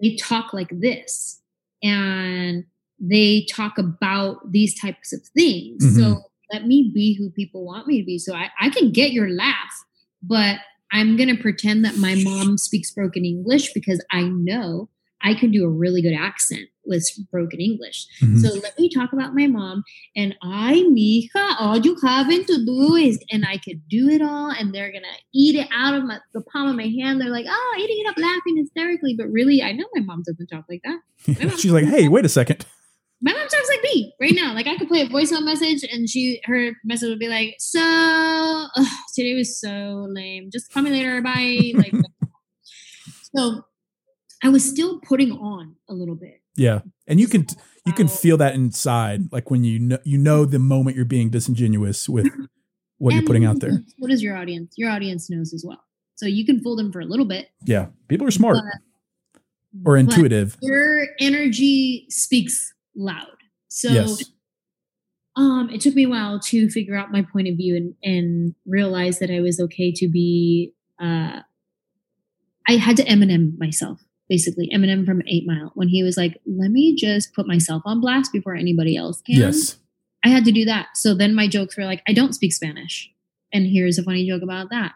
they 0.00 0.16
talk 0.16 0.52
like 0.52 0.70
this. 0.70 1.40
And 1.82 2.64
they 2.98 3.46
talk 3.50 3.78
about 3.78 4.50
these 4.50 4.78
types 4.78 5.12
of 5.12 5.20
things. 5.36 5.84
Mm-hmm. 5.84 6.00
So 6.00 6.22
let 6.52 6.66
me 6.66 6.90
be 6.94 7.16
who 7.16 7.30
people 7.30 7.64
want 7.64 7.86
me 7.86 8.00
to 8.00 8.06
be. 8.06 8.18
So 8.18 8.34
I, 8.34 8.50
I 8.60 8.70
can 8.70 8.92
get 8.92 9.12
your 9.12 9.30
laugh, 9.30 9.72
but 10.22 10.58
I'm 10.92 11.16
going 11.16 11.34
to 11.34 11.40
pretend 11.40 11.84
that 11.84 11.96
my 11.96 12.14
mom 12.22 12.58
speaks 12.58 12.92
broken 12.92 13.24
English 13.24 13.72
because 13.72 14.04
I 14.10 14.22
know 14.22 14.88
I 15.22 15.34
can 15.34 15.50
do 15.50 15.64
a 15.64 15.68
really 15.68 16.02
good 16.02 16.14
accent 16.14 16.68
with 16.84 17.04
broken 17.32 17.60
English. 17.60 18.06
Mm-hmm. 18.22 18.38
So 18.38 18.54
let 18.60 18.78
me 18.78 18.88
talk 18.88 19.12
about 19.12 19.34
my 19.34 19.48
mom. 19.48 19.82
And 20.14 20.36
I, 20.42 20.84
mija, 20.92 21.56
all 21.58 21.78
you 21.78 21.96
having 22.02 22.44
to 22.44 22.64
do 22.64 22.94
is, 22.94 23.18
and 23.32 23.44
I 23.44 23.56
could 23.58 23.88
do 23.88 24.08
it 24.08 24.22
all. 24.22 24.50
And 24.50 24.72
they're 24.72 24.92
going 24.92 25.02
to 25.02 25.22
eat 25.34 25.56
it 25.56 25.68
out 25.74 25.94
of 25.94 26.04
my, 26.04 26.20
the 26.32 26.42
palm 26.42 26.68
of 26.68 26.76
my 26.76 26.86
hand. 26.86 27.20
They're 27.20 27.30
like, 27.30 27.46
oh, 27.48 27.76
eating 27.78 28.04
it 28.04 28.08
up, 28.08 28.16
laughing 28.18 28.58
hysterically. 28.58 29.16
But 29.18 29.26
really, 29.26 29.62
I 29.62 29.72
know 29.72 29.86
my 29.94 30.02
mom 30.02 30.22
doesn't 30.24 30.46
talk 30.46 30.66
like 30.68 30.82
that. 30.84 31.58
She's 31.58 31.72
like, 31.72 31.86
hey, 31.86 32.06
wait 32.06 32.24
a 32.24 32.28
second 32.28 32.64
my 33.22 33.32
mom 33.32 33.48
talks 33.48 33.68
like 33.70 33.82
me 33.82 34.14
right 34.20 34.34
now. 34.34 34.54
Like 34.54 34.66
I 34.66 34.76
could 34.76 34.88
play 34.88 35.00
a 35.00 35.06
voicemail 35.06 35.44
message 35.44 35.84
and 35.90 36.08
she 36.08 36.40
her 36.44 36.72
message 36.84 37.08
would 37.08 37.18
be 37.18 37.28
like, 37.28 37.56
"So 37.58 37.80
ugh, 37.80 38.86
today 39.14 39.34
was 39.34 39.58
so 39.60 40.06
lame. 40.08 40.50
Just 40.52 40.72
call 40.72 40.82
me 40.82 40.90
later. 40.90 41.20
Bye." 41.22 41.72
Like 41.76 41.92
so, 43.34 43.62
I 44.42 44.48
was 44.48 44.64
still 44.64 45.00
putting 45.00 45.32
on 45.32 45.76
a 45.88 45.94
little 45.94 46.14
bit. 46.14 46.40
Yeah, 46.56 46.80
and 47.06 47.20
you 47.20 47.26
can 47.28 47.46
you 47.84 47.92
can 47.92 48.08
feel 48.08 48.36
that 48.38 48.54
inside, 48.54 49.32
like 49.32 49.50
when 49.50 49.64
you 49.64 49.78
know 49.78 49.98
you 50.04 50.18
know 50.18 50.44
the 50.44 50.58
moment 50.58 50.96
you're 50.96 51.04
being 51.04 51.30
disingenuous 51.30 52.08
with 52.08 52.28
what 52.98 53.14
you're 53.14 53.22
putting 53.22 53.44
out 53.44 53.60
there. 53.60 53.82
What 53.98 54.10
is 54.10 54.22
your 54.22 54.36
audience? 54.36 54.74
Your 54.76 54.90
audience 54.90 55.30
knows 55.30 55.52
as 55.54 55.64
well, 55.66 55.82
so 56.16 56.26
you 56.26 56.44
can 56.44 56.62
fool 56.62 56.76
them 56.76 56.92
for 56.92 57.00
a 57.00 57.06
little 57.06 57.26
bit. 57.26 57.48
Yeah, 57.64 57.86
people 58.08 58.26
are 58.26 58.32
smart. 58.32 58.58
Or 59.84 59.98
intuitive. 59.98 60.56
Your 60.62 61.06
energy 61.20 62.06
speaks 62.08 62.72
loud. 62.96 63.36
So 63.68 63.90
yes. 63.90 64.24
um 65.36 65.70
it 65.70 65.80
took 65.80 65.94
me 65.94 66.04
a 66.04 66.08
while 66.08 66.40
to 66.40 66.68
figure 66.70 66.96
out 66.96 67.12
my 67.12 67.22
point 67.22 67.48
of 67.48 67.56
view 67.56 67.76
and, 67.76 67.94
and 68.02 68.54
realize 68.66 69.18
that 69.18 69.30
I 69.30 69.40
was 69.40 69.60
okay 69.60 69.92
to 69.92 70.08
be 70.08 70.72
uh 71.00 71.40
I 72.68 72.76
had 72.76 72.96
to 72.96 73.04
Eminem 73.04 73.58
myself, 73.58 74.00
basically. 74.28 74.68
Eminem 74.74 75.06
from 75.06 75.22
Eight 75.28 75.46
Mile, 75.46 75.70
when 75.74 75.88
he 75.88 76.02
was 76.02 76.16
like, 76.16 76.40
let 76.46 76.70
me 76.70 76.96
just 76.96 77.32
put 77.32 77.46
myself 77.46 77.82
on 77.86 78.00
blast 78.00 78.32
before 78.32 78.54
anybody 78.54 78.96
else 78.96 79.22
can. 79.22 79.36
Yes. 79.36 79.76
I 80.24 80.28
had 80.28 80.44
to 80.46 80.52
do 80.52 80.64
that. 80.64 80.88
So 80.94 81.14
then 81.14 81.34
my 81.34 81.46
jokes 81.46 81.76
were 81.76 81.84
like, 81.84 82.02
I 82.08 82.12
don't 82.12 82.32
speak 82.32 82.52
Spanish. 82.52 83.08
And 83.52 83.66
here's 83.66 83.98
a 83.98 84.02
funny 84.02 84.28
joke 84.28 84.42
about 84.42 84.70
that. 84.70 84.92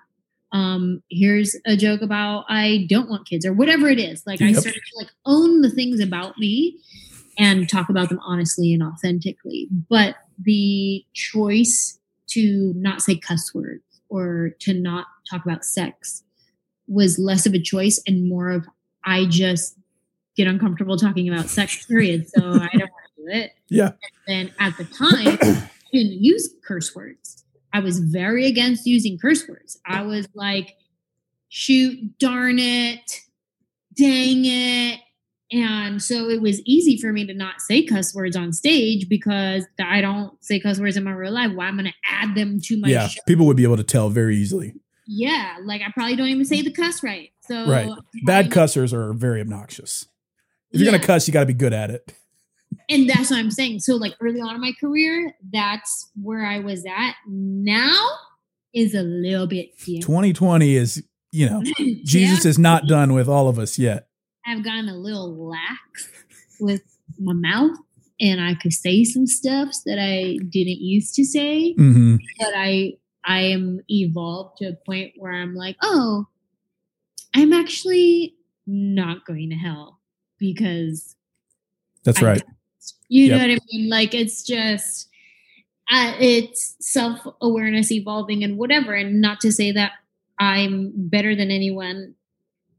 Um, 0.53 1.03
here's 1.09 1.57
a 1.64 1.77
joke 1.77 2.03
about 2.03 2.45
I 2.49 2.87
don't 2.89 3.09
want 3.09 3.29
kids 3.29 3.47
or 3.47 3.53
whatever 3.53 3.89
it 3.89 4.01
is. 4.01 4.24
Like 4.27 4.41
yep. 4.41 4.49
I 4.49 4.53
started 4.55 4.81
to 4.81 4.99
like 4.99 5.11
own 5.24 5.61
the 5.61 5.70
things 5.70 6.01
about 6.01 6.37
me 6.39 6.81
and 7.39 7.68
talk 7.68 7.89
about 7.89 8.09
them 8.09 8.20
honestly 8.24 8.72
and 8.72 8.83
authentically. 8.83 9.68
But 9.89 10.16
the 10.43 11.05
choice 11.14 11.99
to 12.31 12.72
not 12.76 13.03
say 13.03 13.16
cuss 13.16 13.53
words 13.55 13.83
or 14.09 14.51
to 14.61 14.74
not 14.74 15.07
talk 15.31 15.45
about 15.45 15.64
sex 15.64 16.22
was 16.89 17.18
less 17.18 17.47
of 17.47 17.55
a 17.55 17.61
choice 17.61 18.03
and 18.07 18.28
more 18.28 18.51
of 18.51 18.66
I 19.05 19.26
just 19.26 19.76
get 20.37 20.47
uncomfortable 20.47 20.97
talking 20.97 21.28
about 21.28 21.47
sex, 21.47 21.87
period. 21.87 22.28
So 22.28 22.41
I 22.41 22.68
don't 22.72 22.91
want 22.91 23.07
to 23.16 23.22
do 23.22 23.28
it. 23.28 23.53
Yeah. 23.68 23.93
And 24.28 24.53
at 24.59 24.76
the 24.76 24.85
time, 24.85 25.39
I 25.41 25.70
didn't 25.93 26.22
use 26.22 26.51
curse 26.64 26.95
words. 26.95 27.45
I 27.72 27.81
was 27.81 28.01
very 28.01 28.47
against 28.47 28.87
using 28.87 29.18
curse 29.18 29.47
words. 29.49 29.78
I 29.87 30.03
was 30.03 30.26
like, 30.35 30.76
shoot, 31.49 32.18
darn 32.18 32.59
it, 32.59 33.20
dang 33.95 34.45
it. 34.45 35.01
And 35.53 36.01
so 36.01 36.28
it 36.28 36.40
was 36.40 36.61
easy 36.64 36.96
for 36.96 37.12
me 37.12 37.26
to 37.26 37.34
not 37.34 37.61
say 37.61 37.84
cuss 37.84 38.14
words 38.14 38.36
on 38.36 38.53
stage 38.53 39.09
because 39.09 39.64
I 39.80 40.01
don't 40.01 40.32
say 40.44 40.61
cuss 40.61 40.78
words 40.78 40.96
in 40.96 41.03
my 41.05 41.11
real 41.11 41.32
life. 41.32 41.51
Why 41.53 41.66
I'm 41.66 41.74
going 41.76 41.86
to 41.86 41.94
add 42.09 42.34
them 42.36 42.61
to 42.64 42.78
my 42.80 42.88
yeah, 42.88 43.09
show. 43.09 43.20
people 43.26 43.46
would 43.46 43.57
be 43.57 43.64
able 43.64 43.76
to 43.76 43.82
tell 43.84 44.11
very 44.11 44.36
easily. 44.36 44.74
Yeah, 45.07 45.57
like 45.64 45.82
I 45.82 45.90
probably 45.92 46.14
don't 46.14 46.28
even 46.28 46.44
say 46.44 46.62
the 46.62 46.70
cuss 46.70 47.03
right. 47.03 47.30
So 47.48 47.68
Right. 47.68 47.90
Bad 48.24 48.53
cussers 48.53 48.92
are 48.92 49.12
very 49.12 49.40
obnoxious. 49.40 50.07
If 50.70 50.78
you're 50.80 50.86
Yeah. 50.86 50.98
gonna 50.98 51.07
cuss, 51.07 51.26
you 51.26 51.32
got 51.32 51.40
to 51.40 51.46
be 51.46 51.53
good 51.55 51.72
at 51.72 51.90
it. 51.90 52.14
and 52.88 53.11
that's 53.11 53.30
what 53.30 53.40
I'm 53.40 53.51
saying. 53.51 53.80
So 53.80 53.96
like 53.96 54.14
early 54.20 54.40
on 54.40 54.55
in 54.55 54.61
my 54.61 54.70
career, 54.78 55.34
that's 55.53 56.09
where 56.22 56.46
I 56.46 56.61
was 56.61 56.84
at. 56.86 57.16
Now 57.26 58.01
is 58.72 58.94
a 58.94 59.03
little 59.03 59.48
bit 59.48 59.76
different. 59.76 60.03
2020 60.03 60.76
is, 60.76 61.03
you 61.32 61.51
know, 61.51 61.61
Jesus 62.05 62.44
is 62.44 62.57
not 62.57 62.86
done 62.86 63.12
with 63.12 63.28
all 63.28 63.48
of 63.48 63.59
us 63.59 63.76
yet. 63.80 64.07
I've 64.47 64.64
gotten 64.64 64.88
a 64.88 64.97
little 64.97 65.49
lax 65.49 66.09
with 66.59 66.82
my 67.18 67.32
mouth 67.32 67.76
and 68.20 68.41
I 68.41 68.55
could 68.55 68.72
say 68.72 69.05
some 69.05 69.26
stuff 69.26 69.70
that 69.86 69.99
I 69.99 70.38
didn't 70.51 70.80
used 70.80 71.14
to 71.14 71.24
say, 71.24 71.74
hmm 71.74 72.16
but 72.38 72.53
I 72.57 72.95
I 73.24 73.41
am 73.43 73.80
evolved 73.88 74.59
to 74.59 74.68
a 74.68 74.72
point 74.86 75.12
where 75.16 75.32
I'm 75.32 75.55
like, 75.55 75.76
oh, 75.82 76.26
I'm 77.34 77.53
actually 77.53 78.34
not 78.66 79.26
going 79.26 79.51
to 79.51 79.57
hell 79.57 80.01
because 80.38 81.16
That's 82.05 82.22
I 82.22 82.24
right. 82.24 82.43
You 83.09 83.26
Yep. 83.26 83.36
know 83.36 83.47
what 83.47 83.51
I 83.51 83.59
mean? 83.72 83.91
Like 83.91 84.14
it's 84.14 84.43
just 84.43 85.09
uh, 85.91 86.14
it's 86.20 86.76
self 86.80 87.20
awareness 87.41 87.91
evolving 87.93 88.45
and 88.45 88.57
whatever. 88.57 88.95
And 88.95 89.20
not 89.20 89.41
to 89.41 89.53
say 89.53 89.72
that 89.72 89.93
I'm 90.38 90.93
better 90.95 91.34
than 91.36 91.51
anyone 91.51 92.14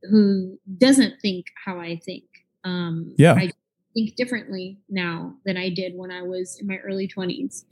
who 0.10 0.58
doesn't 0.78 1.16
think 1.22 1.46
how 1.66 1.80
I 1.80 1.98
think. 2.04 2.24
Um, 2.64 3.14
Yeah. 3.18 3.34
I 3.36 3.52
think 3.94 4.16
differently 4.16 4.80
now 4.90 5.36
than 5.46 5.58
I 5.58 5.70
did 5.70 5.94
when 5.96 6.12
I 6.12 6.22
was 6.22 6.58
in 6.62 6.68
my 6.68 6.78
early 6.78 7.08
twenties, 7.08 7.66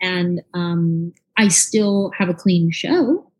and 0.00 0.40
um, 0.54 1.12
I 1.36 1.48
still 1.48 2.12
have 2.18 2.28
a 2.28 2.34
clean 2.34 2.70
show. 2.70 3.30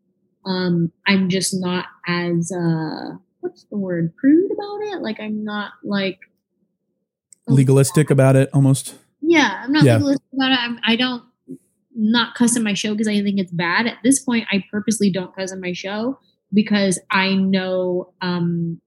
Um, 0.45 0.91
I'm 1.07 1.29
just 1.29 1.53
not 1.53 1.85
as 2.07 2.51
uh, 2.51 3.15
what's 3.41 3.63
the 3.65 3.77
word 3.77 4.15
prude 4.15 4.51
about 4.51 4.81
it. 4.93 5.01
Like 5.01 5.19
I'm 5.19 5.43
not 5.43 5.71
like 5.83 6.19
Legalistic 7.49 8.09
about 8.09 8.35
it 8.35 8.49
almost. 8.53 8.95
yeah, 9.21 9.61
I'm 9.63 9.71
not 9.71 9.83
Yeah. 9.85 9.95
legalistic 9.95 10.25
about 10.33 10.51
it. 10.51 10.59
I'm, 10.59 10.79
I 10.85 10.95
don't 10.97 11.23
not 11.95 12.35
cuss 12.35 12.55
in 12.55 12.63
my 12.63 12.73
show 12.73 12.91
because 12.93 13.07
I 13.07 13.21
think 13.23 13.39
it's 13.39 13.51
bad. 13.51 13.87
At 13.87 13.97
this 14.03 14.19
point, 14.19 14.45
I 14.51 14.63
purposely 14.69 15.09
don't 15.11 15.33
cuss 15.35 15.51
in 15.51 15.59
my 15.61 15.73
show 15.73 16.19
because 16.53 16.99
I 17.11 17.33
know 17.33 18.13
um, 18.21 18.79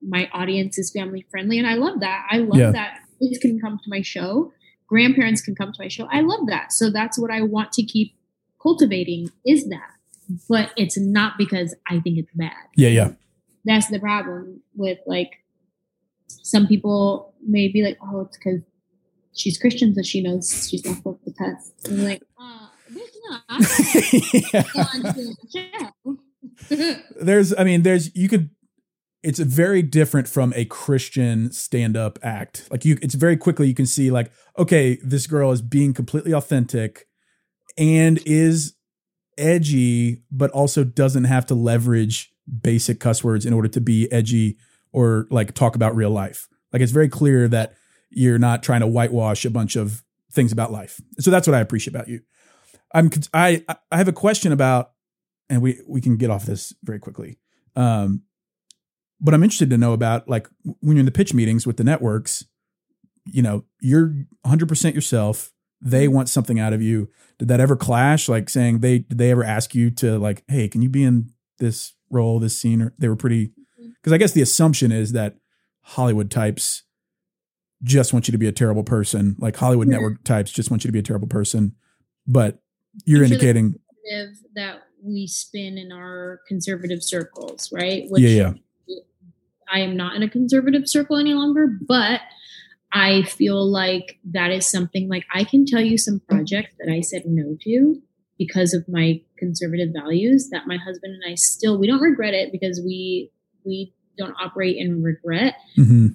my 0.00 0.28
audience 0.32 0.78
is 0.78 0.90
family 0.90 1.26
friendly, 1.30 1.58
and 1.58 1.66
I 1.66 1.74
love 1.74 2.00
that. 2.00 2.26
I 2.30 2.38
love 2.38 2.58
Yeah. 2.58 2.72
that 2.72 2.98
kids 3.20 3.38
can 3.38 3.60
come 3.60 3.78
to 3.78 3.88
my 3.88 4.02
show, 4.02 4.52
grandparents 4.88 5.40
can 5.42 5.54
come 5.54 5.72
to 5.72 5.78
my 5.80 5.88
show. 5.88 6.08
I 6.10 6.20
love 6.20 6.46
that. 6.48 6.72
So 6.72 6.90
that's 6.90 7.18
what 7.18 7.30
I 7.30 7.42
want 7.42 7.72
to 7.74 7.82
keep 7.84 8.14
cultivating. 8.60 9.30
Is 9.46 9.68
that? 9.68 9.90
But 10.48 10.72
it's 10.76 10.98
not 10.98 11.34
because 11.38 11.74
I 11.88 12.00
think 12.00 12.18
it's 12.18 12.30
bad 12.34 12.52
Yeah, 12.76 12.88
yeah. 12.88 13.12
that's 13.64 13.88
the 13.88 13.98
problem 14.00 14.62
with 14.74 14.98
like 15.06 15.30
some 16.28 16.66
people 16.66 17.34
may 17.46 17.68
be 17.68 17.82
like, 17.82 17.98
oh, 18.02 18.22
it's 18.22 18.36
because 18.38 18.60
she's 19.34 19.58
Christian, 19.58 19.94
so 19.94 20.02
she 20.02 20.22
knows 20.22 20.68
she's 20.68 20.84
not 20.84 20.96
supposed 20.96 21.24
to 21.24 21.32
cuss. 21.32 21.72
And 21.86 22.04
like, 22.04 22.22
uh, 22.40 22.68
bitch, 22.92 23.16
no, 23.28 23.38
I'm 23.48 23.62
Yeah. 25.50 25.90
Show. 26.68 26.96
There's, 27.20 27.54
I 27.56 27.64
mean, 27.64 27.82
there's, 27.82 28.14
you 28.14 28.28
could, 28.28 28.50
it's 29.22 29.38
very 29.38 29.82
different 29.82 30.28
from 30.28 30.52
a 30.56 30.64
Christian 30.64 31.52
stand 31.52 31.96
up 31.96 32.18
act. 32.22 32.68
Like, 32.70 32.84
you, 32.84 32.98
it's 33.02 33.14
very 33.14 33.36
quickly 33.36 33.68
you 33.68 33.74
can 33.74 33.86
see, 33.86 34.10
like, 34.10 34.32
okay, 34.58 34.98
this 35.02 35.26
girl 35.26 35.52
is 35.52 35.62
being 35.62 35.94
completely 35.94 36.32
authentic 36.32 37.06
and 37.78 38.18
is 38.26 38.74
edgy, 39.38 40.22
but 40.30 40.50
also 40.50 40.84
doesn't 40.84 41.24
have 41.24 41.46
to 41.46 41.54
leverage 41.54 42.32
basic 42.62 42.98
cuss 42.98 43.22
words 43.22 43.46
in 43.46 43.52
order 43.52 43.68
to 43.68 43.80
be 43.80 44.10
edgy 44.10 44.58
or 44.92 45.26
like 45.30 45.54
talk 45.54 45.76
about 45.76 45.94
real 45.94 46.10
life. 46.10 46.48
Like, 46.72 46.82
it's 46.82 46.92
very 46.92 47.08
clear 47.08 47.48
that 47.48 47.74
you're 48.10 48.38
not 48.38 48.62
trying 48.62 48.80
to 48.80 48.86
whitewash 48.86 49.44
a 49.44 49.50
bunch 49.50 49.76
of 49.76 50.02
things 50.32 50.52
about 50.52 50.72
life. 50.72 51.00
So 51.18 51.30
that's 51.30 51.46
what 51.46 51.54
I 51.54 51.60
appreciate 51.60 51.94
about 51.94 52.08
you. 52.08 52.20
I'm 52.94 53.10
I 53.32 53.64
I 53.90 53.96
have 53.96 54.08
a 54.08 54.12
question 54.12 54.52
about, 54.52 54.91
and 55.52 55.60
we 55.62 55.78
we 55.86 56.00
can 56.00 56.16
get 56.16 56.30
off 56.30 56.46
this 56.46 56.72
very 56.82 56.98
quickly. 56.98 57.38
Um, 57.76 58.22
but 59.20 59.34
I'm 59.34 59.42
interested 59.42 59.70
to 59.70 59.78
know 59.78 59.92
about 59.92 60.28
like 60.28 60.48
when 60.80 60.96
you're 60.96 61.00
in 61.00 61.06
the 61.06 61.12
pitch 61.12 61.34
meetings 61.34 61.66
with 61.66 61.76
the 61.76 61.84
networks, 61.84 62.44
you 63.26 63.42
know, 63.42 63.64
you're 63.80 64.06
100 64.42 64.68
percent 64.68 64.94
yourself. 64.94 65.52
They 65.80 66.08
want 66.08 66.28
something 66.28 66.58
out 66.58 66.72
of 66.72 66.80
you. 66.80 67.10
Did 67.38 67.48
that 67.48 67.60
ever 67.60 67.76
clash? 67.76 68.28
Like 68.28 68.48
saying 68.48 68.78
they 68.80 69.00
did 69.00 69.18
they 69.18 69.30
ever 69.30 69.44
ask 69.44 69.74
you 69.74 69.90
to 69.92 70.18
like, 70.18 70.42
hey, 70.48 70.68
can 70.68 70.80
you 70.80 70.88
be 70.88 71.04
in 71.04 71.30
this 71.58 71.94
role, 72.10 72.38
this 72.38 72.58
scene? 72.58 72.80
Or 72.82 72.94
they 72.98 73.08
were 73.08 73.16
pretty 73.16 73.52
because 74.00 74.12
I 74.12 74.18
guess 74.18 74.32
the 74.32 74.42
assumption 74.42 74.90
is 74.90 75.12
that 75.12 75.36
Hollywood 75.82 76.30
types 76.30 76.84
just 77.82 78.12
want 78.12 78.28
you 78.28 78.32
to 78.32 78.38
be 78.38 78.46
a 78.46 78.52
terrible 78.52 78.84
person. 78.84 79.36
Like 79.38 79.56
Hollywood 79.56 79.88
Yeah. 79.88 79.94
network 79.96 80.24
types 80.24 80.50
just 80.52 80.70
want 80.70 80.84
you 80.84 80.88
to 80.88 80.92
be 80.92 81.00
a 81.00 81.02
terrible 81.02 81.28
person. 81.28 81.74
But 82.26 82.60
you're 83.04 83.24
I'm 83.24 83.32
indicating, 83.32 83.74
narrative 84.08 84.36
that 84.54 84.82
we 85.02 85.26
spin 85.26 85.78
in 85.78 85.92
our 85.92 86.40
conservative 86.48 87.02
circles, 87.02 87.70
right? 87.72 88.04
yeah, 88.16 88.52
yeah, 88.86 88.98
I 89.72 89.80
am 89.80 89.96
not 89.96 90.14
in 90.14 90.22
a 90.22 90.28
conservative 90.28 90.88
circle 90.88 91.16
any 91.16 91.34
longer, 91.34 91.66
but 91.66 92.20
I 92.92 93.22
feel 93.22 93.70
like 93.70 94.18
that 94.32 94.50
is 94.50 94.66
something 94.66 95.08
like 95.08 95.24
I 95.32 95.44
can 95.44 95.64
tell 95.64 95.80
you 95.80 95.96
some 95.96 96.20
projects 96.28 96.74
that 96.78 96.92
I 96.92 97.00
said 97.00 97.22
no 97.26 97.56
to 97.64 98.02
because 98.38 98.74
of 98.74 98.86
my 98.88 99.22
conservative 99.38 99.90
values 99.94 100.50
that 100.50 100.66
my 100.66 100.76
husband 100.76 101.14
and 101.14 101.32
I 101.32 101.36
still 101.36 101.78
we 101.78 101.86
don't 101.86 102.00
regret 102.00 102.34
it 102.34 102.52
because 102.52 102.80
we 102.84 103.30
we 103.64 103.94
don't 104.18 104.34
operate 104.40 104.76
in 104.76 105.02
regret. 105.02 105.54
hmm 105.76 106.08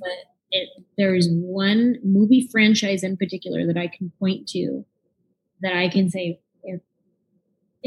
It, 0.49 0.69
there 0.97 1.13
is 1.13 1.27
one 1.29 1.97
movie 2.03 2.47
franchise 2.49 3.03
in 3.03 3.17
particular 3.17 3.67
that 3.67 3.75
I 3.75 3.87
can 3.87 4.13
point 4.17 4.47
to 4.49 4.85
that 5.61 5.75
I 5.75 5.89
can 5.89 6.09
say 6.09 6.39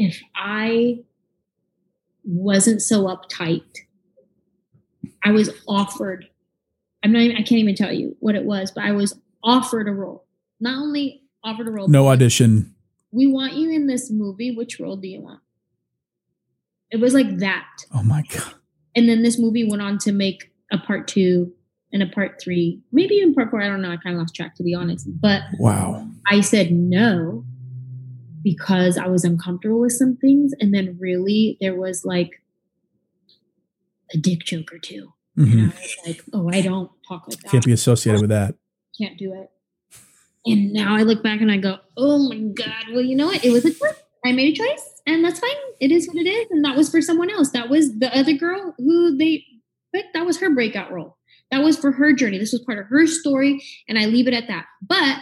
if 0.05 0.21
I 0.35 0.99
wasn't 2.23 2.81
so 2.81 3.05
uptight, 3.05 3.63
I 5.23 5.31
was 5.31 5.49
offered. 5.67 6.27
I'm 7.03 7.11
not. 7.11 7.21
Even, 7.21 7.37
I 7.37 7.41
can't 7.41 7.59
even 7.59 7.75
tell 7.75 7.91
you 7.91 8.15
what 8.19 8.35
it 8.35 8.43
was, 8.45 8.71
but 8.71 8.83
I 8.83 8.91
was 8.91 9.19
offered 9.43 9.87
a 9.87 9.91
role. 9.91 10.25
Not 10.59 10.77
only 10.77 11.23
offered 11.43 11.67
a 11.67 11.71
role. 11.71 11.87
no 11.87 12.07
audition. 12.09 12.75
We 13.11 13.27
want 13.27 13.53
you 13.53 13.71
in 13.71 13.87
this 13.87 14.09
movie. 14.11 14.51
Which 14.55 14.79
role 14.79 14.95
do 14.97 15.07
you 15.07 15.21
want? 15.21 15.41
It 16.91 16.99
was 16.99 17.13
like 17.13 17.37
that, 17.37 17.67
Oh 17.95 18.03
my 18.03 18.21
god. 18.23 18.53
and 18.97 19.07
then 19.07 19.23
this 19.23 19.39
movie 19.39 19.67
went 19.69 19.81
on 19.81 19.97
to 19.99 20.11
make 20.11 20.51
a 20.73 20.77
part 20.77 21.07
two 21.07 21.53
and 21.93 22.03
a 22.03 22.07
part 22.07 22.39
three, 22.41 22.81
maybe 22.91 23.15
even 23.15 23.33
part 23.33 23.49
four. 23.49 23.61
I 23.61 23.67
don't 23.67 23.81
know. 23.81 23.91
I 23.91 23.97
kind 23.97 24.15
of 24.15 24.19
lost 24.21 24.35
track 24.35 24.55
to 24.55 24.63
be 24.63 24.73
honest, 24.75 25.07
but 25.21 25.41
Wow. 25.57 26.05
I 26.27 26.41
said 26.41 26.71
no 26.71 27.45
because 28.43 28.97
I 28.97 29.07
was 29.07 29.23
uncomfortable 29.23 29.79
with 29.79 29.93
some 29.93 30.17
things. 30.17 30.53
And 30.59 30.73
then 30.73 30.97
really 30.99 31.57
there 31.61 31.75
was 31.75 32.05
like 32.05 32.41
a 34.13 34.17
dick 34.17 34.39
joke 34.39 34.73
or 34.73 34.79
two. 34.79 35.13
And 35.37 35.49
hmm 35.49 35.59
I 35.69 35.81
was 35.81 35.97
like, 36.05 36.21
oh, 36.33 36.49
I 36.51 36.61
don't 36.61 36.91
talk 37.07 37.27
like 37.27 37.39
that. 37.39 37.51
Can't 37.51 37.65
be 37.65 37.71
associated 37.71 38.21
with 38.21 38.29
that. 38.29 38.55
Can't 38.97 39.17
do 39.17 39.33
it. 39.33 39.49
And 40.45 40.73
now 40.73 40.95
I 40.95 41.03
look 41.03 41.23
back 41.23 41.41
and 41.41 41.51
I 41.51 41.57
go, 41.57 41.77
oh 41.97 42.29
my 42.29 42.37
God. 42.37 42.85
Well, 42.91 43.01
you 43.01 43.15
know 43.15 43.27
what? 43.27 43.45
It 43.45 43.51
was 43.51 43.63
a 43.63 43.73
choice. 43.73 43.93
I 44.25 44.31
made 44.31 44.53
a 44.53 44.57
choice 44.57 45.01
and 45.05 45.23
that's 45.23 45.39
fine. 45.39 45.49
It 45.79 45.91
is 45.91 46.07
what 46.07 46.17
it 46.17 46.27
is. 46.27 46.47
And 46.51 46.63
that 46.65 46.75
was 46.75 46.89
for 46.89 47.01
someone 47.01 47.29
else. 47.29 47.51
That 47.51 47.69
was 47.69 47.99
the 47.99 48.15
other 48.15 48.33
girl 48.33 48.73
who 48.77 49.17
they 49.17 49.43
picked. 49.93 50.13
That 50.13 50.25
was 50.25 50.39
her 50.39 50.49
breakout 50.53 50.91
role. 50.91 51.17
That 51.51 51.63
was 51.63 51.77
for 51.77 51.91
her 51.91 52.13
journey. 52.13 52.37
This 52.37 52.53
was 52.53 52.61
part 52.61 52.79
of 52.79 52.85
her 52.87 53.05
story. 53.07 53.63
And 53.87 53.99
I 53.99 54.05
leave 54.05 54.27
it 54.27 54.33
at 54.33 54.47
that. 54.47 54.65
But 54.81 55.17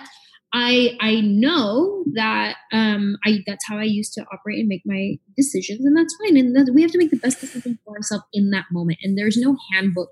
I 0.54 0.98
I 1.00 1.22
know 1.22 2.04
that 2.14 2.56
um 2.72 3.18
I 3.26 3.40
that's 3.46 3.66
how 3.68 3.78
I 3.78 3.84
used 3.84 4.14
to 4.14 4.26
operate 4.34 4.60
and 4.60 4.68
make 4.68 4.82
my 4.86 5.18
decisions, 5.38 5.86
and 5.86 5.96
that's 5.96 6.16
fine. 6.24 6.38
And 6.38 6.56
that, 6.56 6.72
we 6.74 6.82
have 6.82 6.92
to 6.92 6.98
make 6.98 7.12
the 7.12 7.18
best 7.18 7.40
decision 7.40 7.78
for 7.86 7.96
ourselves 7.96 8.26
in 8.34 8.50
that 8.52 8.66
moment. 8.72 9.00
And 9.04 9.18
there's 9.18 9.38
no 9.38 9.56
handbook 9.72 10.10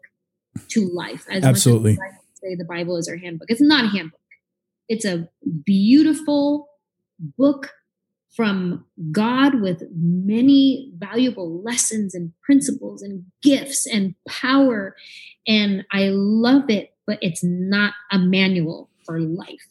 to 0.69 0.89
life. 0.93 1.25
As 1.29 1.43
Absolutely. 1.43 1.93
much 1.93 1.99
as 2.09 2.13
I 2.43 2.49
say 2.49 2.55
the 2.55 2.65
Bible 2.65 2.97
is 2.97 3.07
our 3.07 3.17
handbook, 3.17 3.49
it's 3.49 3.61
not 3.61 3.85
a 3.85 3.87
handbook. 3.87 4.19
It's 4.87 5.05
a 5.05 5.27
beautiful 5.65 6.69
book 7.19 7.71
from 8.35 8.85
God 9.11 9.61
with 9.61 9.81
many 9.95 10.93
valuable 10.97 11.63
lessons 11.63 12.13
and 12.13 12.31
principles 12.43 13.01
and 13.01 13.23
gifts 13.41 13.87
and 13.87 14.13
power. 14.29 14.95
And 15.47 15.83
I 15.91 16.09
love 16.09 16.69
it, 16.69 16.91
but 17.07 17.17
it's 17.21 17.43
not 17.43 17.93
a 18.11 18.19
manual 18.19 18.91
for 19.05 19.19
life. 19.19 19.65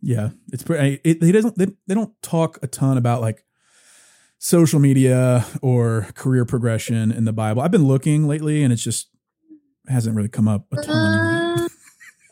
Yeah, 0.00 0.30
it's 0.52 0.62
pretty. 0.62 1.00
It, 1.04 1.20
they 1.20 1.32
doesn't. 1.32 1.56
They, 1.56 1.66
they 1.86 1.94
don't 1.94 2.12
talk 2.22 2.58
a 2.62 2.66
ton 2.66 2.98
about 2.98 3.20
like 3.20 3.44
social 4.38 4.78
media 4.78 5.46
or 5.62 6.08
career 6.14 6.44
progression 6.44 7.10
in 7.10 7.24
the 7.24 7.32
Bible. 7.32 7.62
I've 7.62 7.70
been 7.70 7.86
looking 7.86 8.28
lately, 8.28 8.62
and 8.62 8.72
it's 8.72 8.82
just 8.82 9.08
hasn't 9.88 10.16
really 10.16 10.28
come 10.28 10.48
up 10.48 10.66
a 10.72 10.82
ton. 10.82 11.58
Uh. 11.58 11.68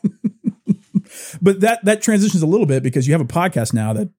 but 1.41 1.61
that 1.61 1.83
that 1.85 2.01
transitions 2.01 2.43
a 2.43 2.47
little 2.47 2.65
bit 2.65 2.83
because 2.83 3.07
you 3.07 3.13
have 3.13 3.21
a 3.21 3.25
podcast 3.25 3.73
now 3.73 3.93
that 3.93 4.09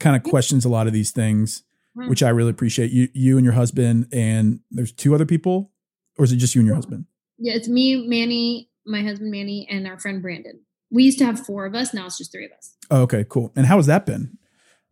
kind 0.00 0.16
of 0.16 0.22
questions 0.22 0.64
a 0.64 0.68
lot 0.68 0.86
of 0.86 0.92
these 0.92 1.10
things, 1.10 1.62
hmm. 1.94 2.08
which 2.08 2.22
I 2.22 2.30
really 2.30 2.50
appreciate. 2.50 2.90
You 2.90 3.08
you 3.14 3.36
and 3.36 3.44
your 3.44 3.54
husband, 3.54 4.08
and 4.12 4.60
there's 4.70 4.92
two 4.92 5.14
other 5.14 5.26
people, 5.26 5.70
or 6.18 6.24
is 6.24 6.32
it 6.32 6.36
just 6.36 6.54
you 6.54 6.60
and 6.60 6.66
your 6.66 6.76
husband? 6.76 7.06
Yeah, 7.38 7.54
it's 7.54 7.68
me, 7.68 8.06
Manny, 8.08 8.70
my 8.84 9.02
husband 9.02 9.30
Manny, 9.30 9.66
and 9.70 9.86
our 9.86 9.98
friend 9.98 10.20
Brandon. 10.20 10.60
We 10.90 11.04
used 11.04 11.18
to 11.18 11.26
have 11.26 11.44
four 11.44 11.66
of 11.66 11.74
us. 11.74 11.92
Now 11.92 12.06
it's 12.06 12.18
just 12.18 12.32
three 12.32 12.46
of 12.46 12.52
us. 12.52 12.74
Oh, 12.90 13.02
okay, 13.02 13.24
cool. 13.28 13.52
And 13.56 13.66
how 13.66 13.76
has 13.76 13.86
that 13.86 14.06
been? 14.06 14.38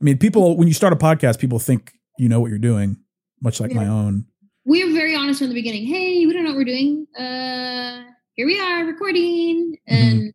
I 0.01 0.05
mean, 0.05 0.19
people 0.19 0.57
when 0.57 0.69
you 0.69 0.75
start 0.75 0.93
a 0.93 0.97
podcast, 0.97 1.39
people 1.39 1.59
think 1.59 1.93
you 2.19 2.29
know 2.29 2.41
what 2.41 2.51
you're 2.51 2.59
doing, 2.59 2.99
much 3.41 3.61
like 3.61 3.71
yeah. 3.71 3.77
my 3.77 3.89
own. 3.89 4.27
We 4.65 4.83
are 4.83 4.93
very 4.93 5.15
honest 5.15 5.39
from 5.39 5.49
the 5.49 5.55
beginning. 5.55 5.87
Hey, 5.87 6.27
we 6.27 6.33
don't 6.33 6.45
know 6.45 6.51
what 6.51 6.59
we're 6.59 6.65
doing. 6.65 7.07
Uh, 7.17 8.03
here 8.35 8.47
we 8.47 8.61
are 8.61 8.85
recording, 8.85 9.79
mm-hmm. 9.89 9.95
and 9.95 10.35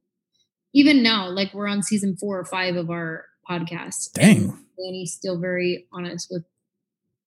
even 0.73 1.03
now, 1.03 1.29
like 1.29 1.53
we're 1.53 1.67
on 1.67 1.83
season 1.83 2.15
four 2.17 2.39
or 2.39 2.45
five 2.45 2.75
of 2.75 2.89
our 2.89 3.25
podcast. 3.49 4.13
Dang. 4.13 4.49
And 4.77 4.95
he's 4.95 5.13
still 5.13 5.37
very 5.37 5.85
honest 5.91 6.29
with, 6.31 6.43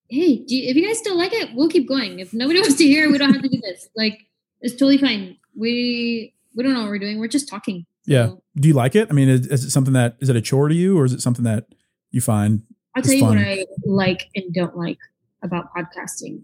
hey, 0.09 0.43
you, 0.45 0.69
if 0.69 0.75
you 0.75 0.85
guys 0.85 0.97
still 0.97 1.17
like 1.17 1.31
it, 1.31 1.51
we'll 1.53 1.69
keep 1.69 1.87
going. 1.87 2.19
If 2.19 2.33
nobody 2.33 2.59
wants 2.61 2.75
to 2.77 2.83
hear, 2.83 3.09
we 3.09 3.17
don't 3.17 3.33
have 3.33 3.41
to 3.41 3.49
do 3.49 3.61
this. 3.61 3.87
Like, 3.95 4.25
it's 4.61 4.73
totally 4.73 4.97
fine. 4.97 5.37
We 5.55 6.33
we 6.55 6.63
don't 6.63 6.73
know 6.73 6.81
what 6.81 6.89
we're 6.89 6.99
doing. 6.99 7.19
We're 7.19 7.27
just 7.27 7.47
talking. 7.47 7.85
Yeah. 8.05 8.31
Do 8.55 8.67
you 8.67 8.73
like 8.73 8.95
it? 8.95 9.07
I 9.09 9.13
mean, 9.13 9.29
is, 9.29 9.47
is, 9.47 9.65
it 9.65 9.71
something 9.71 9.93
that 9.93 10.15
is 10.19 10.29
it 10.29 10.35
a 10.35 10.41
chore 10.41 10.69
to 10.69 10.75
you, 10.75 10.97
or 10.97 11.05
is 11.05 11.13
it 11.13 11.21
something 11.21 11.43
that 11.43 11.67
you 12.11 12.21
find? 12.21 12.63
I'll 12.95 13.03
tell 13.03 13.13
you 13.13 13.19
fun? 13.21 13.37
what 13.37 13.45
I 13.45 13.65
like 13.83 14.29
and 14.35 14.53
don't 14.53 14.77
like 14.77 14.99
about 15.43 15.73
podcasting. 15.75 16.43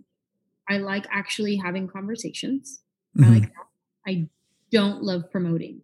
I 0.70 0.78
like 0.78 1.06
actually 1.12 1.56
having 1.56 1.88
conversations. 1.88 2.82
Mm-hmm. 3.18 3.30
I 3.30 3.34
like 3.34 3.44
that. 3.44 3.68
I 4.08 4.28
don't 4.72 5.04
love 5.04 5.30
promoting. 5.32 5.82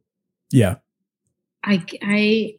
Yeah. 0.51 0.75
I 1.63 1.83
I 2.01 2.55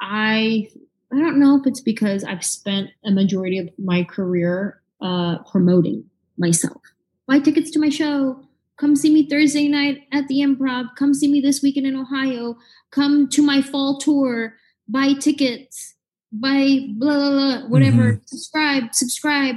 I 0.00 0.68
I 1.12 1.18
don't 1.18 1.40
know 1.40 1.58
if 1.58 1.66
it's 1.66 1.80
because 1.80 2.24
I've 2.24 2.44
spent 2.44 2.90
a 3.04 3.10
majority 3.10 3.58
of 3.58 3.68
my 3.78 4.04
career 4.04 4.80
uh, 5.00 5.38
promoting 5.50 6.04
myself. 6.38 6.80
Buy 7.26 7.40
tickets 7.40 7.70
to 7.72 7.78
my 7.78 7.88
show. 7.88 8.40
Come 8.80 8.96
see 8.96 9.12
me 9.12 9.28
Thursday 9.28 9.68
night 9.68 10.08
at 10.10 10.26
the 10.28 10.38
Improv. 10.38 10.96
Come 10.96 11.12
see 11.12 11.30
me 11.30 11.42
this 11.42 11.62
weekend 11.62 11.86
in 11.86 11.94
Ohio. 11.94 12.56
Come 12.90 13.28
to 13.28 13.42
my 13.42 13.60
fall 13.60 13.98
tour. 13.98 14.54
Buy 14.88 15.12
tickets. 15.12 15.96
Buy 16.32 16.86
blah 16.96 17.14
blah 17.14 17.30
blah. 17.30 17.68
Whatever. 17.68 18.14
Mm-hmm. 18.14 18.24
Subscribe. 18.24 18.94
Subscribe. 18.94 19.56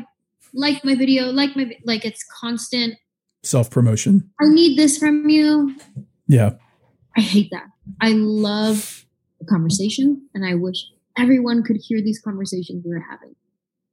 Like 0.53 0.83
my 0.83 0.95
video. 0.95 1.31
Like 1.31 1.55
my 1.55 1.71
like. 1.85 2.03
It's 2.03 2.25
constant 2.41 2.95
self 3.43 3.69
promotion. 3.69 4.29
I 4.41 4.49
need 4.49 4.77
this 4.77 4.97
from 4.97 5.29
you. 5.29 5.73
Yeah. 6.27 6.55
I 7.15 7.21
hate 7.21 7.49
that. 7.51 7.67
I 8.01 8.09
love 8.09 9.05
the 9.39 9.45
conversation. 9.45 10.27
And 10.33 10.45
I 10.45 10.55
wish 10.55 10.85
everyone 11.17 11.63
could 11.63 11.77
hear 11.77 12.01
these 12.01 12.19
conversations 12.19 12.83
we're 12.85 13.05
having. 13.09 13.35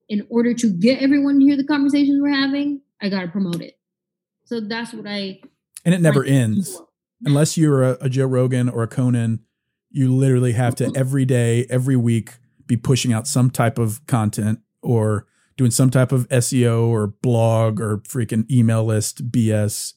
In 0.09 0.27
order 0.29 0.55
to 0.55 0.73
get 0.73 1.01
everyone 1.01 1.39
to 1.39 1.45
hear 1.45 1.57
the 1.57 1.67
conversations 1.67 2.21
we're 2.21 2.35
having, 2.35 2.81
I 3.01 3.09
got 3.09 3.21
to 3.21 3.29
promote 3.29 3.61
it. 3.61 3.77
So 4.51 4.59
that's 4.59 4.93
what 4.93 5.07
I. 5.07 5.41
And 5.85 5.95
it 5.95 6.01
never 6.01 6.25
ends. 6.25 6.83
Unless 7.25 7.57
you're 7.57 7.85
a, 7.85 7.99
a 8.01 8.09
Joe 8.09 8.27
Rogan 8.27 8.69
or 8.69 8.83
a 8.83 8.89
Conan, 8.89 9.45
you 9.91 10.13
literally 10.13 10.53
have 10.53 10.75
to 10.77 10.93
every 10.97 11.25
day, 11.25 11.67
every 11.71 11.95
week 11.95 12.33
be 12.67 12.77
pushing 12.77 13.13
out 13.13 13.29
some 13.29 13.51
type 13.51 13.79
of 13.79 14.05
content 14.09 14.59
or 14.83 15.29
doing 15.57 15.71
some 15.71 15.89
type 15.89 16.11
of 16.11 16.29
SEO 16.31 16.89
or 16.89 17.07
blog 17.07 17.81
or 17.81 17.99
freaking 17.99 18.51
email 18.51 18.85
list 18.85 19.31
BS. 19.31 19.95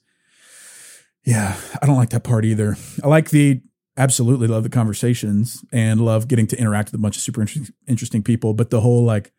Yeah, 1.26 1.58
I 1.82 1.88
don't 1.88 1.98
like 1.98 2.12
that 2.12 2.24
part 2.24 2.46
either. 2.46 2.78
I 3.04 3.08
like 3.08 3.32
the 3.32 3.60
absolutely 3.98 4.46
love 4.46 4.62
the 4.62 4.70
conversations 4.70 5.66
and 5.74 6.00
love 6.00 6.28
getting 6.28 6.46
to 6.48 6.60
interact 6.60 6.90
with 6.90 7.00
a 7.00 7.02
bunch 7.02 7.16
of 7.16 7.24
super 7.24 7.42
interesting, 7.42 7.74
interesting 7.88 8.22
people. 8.22 8.54
But 8.54 8.70
the 8.70 8.82
whole 8.82 9.04
like 9.04 9.32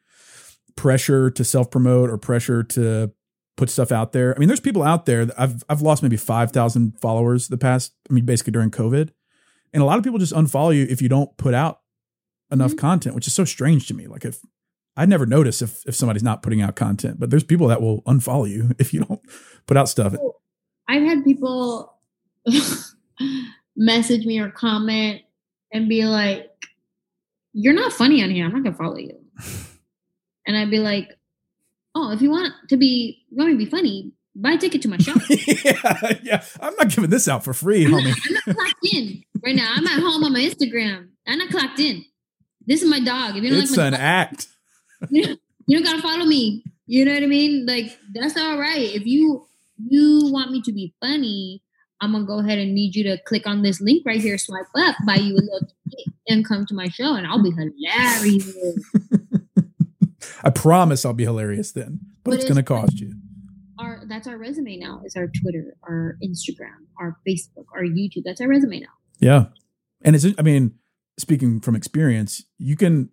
pressure 0.75 1.31
to 1.31 1.45
self 1.45 1.71
promote 1.71 2.11
or 2.11 2.19
pressure 2.19 2.65
to 2.65 3.13
put 3.57 3.71
stuff 3.71 3.93
out 3.93 4.13
there. 4.13 4.35
I 4.35 4.39
mean, 4.39 4.49
there's 4.49 4.61
people 4.61 4.83
out 4.83 5.07
there 5.07 5.27
that 5.27 5.41
I've 5.41 5.63
I've 5.69 5.83
lost 5.83 6.03
maybe 6.03 6.17
five 6.17 6.53
thousand 6.53 6.99
followers 7.01 7.49
the 7.49 7.59
past. 7.59 7.93
I 8.11 8.13
mean, 8.13 8.25
basically 8.25 8.53
during 8.53 8.71
COVID, 8.71 9.11
and 9.73 9.83
a 9.83 9.87
lot 9.87 9.99
of 9.99 10.05
people 10.05 10.19
just 10.19 10.33
unfollow 10.33 10.75
you 10.75 10.87
if 10.89 11.01
you 11.01 11.09
don't 11.09 11.37
put 11.37 11.55
out 11.55 11.81
enough 12.51 12.73
mm-hmm. 12.73 12.81
content, 12.81 13.15
which 13.15 13.27
is 13.27 13.35
so 13.35 13.45
strange 13.45 13.87
to 13.89 13.95
me. 13.95 14.07
Like 14.07 14.25
if 14.25 14.41
I'd 14.97 15.09
never 15.09 15.27
notice 15.27 15.63
if 15.63 15.87
if 15.87 15.95
somebody's 15.95 16.23
not 16.23 16.43
putting 16.43 16.63
out 16.63 16.77
content, 16.77 17.19
but 17.19 17.31
there's 17.31 17.45
people 17.45 17.69
that 17.69 17.81
will 17.81 18.03
unfollow 18.03 18.49
you 18.49 18.71
if 18.79 18.95
you 18.95 19.05
don't 19.05 19.21
put 19.67 19.77
out 19.77 19.89
stuff. 19.89 20.15
I've 20.89 21.03
had 21.03 21.25
people 21.25 21.95
message 23.77 24.27
me 24.27 24.39
or 24.39 24.51
comment 24.51 25.23
and 25.73 25.89
be 25.89 26.05
like, 26.05 26.51
You're 27.53 27.75
not 27.75 27.93
funny 27.93 28.23
on 28.23 28.31
here. 28.31 28.47
I'm 28.47 28.53
not 28.53 28.65
gonna 28.65 28.77
follow 28.77 28.99
you. 28.99 29.19
and 30.47 30.57
I'd 30.57 30.71
be 30.71 30.79
like, 30.79 31.09
Oh, 31.95 32.13
if 32.13 32.21
you 32.21 32.31
want 32.31 32.53
to 32.69 32.77
be 32.77 33.25
want 33.31 33.51
me 33.51 33.55
to 33.55 33.65
be 33.65 33.71
funny, 33.71 34.13
buy 34.35 34.53
a 34.53 34.59
ticket 34.59 34.83
to 34.83 34.89
my 34.89 34.97
show. 34.97 35.15
yeah, 35.31 36.13
yeah. 36.23 36.45
I'm 36.61 36.75
not 36.77 36.89
giving 36.89 37.11
this 37.11 37.29
out 37.29 37.45
for 37.45 37.53
free, 37.53 37.85
I'm 37.85 37.93
homie. 37.93 38.09
Not, 38.09 38.19
I'm 38.27 38.35
not 38.35 38.57
clocked 38.57 38.87
in 38.93 39.23
right 39.45 39.55
now. 39.55 39.73
I'm 39.77 39.87
at 39.87 40.01
home 40.01 40.25
on 40.25 40.33
my 40.33 40.41
Instagram. 40.41 41.09
I'm 41.27 41.39
not 41.39 41.51
clocked 41.51 41.79
in. 41.79 42.05
This 42.67 42.83
is 42.83 42.89
my 42.89 43.01
dog. 43.01 43.37
If 43.37 43.45
you 43.45 43.51
don't 43.51 43.61
it's 43.61 43.77
like 43.77 43.87
an 43.87 43.93
dog, 43.93 44.01
act. 44.01 44.49
You 45.11 45.23
don't, 45.27 45.41
you 45.67 45.79
don't 45.79 45.87
gotta 45.87 46.03
follow 46.03 46.25
me. 46.25 46.65
You 46.87 47.05
know 47.05 47.15
what 47.15 47.23
I 47.23 47.27
mean? 47.27 47.67
Like 47.67 47.97
that's 48.13 48.37
all 48.37 48.59
right. 48.59 48.95
If 48.95 49.07
you 49.07 49.47
you 49.89 50.31
want 50.33 50.51
me 50.51 50.63
to 50.63 50.73
be 50.73 50.95
funny, 51.01 51.63
I'm 52.01 52.13
gonna 52.13 52.27
go 52.27 52.41
ahead 52.41 52.59
and 52.59 52.75
need 52.75 52.95
you 52.95 53.05
to 53.05 53.19
click 53.23 53.47
on 53.47 53.63
this 53.63 53.81
link 53.81 54.05
right 54.05 54.21
here, 54.21 54.37
swipe 54.37 54.67
up, 54.77 54.97
buy 55.07 55.17
you 55.17 55.35
a 55.35 55.37
little 55.37 55.61
ticket, 55.61 56.15
and 56.29 56.47
come 56.47 56.67
to 56.67 56.75
my 56.75 56.89
show, 56.89 57.15
and 57.15 57.27
I'll 57.27 57.43
be 57.43 57.51
hilarious. 57.51 58.53
I 60.45 60.51
promise 60.51 61.05
I'll 61.05 61.13
be 61.13 61.25
hilarious 61.25 61.73
then, 61.73 62.01
but, 62.23 62.31
but 62.31 62.35
it's, 62.35 62.45
it's 62.45 62.49
gonna 62.49 62.63
cost 62.63 63.01
you. 63.01 63.15
Our 63.79 64.03
that's 64.07 64.29
our 64.29 64.37
resume 64.37 64.77
now. 64.77 65.03
Is 65.05 65.17
our 65.17 65.27
Twitter, 65.27 65.77
our 65.83 66.17
Instagram, 66.23 66.87
our 66.99 67.17
Facebook, 67.27 67.67
our 67.75 67.83
YouTube. 67.83 68.23
That's 68.25 68.41
our 68.41 68.49
resume 68.49 68.81
now. 68.81 68.87
Yeah, 69.19 69.47
and 70.03 70.15
it's. 70.15 70.27
I 70.39 70.43
mean, 70.43 70.75
speaking 71.19 71.61
from 71.61 71.75
experience, 71.75 72.45
you 72.59 72.77
can 72.77 73.11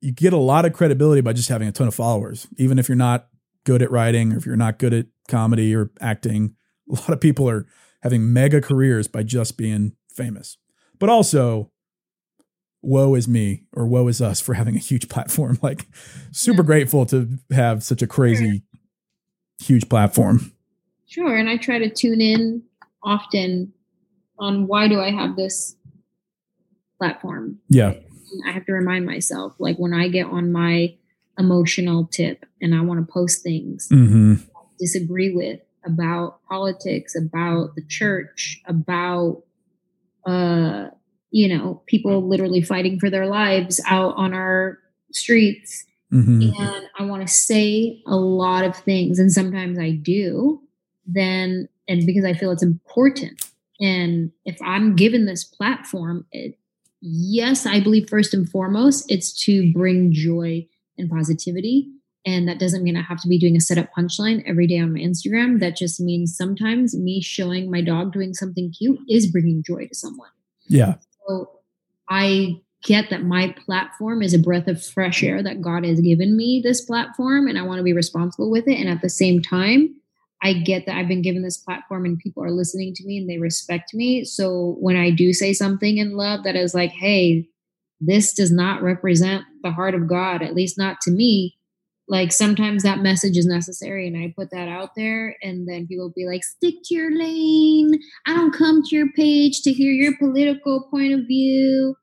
you 0.00 0.12
get 0.12 0.32
a 0.32 0.38
lot 0.38 0.64
of 0.64 0.72
credibility 0.72 1.22
by 1.22 1.32
just 1.32 1.48
having 1.48 1.66
a 1.66 1.72
ton 1.72 1.88
of 1.88 1.94
followers, 1.94 2.46
even 2.58 2.78
if 2.78 2.88
you're 2.88 2.96
not 2.96 3.28
good 3.64 3.82
at 3.82 3.90
writing 3.90 4.32
or 4.32 4.36
if 4.36 4.46
you're 4.46 4.56
not 4.56 4.78
good 4.78 4.94
at 4.94 5.06
comedy 5.28 5.74
or 5.74 5.90
acting 6.00 6.54
a 6.90 6.94
lot 6.94 7.10
of 7.10 7.20
people 7.20 7.48
are 7.48 7.66
having 8.02 8.32
mega 8.32 8.60
careers 8.60 9.08
by 9.08 9.22
just 9.22 9.56
being 9.56 9.92
famous. 10.10 10.58
But 10.98 11.08
also, 11.08 11.70
woe 12.82 13.14
is 13.14 13.26
me 13.26 13.64
or 13.72 13.86
woe 13.86 14.06
is 14.08 14.20
us 14.20 14.40
for 14.40 14.54
having 14.54 14.76
a 14.76 14.80
huge 14.80 15.08
platform. 15.08 15.58
Like, 15.62 15.86
super 16.32 16.62
yeah. 16.62 16.66
grateful 16.66 17.06
to 17.06 17.28
have 17.50 17.82
such 17.82 18.02
a 18.02 18.06
crazy, 18.06 18.50
sure. 18.50 18.80
huge 19.66 19.88
platform. 19.88 20.52
Sure. 21.06 21.36
And 21.36 21.48
I 21.48 21.56
try 21.56 21.78
to 21.78 21.90
tune 21.90 22.20
in 22.20 22.62
often 23.02 23.72
on 24.38 24.66
why 24.66 24.88
do 24.88 25.00
I 25.00 25.10
have 25.10 25.36
this 25.36 25.76
platform? 26.98 27.58
Yeah. 27.68 27.94
I 28.46 28.52
have 28.52 28.66
to 28.66 28.72
remind 28.72 29.06
myself, 29.06 29.54
like, 29.58 29.76
when 29.76 29.94
I 29.94 30.08
get 30.08 30.26
on 30.26 30.52
my 30.52 30.94
emotional 31.38 32.06
tip 32.06 32.44
and 32.60 32.74
I 32.74 32.80
want 32.82 33.06
to 33.06 33.12
post 33.12 33.42
things 33.42 33.88
mm-hmm. 33.90 34.34
disagree 34.78 35.34
with, 35.34 35.60
about 35.86 36.42
politics, 36.48 37.14
about 37.14 37.74
the 37.76 37.82
church, 37.82 38.60
about 38.66 39.42
uh, 40.26 40.88
you 41.36 41.54
know, 41.54 41.82
people 41.84 42.26
literally 42.26 42.62
fighting 42.62 42.98
for 42.98 43.10
their 43.10 43.26
lives 43.26 43.78
out 43.86 44.14
on 44.16 44.32
our 44.32 44.78
streets. 45.12 45.84
Mm-hmm. 46.10 46.50
And 46.58 46.88
I 46.98 47.02
want 47.02 47.28
to 47.28 47.28
say 47.28 48.00
a 48.06 48.16
lot 48.16 48.64
of 48.64 48.74
things, 48.74 49.18
and 49.18 49.30
sometimes 49.30 49.78
I 49.78 49.90
do. 49.90 50.62
Then, 51.04 51.68
and 51.86 52.06
because 52.06 52.24
I 52.24 52.32
feel 52.32 52.52
it's 52.52 52.62
important, 52.62 53.44
and 53.78 54.32
if 54.46 54.56
I'm 54.62 54.96
given 54.96 55.26
this 55.26 55.44
platform, 55.44 56.24
it, 56.32 56.58
yes, 57.02 57.66
I 57.66 57.80
believe 57.80 58.08
first 58.08 58.32
and 58.32 58.48
foremost, 58.48 59.04
it's 59.12 59.30
to 59.44 59.70
bring 59.74 60.14
joy 60.14 60.66
and 60.96 61.10
positivity 61.10 61.92
and 62.24 62.48
that 62.48 62.58
doesn't 62.58 62.82
mean 62.82 62.96
I 62.96 63.02
have 63.02 63.20
to 63.20 63.28
be 63.28 63.38
doing 63.38 63.56
a 63.56 63.60
setup 63.60 63.90
punchline 63.96 64.42
every 64.46 64.66
day 64.66 64.80
on 64.80 64.94
my 64.94 64.98
Instagram. 64.98 65.60
That 65.60 65.76
just 65.76 66.00
means 66.00 66.36
sometimes 66.36 66.96
me 66.96 67.20
showing 67.20 67.70
my 67.70 67.82
dog 67.82 68.12
doing 68.12 68.34
something 68.34 68.72
cute 68.72 68.98
is 69.08 69.30
bringing 69.30 69.62
joy 69.62 69.86
to 69.86 69.94
someone. 69.94 70.30
Yeah. 70.66 70.94
So 71.26 71.50
I 72.08 72.60
get 72.82 73.10
that 73.10 73.24
my 73.24 73.54
platform 73.64 74.22
is 74.22 74.32
a 74.32 74.38
breath 74.38 74.68
of 74.68 74.84
fresh 74.84 75.22
air 75.22 75.42
that 75.42 75.60
God 75.60 75.84
has 75.84 76.00
given 76.00 76.36
me 76.36 76.60
this 76.62 76.80
platform 76.84 77.48
and 77.48 77.58
I 77.58 77.62
want 77.62 77.78
to 77.78 77.84
be 77.84 77.92
responsible 77.92 78.50
with 78.50 78.68
it. 78.68 78.78
And 78.78 78.88
at 78.88 79.02
the 79.02 79.08
same 79.08 79.42
time, 79.42 79.94
I 80.42 80.52
get 80.52 80.86
that 80.86 80.96
I've 80.96 81.08
been 81.08 81.22
given 81.22 81.42
this 81.42 81.56
platform 81.56 82.04
and 82.04 82.18
people 82.18 82.44
are 82.44 82.50
listening 82.50 82.94
to 82.94 83.06
me 83.06 83.18
and 83.18 83.28
they 83.28 83.38
respect 83.38 83.94
me. 83.94 84.24
So 84.24 84.76
when 84.78 84.96
I 84.96 85.10
do 85.10 85.32
say 85.32 85.52
something 85.52 85.98
in 85.98 86.16
love 86.16 86.44
that 86.44 86.56
is 86.56 86.74
like, 86.74 86.90
hey, 86.90 87.48
this 88.00 88.34
does 88.34 88.52
not 88.52 88.82
represent 88.82 89.44
the 89.62 89.70
heart 89.70 89.94
of 89.94 90.06
God, 90.06 90.42
at 90.42 90.54
least 90.54 90.76
not 90.78 91.00
to 91.02 91.10
me, 91.10 91.56
like 92.08 92.32
sometimes 92.32 92.82
that 92.82 93.00
message 93.00 93.36
is 93.36 93.46
necessary 93.46 94.06
and 94.06 94.16
I 94.16 94.32
put 94.36 94.50
that 94.52 94.68
out 94.68 94.90
there 94.96 95.36
and 95.42 95.68
then 95.68 95.86
people 95.86 96.12
be 96.14 96.26
like, 96.26 96.44
stick 96.44 96.74
to 96.84 96.94
your 96.94 97.16
lane. 97.16 97.98
I 98.26 98.34
don't 98.34 98.54
come 98.54 98.82
to 98.84 98.96
your 98.96 99.10
page 99.12 99.62
to 99.62 99.72
hear 99.72 99.90
your 99.90 100.16
political 100.16 100.86
point 100.88 101.12
of 101.14 101.26
view. 101.26 101.96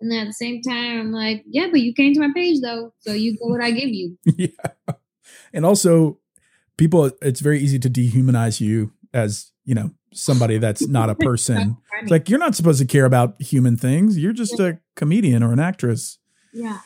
And 0.00 0.10
then 0.10 0.20
at 0.20 0.26
the 0.28 0.32
same 0.32 0.62
time, 0.62 1.00
I'm 1.00 1.12
like, 1.12 1.44
yeah, 1.46 1.68
but 1.70 1.80
you 1.80 1.92
came 1.92 2.14
to 2.14 2.20
my 2.20 2.30
page 2.34 2.60
though. 2.62 2.94
So 3.00 3.12
you 3.12 3.36
go 3.36 3.48
what 3.48 3.62
I 3.62 3.70
give 3.70 3.90
you. 3.90 4.16
yeah. 4.24 4.94
And 5.52 5.66
also 5.66 6.18
people 6.78 7.10
it's 7.20 7.40
very 7.40 7.60
easy 7.60 7.78
to 7.80 7.90
dehumanize 7.90 8.60
you 8.60 8.92
as, 9.12 9.52
you 9.64 9.74
know, 9.74 9.90
somebody 10.14 10.56
that's 10.56 10.88
not 10.88 11.10
a 11.10 11.14
person. 11.16 11.76
it's 12.00 12.10
like 12.10 12.30
you're 12.30 12.38
not 12.38 12.54
supposed 12.54 12.80
to 12.80 12.86
care 12.86 13.04
about 13.04 13.40
human 13.42 13.76
things. 13.76 14.16
You're 14.16 14.32
just 14.32 14.58
a 14.58 14.78
comedian 14.96 15.42
or 15.42 15.52
an 15.52 15.60
actress. 15.60 16.18
Yeah. 16.54 16.78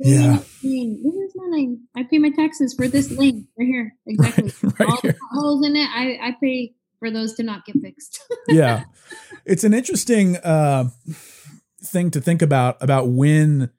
Yeah. 0.00 0.38
This 0.62 0.62
is 0.62 1.32
my 1.34 1.46
lane. 1.50 1.88
I 1.96 2.04
pay 2.04 2.18
my 2.18 2.30
taxes 2.30 2.74
for 2.74 2.88
this 2.88 3.10
lane 3.10 3.48
right 3.58 3.66
here. 3.66 3.94
Exactly. 4.06 4.52
Right, 4.62 4.78
right 4.80 4.88
All 4.88 5.00
here. 5.02 5.12
the 5.12 5.18
holes 5.32 5.66
in 5.66 5.76
it, 5.76 5.88
I, 5.92 6.18
I 6.22 6.36
pay 6.40 6.74
for 6.98 7.10
those 7.10 7.34
to 7.34 7.42
not 7.42 7.64
get 7.64 7.76
fixed. 7.82 8.22
yeah. 8.48 8.84
It's 9.44 9.64
an 9.64 9.74
interesting 9.74 10.36
uh, 10.36 10.90
thing 11.82 12.10
to 12.12 12.20
think 12.20 12.42
about 12.42 12.76
about 12.80 13.08
when 13.08 13.70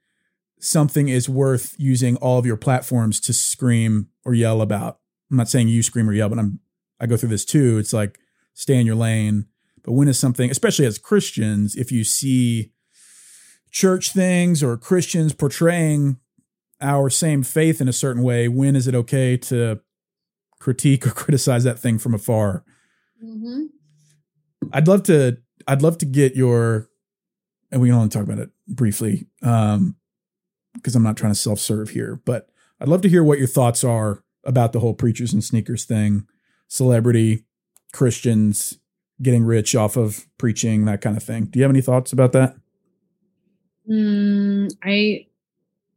something 0.58 1.08
is 1.08 1.28
worth 1.28 1.74
using 1.78 2.16
all 2.16 2.38
of 2.38 2.46
your 2.46 2.56
platforms 2.56 3.20
to 3.20 3.32
scream 3.32 4.08
or 4.24 4.34
yell 4.34 4.60
about. 4.60 4.98
I'm 5.30 5.36
not 5.36 5.48
saying 5.48 5.68
you 5.68 5.82
scream 5.82 6.08
or 6.08 6.12
yell, 6.12 6.28
but 6.28 6.38
I'm 6.38 6.60
I 7.00 7.06
go 7.06 7.16
through 7.16 7.30
this 7.30 7.44
too. 7.44 7.78
It's 7.78 7.92
like 7.92 8.18
stay 8.54 8.78
in 8.78 8.86
your 8.86 8.96
lane. 8.96 9.46
But 9.82 9.92
when 9.92 10.08
is 10.08 10.18
something, 10.18 10.50
especially 10.50 10.84
as 10.84 10.98
Christians, 10.98 11.74
if 11.74 11.90
you 11.90 12.04
see 12.04 12.72
church 13.70 14.12
things 14.12 14.62
or 14.62 14.76
Christians 14.76 15.32
portraying 15.32 16.18
our 16.80 17.10
same 17.10 17.42
faith 17.42 17.80
in 17.80 17.88
a 17.88 17.92
certain 17.92 18.22
way, 18.22 18.48
when 18.48 18.74
is 18.74 18.88
it 18.88 18.94
okay 18.94 19.36
to 19.36 19.80
critique 20.58 21.06
or 21.06 21.10
criticize 21.22 21.64
that 21.64 21.78
thing 21.78 21.98
from 21.98 22.14
afar? 22.14 22.64
mm-hmm. 23.22 23.64
I'd 24.72 24.88
love 24.88 25.02
to 25.04 25.38
I'd 25.66 25.82
love 25.82 25.98
to 25.98 26.06
get 26.06 26.36
your 26.36 26.88
and 27.70 27.80
we 27.80 27.88
can 27.88 27.96
only 27.96 28.08
talk 28.08 28.24
about 28.24 28.38
it 28.38 28.50
briefly 28.66 29.26
um 29.42 29.96
because 30.74 30.94
I'm 30.94 31.02
not 31.02 31.16
trying 31.16 31.32
to 31.32 31.38
self-serve 31.38 31.90
here, 31.90 32.20
but 32.24 32.48
I'd 32.80 32.88
love 32.88 33.02
to 33.02 33.08
hear 33.08 33.24
what 33.24 33.38
your 33.38 33.48
thoughts 33.48 33.82
are 33.82 34.22
about 34.44 34.72
the 34.72 34.80
whole 34.80 34.94
preachers 34.94 35.32
and 35.32 35.42
sneakers 35.42 35.84
thing, 35.84 36.26
celebrity, 36.68 37.44
Christians 37.92 38.78
getting 39.20 39.44
rich 39.44 39.74
off 39.74 39.96
of 39.96 40.26
preaching, 40.38 40.84
that 40.84 41.00
kind 41.00 41.16
of 41.16 41.22
thing. 41.22 41.46
Do 41.46 41.58
you 41.58 41.64
have 41.64 41.72
any 41.72 41.82
thoughts 41.82 42.12
about 42.12 42.32
that? 42.32 42.56
Mm, 43.88 44.70
I 44.82 45.26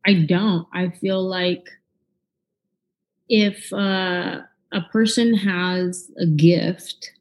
I 0.05 0.13
don't. 0.25 0.67
I 0.73 0.89
feel 0.89 1.21
like 1.23 1.65
if 3.29 3.71
uh, 3.73 4.41
a 4.71 4.81
person 4.91 5.33
has 5.33 6.11
a 6.17 6.25
gift 6.25 7.11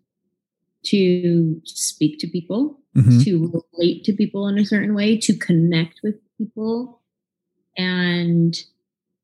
to 0.84 1.60
speak 1.64 2.18
to 2.18 2.26
people, 2.26 2.78
Mhm. 2.96 3.24
to 3.24 3.64
relate 3.72 4.04
to 4.04 4.12
people 4.12 4.48
in 4.48 4.58
a 4.58 4.64
certain 4.66 4.94
way, 4.94 5.16
to 5.18 5.34
connect 5.36 6.00
with 6.02 6.16
people, 6.38 7.00
and 7.76 8.54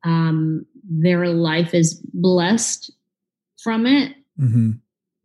um, 0.04 0.64
their 0.88 1.28
life 1.28 1.74
is 1.74 1.94
blessed 2.14 2.90
from 3.62 3.86
it, 3.86 4.14
Mm-hmm. 4.40 4.70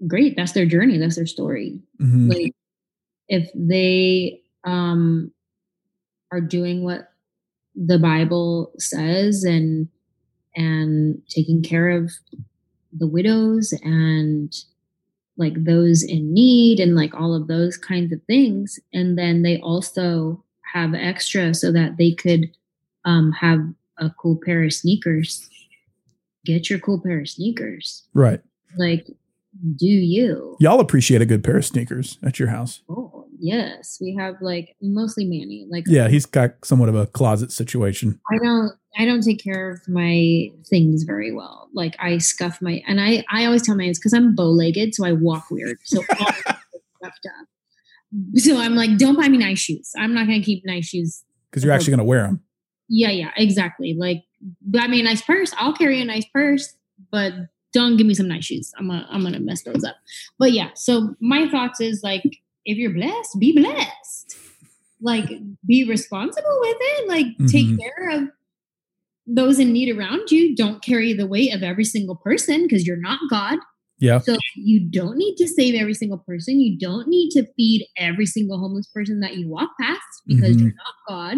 great. 0.08 0.36
That's 0.36 0.54
their 0.54 0.66
journey. 0.66 0.98
That's 0.98 1.16
their 1.18 1.28
story. 1.28 1.80
Mm-hmm. 2.02 2.30
like 2.30 2.52
if 3.30 3.50
they 3.56 4.42
um 4.66 5.32
are 6.34 6.42
doing 6.42 6.84
what 6.84 7.12
the 7.76 7.98
bible 7.98 8.72
says 8.78 9.44
and 9.44 9.88
and 10.56 11.22
taking 11.30 11.64
care 11.64 11.90
of 11.90 12.12
the 12.92 13.08
widows 13.08 13.74
and 13.84 14.54
like 15.38 15.54
those 15.64 16.04
in 16.04 16.34
need 16.34 16.80
and 16.80 16.96
like 16.96 17.14
all 17.14 17.34
of 17.34 17.48
those 17.48 17.78
kinds 17.78 18.14
of 18.14 18.22
things. 18.24 18.80
And 18.94 19.18
then 19.18 19.42
they 19.42 19.60
also 19.60 20.44
have 20.74 20.94
extra 20.94 21.54
so 21.54 21.72
that 21.72 21.98
they 21.98 22.12
could 22.12 22.52
um 23.06 23.32
have 23.32 23.60
a 23.98 24.10
cool 24.10 24.40
pair 24.44 24.64
of 24.64 24.74
sneakers. 24.74 25.50
Get 26.46 26.70
your 26.70 26.80
cool 26.80 27.02
pair 27.02 27.22
of 27.22 27.30
sneakers. 27.30 28.04
Right. 28.14 28.42
like 28.78 29.08
do 29.76 29.86
you. 29.86 30.58
Y'all 30.60 30.80
appreciate 30.80 31.22
a 31.22 31.28
good 31.28 31.44
pair 31.44 31.58
of 31.58 31.66
sneakers 31.66 32.18
at 32.24 32.40
your 32.40 32.48
house. 32.50 32.82
Oh, 32.90 33.13
yes. 33.44 33.98
We 34.00 34.16
have 34.16 34.36
like 34.42 34.76
mostly 34.82 35.26
Manny. 35.26 35.68
Like 35.70 35.84
Yeah, 35.86 36.06
um, 36.06 36.12
he's 36.12 36.26
got 36.26 36.64
somewhat 36.64 36.90
of 36.90 36.96
a 36.96 37.06
closet 37.08 37.52
situation. 37.52 38.20
I 38.32 38.38
don't 38.38 38.72
I 38.98 39.06
don't 39.06 39.22
take 39.22 39.44
care 39.44 39.72
of 39.72 39.88
my 39.88 40.50
things 40.66 41.04
very 41.04 41.32
well. 41.32 41.70
Like 41.74 41.96
I 42.00 42.18
scuff 42.18 42.62
my 42.62 42.82
and 42.88 43.02
I 43.02 43.24
I 43.30 43.46
always 43.46 43.62
tell 43.62 43.76
my 43.76 43.84
it's 43.84 44.00
because 44.00 44.14
I'm 44.14 44.34
bow 44.34 44.50
legged, 44.50 44.96
so 44.96 45.06
I 45.06 45.12
walk 45.12 45.52
weird. 45.52 45.78
So 45.84 46.00
all 46.00 46.06
my 46.20 46.32
stuff 46.32 46.64
is 46.74 46.82
scuffed 46.96 47.28
up. 47.28 47.48
So 48.36 48.58
I'm 48.58 48.76
like, 48.76 48.98
don't 48.98 49.16
buy 49.16 49.28
me 49.28 49.38
nice 49.38 49.60
shoes. 49.60 49.92
I'm 49.98 50.14
not 50.14 50.28
gonna 50.28 50.42
keep 50.42 50.66
nice 50.66 50.86
shoes. 50.86 51.24
Because 51.50 51.64
you're 51.64 51.74
actually 51.74 51.92
going 51.92 52.00
to 52.00 52.06
wear 52.06 52.24
them. 52.24 52.42
Yeah, 52.90 53.12
yeah, 53.12 53.30
exactly. 53.38 53.94
Like 53.94 54.24
buy 54.62 54.88
me 54.88 55.00
a 55.00 55.04
nice 55.04 55.22
purse. 55.22 55.54
I'll 55.58 55.74
carry 55.74 56.02
a 56.02 56.06
nice 56.06 56.26
purse, 56.34 56.76
but 57.12 57.34
don't 57.74 57.98
give 57.98 58.08
me 58.08 58.14
some 58.14 58.28
nice 58.28 58.46
shoes. 58.46 58.72
I'm 58.78 58.88
gonna 58.88 59.08
I'm 59.10 59.24
gonna 59.24 59.40
mess 59.40 59.64
those 59.64 59.84
up. 59.84 59.96
But 60.40 60.52
yeah, 60.52 60.70
so 60.76 61.16
my 61.20 61.48
thoughts 61.50 61.82
is 61.82 62.02
like 62.04 62.43
if 62.66 62.78
you're 62.78 62.94
blessed, 62.94 63.40
be 63.40 63.52
blessed. 63.58 64.36
Like 65.02 65.30
be 65.66 65.84
responsible 65.84 66.58
with 66.62 66.78
it. 66.80 67.08
Like 67.08 67.26
Mhm. 67.40 67.52
take 67.52 67.80
care 67.80 68.10
of 68.12 68.30
those 69.26 69.60
in 69.60 69.72
need 69.72 69.96
around 69.96 70.32
you. 70.32 70.56
Don't 70.56 70.84
carry 70.84 71.14
the 71.14 71.28
weight 71.28 71.54
of 71.54 71.64
every 71.64 71.86
single 71.86 72.16
person 72.16 72.64
because 72.64 72.86
you're 72.86 72.98
not 72.98 73.20
God. 73.30 73.60
Yeah. 74.00 74.20
So 74.20 74.38
you 74.56 74.82
don't 74.82 75.18
need 75.18 75.36
to 75.38 75.48
save 75.48 75.76
every 75.76 75.94
single 75.94 76.18
person. 76.18 76.60
You 76.60 76.78
don't 76.78 77.08
need 77.08 77.30
to 77.32 77.46
feed 77.56 77.88
every 77.98 78.26
single 78.26 78.60
homeless 78.60 78.88
person 78.88 79.20
that 79.22 79.38
you 79.38 79.48
walk 79.48 79.72
past 79.80 80.02
because 80.28 80.58
Mhm. 80.58 80.62
you're 80.62 80.76
not 80.76 80.96
God. 81.08 81.38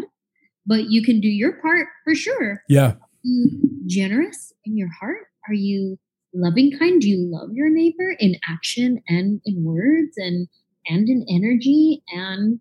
But 0.65 0.89
you 0.89 1.03
can 1.03 1.21
do 1.21 1.27
your 1.27 1.53
part 1.61 1.87
for 2.03 2.15
sure 2.15 2.63
Yeah. 2.69 2.95
you 3.23 3.49
generous 3.85 4.51
in 4.65 4.77
your 4.77 4.89
heart? 4.89 5.27
Are 5.47 5.53
you 5.53 5.99
loving 6.33 6.71
kind? 6.77 6.99
Do 6.99 7.07
you 7.09 7.19
love 7.19 7.49
your 7.53 7.69
neighbor 7.69 8.11
in 8.19 8.35
action 8.47 8.99
and 9.07 9.41
in 9.45 9.63
words 9.63 10.17
and 10.17 10.47
and 10.87 11.07
in 11.09 11.25
energy 11.29 12.03
and 12.11 12.59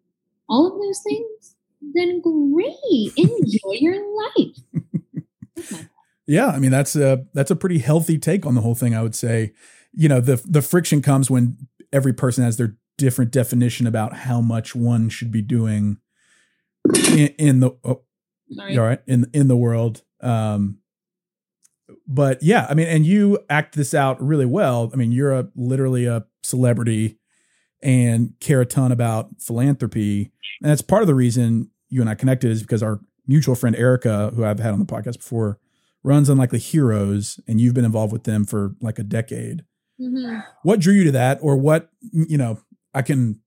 all 0.48 0.66
of 0.66 0.80
those 0.80 1.00
things? 1.02 1.56
Then 1.94 2.20
great. 2.20 3.12
Enjoy 3.16 3.72
your 3.72 4.00
life. 4.36 5.86
Yeah, 6.26 6.48
I 6.48 6.58
mean 6.58 6.70
that's 6.70 6.96
a 6.96 7.26
that's 7.34 7.50
a 7.50 7.56
pretty 7.56 7.78
healthy 7.78 8.18
take 8.18 8.46
on 8.46 8.54
the 8.54 8.62
whole 8.62 8.74
thing. 8.74 8.94
I 8.94 9.02
would 9.02 9.14
say, 9.14 9.52
you 9.92 10.08
know, 10.08 10.20
the 10.20 10.40
the 10.46 10.62
friction 10.62 11.02
comes 11.02 11.30
when 11.30 11.58
every 11.92 12.12
person 12.12 12.44
has 12.44 12.56
their 12.56 12.76
different 12.96 13.30
definition 13.30 13.86
about 13.86 14.14
how 14.14 14.40
much 14.40 14.74
one 14.74 15.08
should 15.08 15.30
be 15.30 15.42
doing 15.42 15.98
in, 16.94 17.28
in 17.38 17.60
the 17.60 17.76
oh, 17.84 18.02
all 18.58 18.80
right 18.80 19.00
in 19.06 19.26
in 19.34 19.48
the 19.48 19.56
world. 19.56 20.02
Um, 20.20 20.78
but 22.06 22.42
yeah, 22.42 22.66
I 22.70 22.74
mean, 22.74 22.86
and 22.86 23.04
you 23.04 23.38
act 23.50 23.76
this 23.76 23.92
out 23.92 24.22
really 24.22 24.46
well. 24.46 24.90
I 24.92 24.96
mean, 24.96 25.12
you're 25.12 25.32
a 25.32 25.48
literally 25.54 26.06
a 26.06 26.24
celebrity 26.42 27.18
and 27.84 28.32
care 28.40 28.60
a 28.60 28.66
ton 28.66 28.90
about 28.90 29.28
philanthropy, 29.40 30.32
and 30.60 30.70
that's 30.70 30.82
part 30.82 31.02
of 31.02 31.06
the 31.06 31.14
reason 31.14 31.70
you 31.88 32.00
and 32.00 32.10
I 32.10 32.16
connected 32.16 32.50
is 32.50 32.62
because 32.62 32.82
our 32.82 32.98
mutual 33.26 33.54
friend 33.54 33.76
Erica, 33.76 34.32
who 34.34 34.44
I've 34.44 34.58
had 34.58 34.72
on 34.72 34.80
the 34.80 34.84
podcast 34.86 35.18
before, 35.18 35.60
runs 36.02 36.28
Unlikely 36.28 36.58
Heroes, 36.58 37.38
and 37.46 37.60
you've 37.60 37.74
been 37.74 37.84
involved 37.84 38.12
with 38.12 38.24
them 38.24 38.44
for 38.44 38.74
like 38.80 38.98
a 38.98 39.04
decade. 39.04 39.64
Mhm. 40.00 40.44
What 40.62 40.80
drew 40.80 40.94
you 40.94 41.04
to 41.04 41.12
that, 41.12 41.38
or 41.40 41.56
what 41.56 41.90
you 42.10 42.36
know? 42.36 42.58
I 42.94 43.02
can 43.02 43.40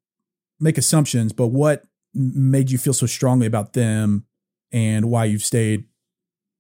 make 0.60 0.78
assumptions, 0.78 1.34
but 1.34 1.48
what 1.48 1.84
made 2.14 2.72
you 2.72 2.78
feel 2.78 2.94
so 2.94 3.06
strongly 3.06 3.48
about 3.48 3.74
them, 3.74 4.26
and 4.72 5.10
why 5.10 5.26
you've 5.26 5.44
stayed 5.44 5.86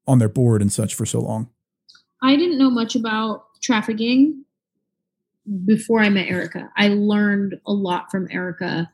on 0.07 0.19
their 0.19 0.30
board 0.30 0.61
and 0.61 0.71
such 0.71 0.95
for 0.95 1.05
so 1.05 1.21
long? 1.21 1.49
I 2.21 2.36
didn't 2.36 2.57
know 2.57 2.69
much 2.69 2.95
about 2.95 3.43
trafficking 3.61 4.45
before 5.66 6.00
I 6.00 6.10
met 6.10 6.28
Erica. 6.28 6.70
I 6.76 6.89
learned 6.89 7.60
a 7.66 7.74
lot 7.74 8.12
from 8.12 8.28
Erica 8.32 8.91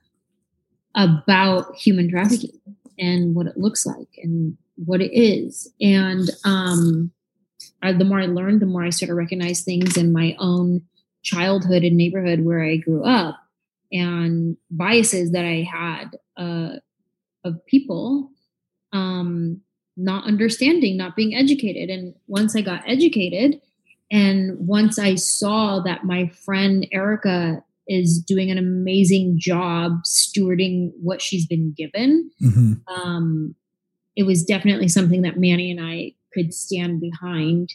about 0.95 1.75
human 1.75 2.09
trafficking 2.09 2.59
and 2.99 3.35
what 3.35 3.47
it 3.47 3.57
looks 3.57 3.85
like 3.85 4.09
and 4.17 4.57
what 4.75 5.01
it 5.01 5.11
is. 5.13 5.71
And 5.81 6.29
um, 6.45 7.11
I, 7.81 7.93
the 7.93 8.05
more 8.05 8.19
I 8.19 8.27
learned, 8.27 8.61
the 8.61 8.67
more 8.67 8.83
I 8.83 8.89
started 8.89 9.11
to 9.11 9.15
recognize 9.15 9.61
things 9.61 9.97
in 9.97 10.13
my 10.13 10.35
own 10.39 10.83
childhood 11.23 11.83
and 11.83 11.97
neighborhood 11.97 12.41
where 12.41 12.63
I 12.63 12.77
grew 12.77 13.03
up 13.03 13.39
and 13.91 14.57
biases 14.69 15.31
that 15.31 15.45
I 15.45 15.67
had 15.69 16.17
uh, 16.37 16.77
of 17.43 17.65
people 17.65 18.29
um, 18.91 19.61
not 19.95 20.25
understanding, 20.25 20.97
not 20.97 21.15
being 21.15 21.35
educated. 21.35 21.89
And 21.89 22.15
once 22.27 22.55
I 22.55 22.61
got 22.61 22.87
educated, 22.87 23.61
and 24.13 24.55
once 24.59 24.99
I 24.99 25.15
saw 25.15 25.79
that 25.79 26.03
my 26.03 26.27
friend 26.45 26.85
Erica 26.91 27.63
is 27.87 28.19
doing 28.19 28.51
an 28.51 28.59
amazing 28.59 29.39
job 29.39 30.03
stewarding 30.05 30.91
what 31.01 31.19
she's 31.19 31.47
been 31.47 31.73
given, 31.75 32.29
mm-hmm. 32.39 32.73
um, 32.93 33.55
it 34.15 34.23
was 34.23 34.43
definitely 34.43 34.87
something 34.87 35.23
that 35.23 35.39
Manny 35.39 35.71
and 35.71 35.83
I 35.83 36.13
could 36.31 36.53
stand 36.53 37.01
behind. 37.01 37.73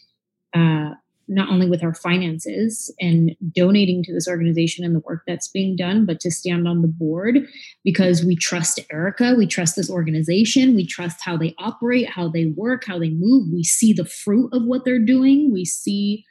Uh, 0.55 0.95
not 1.31 1.51
only 1.51 1.69
with 1.69 1.85
our 1.85 1.93
finances 1.93 2.91
and 2.99 3.37
donating 3.55 4.03
to 4.03 4.15
this 4.15 4.27
organization 4.27 4.83
and 4.83 4.95
the 4.95 5.01
work 5.01 5.25
that's 5.27 5.49
being 5.49 5.77
done, 5.77 6.07
but 6.07 6.21
to 6.21 6.31
stand 6.31 6.67
on 6.67 6.81
the 6.81 6.89
board 6.89 7.47
because 7.85 8.25
we 8.25 8.35
trust 8.35 8.81
Erica, 8.91 9.35
we 9.37 9.47
trust 9.47 9.77
this 9.77 9.91
organization, 9.91 10.75
we 10.75 10.87
trust 10.87 11.19
how 11.23 11.37
they 11.37 11.55
operate, 11.59 12.09
how 12.09 12.29
they 12.29 12.47
work, 12.47 12.85
how 12.87 12.99
they 12.99 13.11
move. 13.11 13.49
We 13.53 13.63
see 13.63 13.93
the 13.93 14.07
fruit 14.07 14.49
of 14.55 14.65
what 14.65 14.87
they're 14.87 14.99
doing, 14.99 15.53
we 15.53 15.67
see 15.67 16.25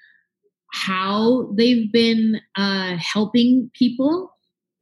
how 0.72 1.52
they've 1.58 1.92
been 1.92 2.40
uh, 2.56 2.98
helping 2.98 3.72
people. 3.74 4.32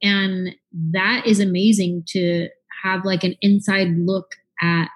And 0.02 0.54
that 0.92 1.26
is 1.26 1.40
amazing 1.40 2.04
to 2.08 2.48
have 2.82 3.04
like 3.04 3.24
an 3.24 3.34
inside 3.40 3.88
look 3.96 4.26
at 4.60 4.88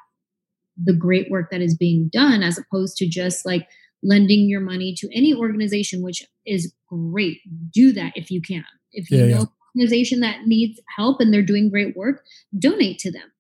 the 0.83 0.93
great 0.93 1.31
work 1.31 1.51
that 1.51 1.61
is 1.61 1.77
being 1.77 2.09
done 2.13 2.43
as 2.43 2.59
opposed 2.59 2.97
to 2.97 3.09
just 3.09 3.45
like 3.45 3.67
lending 4.03 4.49
your 4.49 4.61
money 4.61 4.95
to 4.97 5.09
any 5.15 5.35
organization, 5.35 6.03
which 6.03 6.23
is 6.47 6.73
great. 6.89 7.39
Do 7.73 7.93
that 7.93 8.13
if 8.15 8.31
you 8.31 8.41
can. 8.41 8.65
If 8.93 9.11
you 9.11 9.19
yeah, 9.19 9.25
know 9.27 9.41
yeah. 9.41 9.45
organization 9.77 10.21
that 10.21 10.47
needs 10.47 10.81
help 10.97 11.21
and 11.21 11.33
they're 11.33 11.43
doing 11.43 11.71
great 11.71 11.97
work, 11.97 12.23
donate 12.59 12.99
to 13.01 13.13
them. 13.13 13.31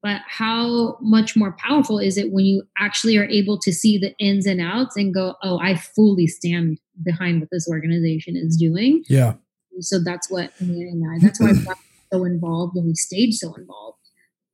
But 0.00 0.20
how 0.28 0.96
much 1.00 1.34
more 1.34 1.56
powerful 1.58 1.98
is 1.98 2.16
it 2.16 2.32
when 2.32 2.44
you 2.44 2.62
actually 2.78 3.16
are 3.16 3.24
able 3.24 3.58
to 3.58 3.72
see 3.72 3.98
the 3.98 4.14
ins 4.18 4.46
and 4.46 4.60
outs 4.60 4.96
and 4.96 5.12
go, 5.12 5.34
oh, 5.42 5.58
I 5.58 5.74
fully 5.74 6.28
stand 6.28 6.78
behind 7.04 7.40
what 7.40 7.48
this 7.50 7.68
organization 7.68 8.36
is 8.36 8.56
doing. 8.56 9.02
Yeah. 9.08 9.34
So 9.80 9.98
that's 9.98 10.30
what 10.30 10.52
me 10.60 10.82
and 10.82 11.04
I, 11.10 11.18
that's 11.24 11.40
why 11.40 11.50
I 11.50 11.52
got 11.64 11.78
so 12.12 12.24
involved 12.24 12.76
and 12.76 12.86
we 12.86 12.94
stayed 12.94 13.32
so 13.32 13.54
involved 13.54 13.98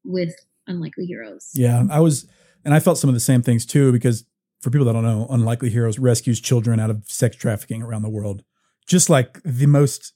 with 0.03 0.35
Unlikely 0.67 1.05
Heroes. 1.05 1.51
Yeah. 1.55 1.85
I 1.91 2.01
was, 2.01 2.27
and 2.65 2.73
I 2.73 2.81
felt 2.81 2.97
some 2.97 3.09
of 3.09 3.15
the 3.15 3.21
same 3.21 3.43
things 3.43 3.67
too, 3.67 3.93
because 3.93 4.25
for 4.63 4.71
people 4.71 4.87
that 4.87 4.95
don't 4.95 5.03
know, 5.03 5.27
Unlikely 5.29 5.69
Heroes 5.69 5.99
rescues 5.99 6.41
children 6.41 6.81
out 6.81 6.89
of 6.89 7.05
sex 7.07 7.37
trafficking 7.37 7.83
around 7.83 8.01
the 8.01 8.09
world. 8.09 8.45
Just 8.87 9.11
like 9.11 9.43
the 9.45 9.67
most 9.67 10.15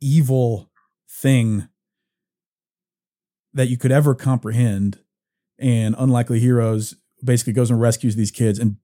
evil 0.00 0.70
thing 1.08 1.68
that 3.54 3.68
you 3.68 3.76
could 3.76 3.92
ever 3.92 4.14
comprehend. 4.14 4.98
And 5.58 5.94
Unlikely 5.98 6.40
Heroes 6.40 6.94
basically 7.22 7.52
goes 7.52 7.70
and 7.70 7.80
rescues 7.80 8.16
these 8.16 8.30
kids 8.30 8.58
and 8.58 8.76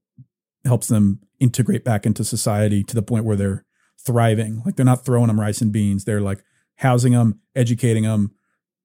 helps 0.65 0.89
them 0.89 1.21
integrate 1.41 1.85
back 1.85 2.07
into 2.07 2.25
society 2.25 2.83
to 2.85 2.95
the 2.95 3.03
point 3.03 3.25
where 3.25 3.37
they're 3.37 3.65
thriving. 3.99 4.63
Like 4.65 4.77
they're 4.77 4.85
not 4.85 5.05
throwing 5.05 5.29
them 5.29 5.41
rice 5.41 5.61
and 5.61 5.73
beans. 5.73 6.05
They're 6.05 6.21
like 6.21 6.45
housing 6.77 7.13
them, 7.13 7.41
educating 7.55 8.05
them, 8.05 8.33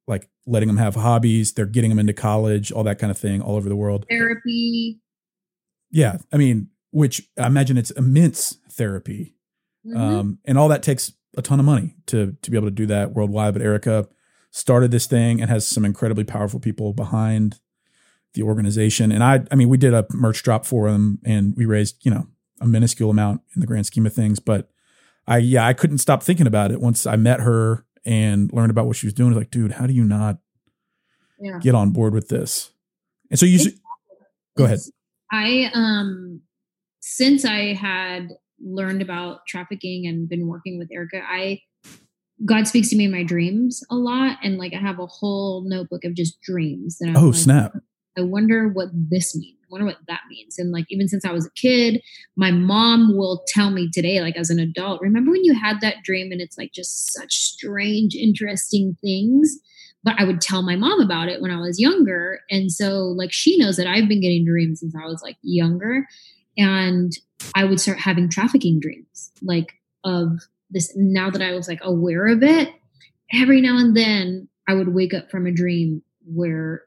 like 0.07 0.29
letting 0.45 0.67
them 0.67 0.77
have 0.77 0.95
hobbies. 0.95 1.53
They're 1.53 1.65
getting 1.65 1.89
them 1.89 1.99
into 1.99 2.13
college, 2.13 2.71
all 2.71 2.83
that 2.83 2.99
kind 2.99 3.11
of 3.11 3.17
thing 3.17 3.41
all 3.41 3.55
over 3.55 3.69
the 3.69 3.75
world. 3.75 4.05
Therapy. 4.09 4.99
Yeah, 5.89 6.17
I 6.31 6.37
mean, 6.37 6.69
which 6.91 7.29
I 7.37 7.47
imagine 7.47 7.77
it's 7.77 7.91
immense 7.91 8.57
therapy, 8.71 9.35
mm-hmm. 9.85 9.97
um, 9.97 10.39
and 10.45 10.57
all 10.57 10.69
that 10.69 10.83
takes 10.83 11.11
a 11.37 11.41
ton 11.41 11.59
of 11.59 11.65
money 11.65 11.95
to 12.07 12.37
to 12.41 12.51
be 12.51 12.57
able 12.57 12.67
to 12.67 12.71
do 12.71 12.85
that 12.87 13.11
worldwide. 13.11 13.53
But 13.53 13.61
Erica 13.61 14.07
started 14.51 14.91
this 14.91 15.07
thing 15.07 15.41
and 15.41 15.49
has 15.49 15.67
some 15.67 15.85
incredibly 15.85 16.23
powerful 16.23 16.59
people 16.59 16.93
behind 16.93 17.59
the 18.33 18.43
organization. 18.43 19.11
And 19.11 19.23
I, 19.23 19.45
I 19.51 19.55
mean, 19.55 19.69
we 19.69 19.77
did 19.77 19.93
a 19.93 20.05
merch 20.11 20.43
drop 20.43 20.65
for 20.65 20.91
them, 20.91 21.19
and 21.25 21.55
we 21.57 21.65
raised 21.65 22.05
you 22.05 22.11
know 22.11 22.27
a 22.59 22.67
minuscule 22.67 23.09
amount 23.09 23.41
in 23.55 23.61
the 23.61 23.67
grand 23.67 23.85
scheme 23.85 24.05
of 24.05 24.13
things. 24.13 24.39
But 24.39 24.69
I, 25.27 25.37
yeah, 25.37 25.65
I 25.65 25.73
couldn't 25.73 25.97
stop 25.97 26.23
thinking 26.23 26.47
about 26.47 26.71
it 26.71 26.79
once 26.79 27.05
I 27.05 27.15
met 27.15 27.41
her 27.41 27.85
and 28.05 28.51
learned 28.53 28.71
about 28.71 28.87
what 28.87 28.95
she 28.95 29.07
was 29.07 29.13
doing. 29.13 29.31
I 29.31 29.35
was 29.35 29.41
like, 29.41 29.51
dude, 29.51 29.73
how 29.73 29.87
do 29.87 29.93
you 29.93 30.03
not 30.03 30.37
yeah. 31.39 31.59
get 31.59 31.75
on 31.75 31.91
board 31.91 32.13
with 32.13 32.29
this? 32.29 32.71
And 33.29 33.39
so 33.39 33.45
you, 33.45 33.71
go 34.57 34.65
ahead. 34.65 34.79
I 35.31 35.71
um 35.73 36.41
since 36.99 37.45
I 37.45 37.73
had 37.73 38.29
learned 38.63 39.01
about 39.01 39.45
trafficking 39.47 40.05
and 40.05 40.29
been 40.29 40.47
working 40.47 40.77
with 40.77 40.89
Erica, 40.91 41.21
I 41.25 41.61
God 42.45 42.67
speaks 42.67 42.89
to 42.89 42.95
me 42.95 43.05
in 43.05 43.11
my 43.11 43.23
dreams 43.23 43.83
a 43.89 43.95
lot, 43.95 44.37
and 44.43 44.57
like 44.57 44.73
I 44.73 44.79
have 44.79 44.99
a 44.99 45.07
whole 45.07 45.63
notebook 45.67 46.03
of 46.03 46.15
just 46.15 46.41
dreams. 46.41 46.97
That 46.99 47.09
I'm 47.09 47.17
oh 47.17 47.27
like, 47.27 47.35
snap! 47.35 47.73
I 48.17 48.21
wonder 48.21 48.67
what 48.67 48.89
this 48.93 49.35
means. 49.35 49.57
I 49.63 49.67
wonder 49.69 49.85
what 49.85 49.97
that 50.07 50.21
means. 50.29 50.57
And 50.57 50.71
like 50.71 50.85
even 50.89 51.07
since 51.07 51.23
I 51.23 51.31
was 51.31 51.45
a 51.45 51.51
kid, 51.51 52.01
my 52.35 52.51
mom 52.51 53.15
will 53.15 53.43
tell 53.47 53.71
me 53.71 53.89
today, 53.91 54.21
like 54.21 54.35
as 54.35 54.49
an 54.49 54.59
adult, 54.59 55.01
remember 55.01 55.31
when 55.31 55.45
you 55.45 55.53
had 55.53 55.81
that 55.81 56.03
dream 56.03 56.31
and 56.31 56.41
it's 56.41 56.57
like 56.57 56.73
just 56.73 57.13
such 57.13 57.33
strange, 57.33 58.15
interesting 58.15 58.97
things 59.01 59.59
but 60.03 60.15
I 60.17 60.23
would 60.23 60.41
tell 60.41 60.61
my 60.63 60.75
mom 60.75 60.99
about 60.99 61.29
it 61.29 61.41
when 61.41 61.51
I 61.51 61.59
was 61.59 61.79
younger. 61.79 62.39
And 62.49 62.71
so, 62.71 63.05
like, 63.05 63.31
she 63.31 63.57
knows 63.57 63.77
that 63.77 63.87
I've 63.87 64.07
been 64.07 64.21
getting 64.21 64.45
dreams 64.45 64.79
since 64.79 64.95
I 64.95 65.05
was 65.05 65.21
like 65.21 65.37
younger. 65.41 66.07
And 66.57 67.11
I 67.55 67.65
would 67.65 67.79
start 67.79 67.99
having 67.99 68.29
trafficking 68.29 68.79
dreams, 68.79 69.31
like, 69.41 69.73
of 70.03 70.39
this. 70.71 70.91
Now 70.95 71.29
that 71.29 71.41
I 71.41 71.51
was 71.51 71.67
like 71.67 71.79
aware 71.83 72.27
of 72.27 72.43
it, 72.43 72.73
every 73.33 73.61
now 73.61 73.77
and 73.77 73.95
then 73.95 74.47
I 74.67 74.73
would 74.73 74.93
wake 74.93 75.13
up 75.13 75.29
from 75.29 75.45
a 75.45 75.51
dream 75.51 76.01
where 76.25 76.83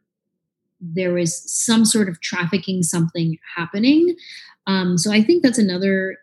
there 0.80 1.14
was 1.14 1.51
some 1.51 1.85
sort 1.85 2.09
of 2.09 2.20
trafficking 2.20 2.82
something 2.82 3.39
happening. 3.57 4.16
Um, 4.66 4.99
so 4.99 5.12
I 5.12 5.22
think 5.22 5.43
that's 5.43 5.59
another 5.59 6.16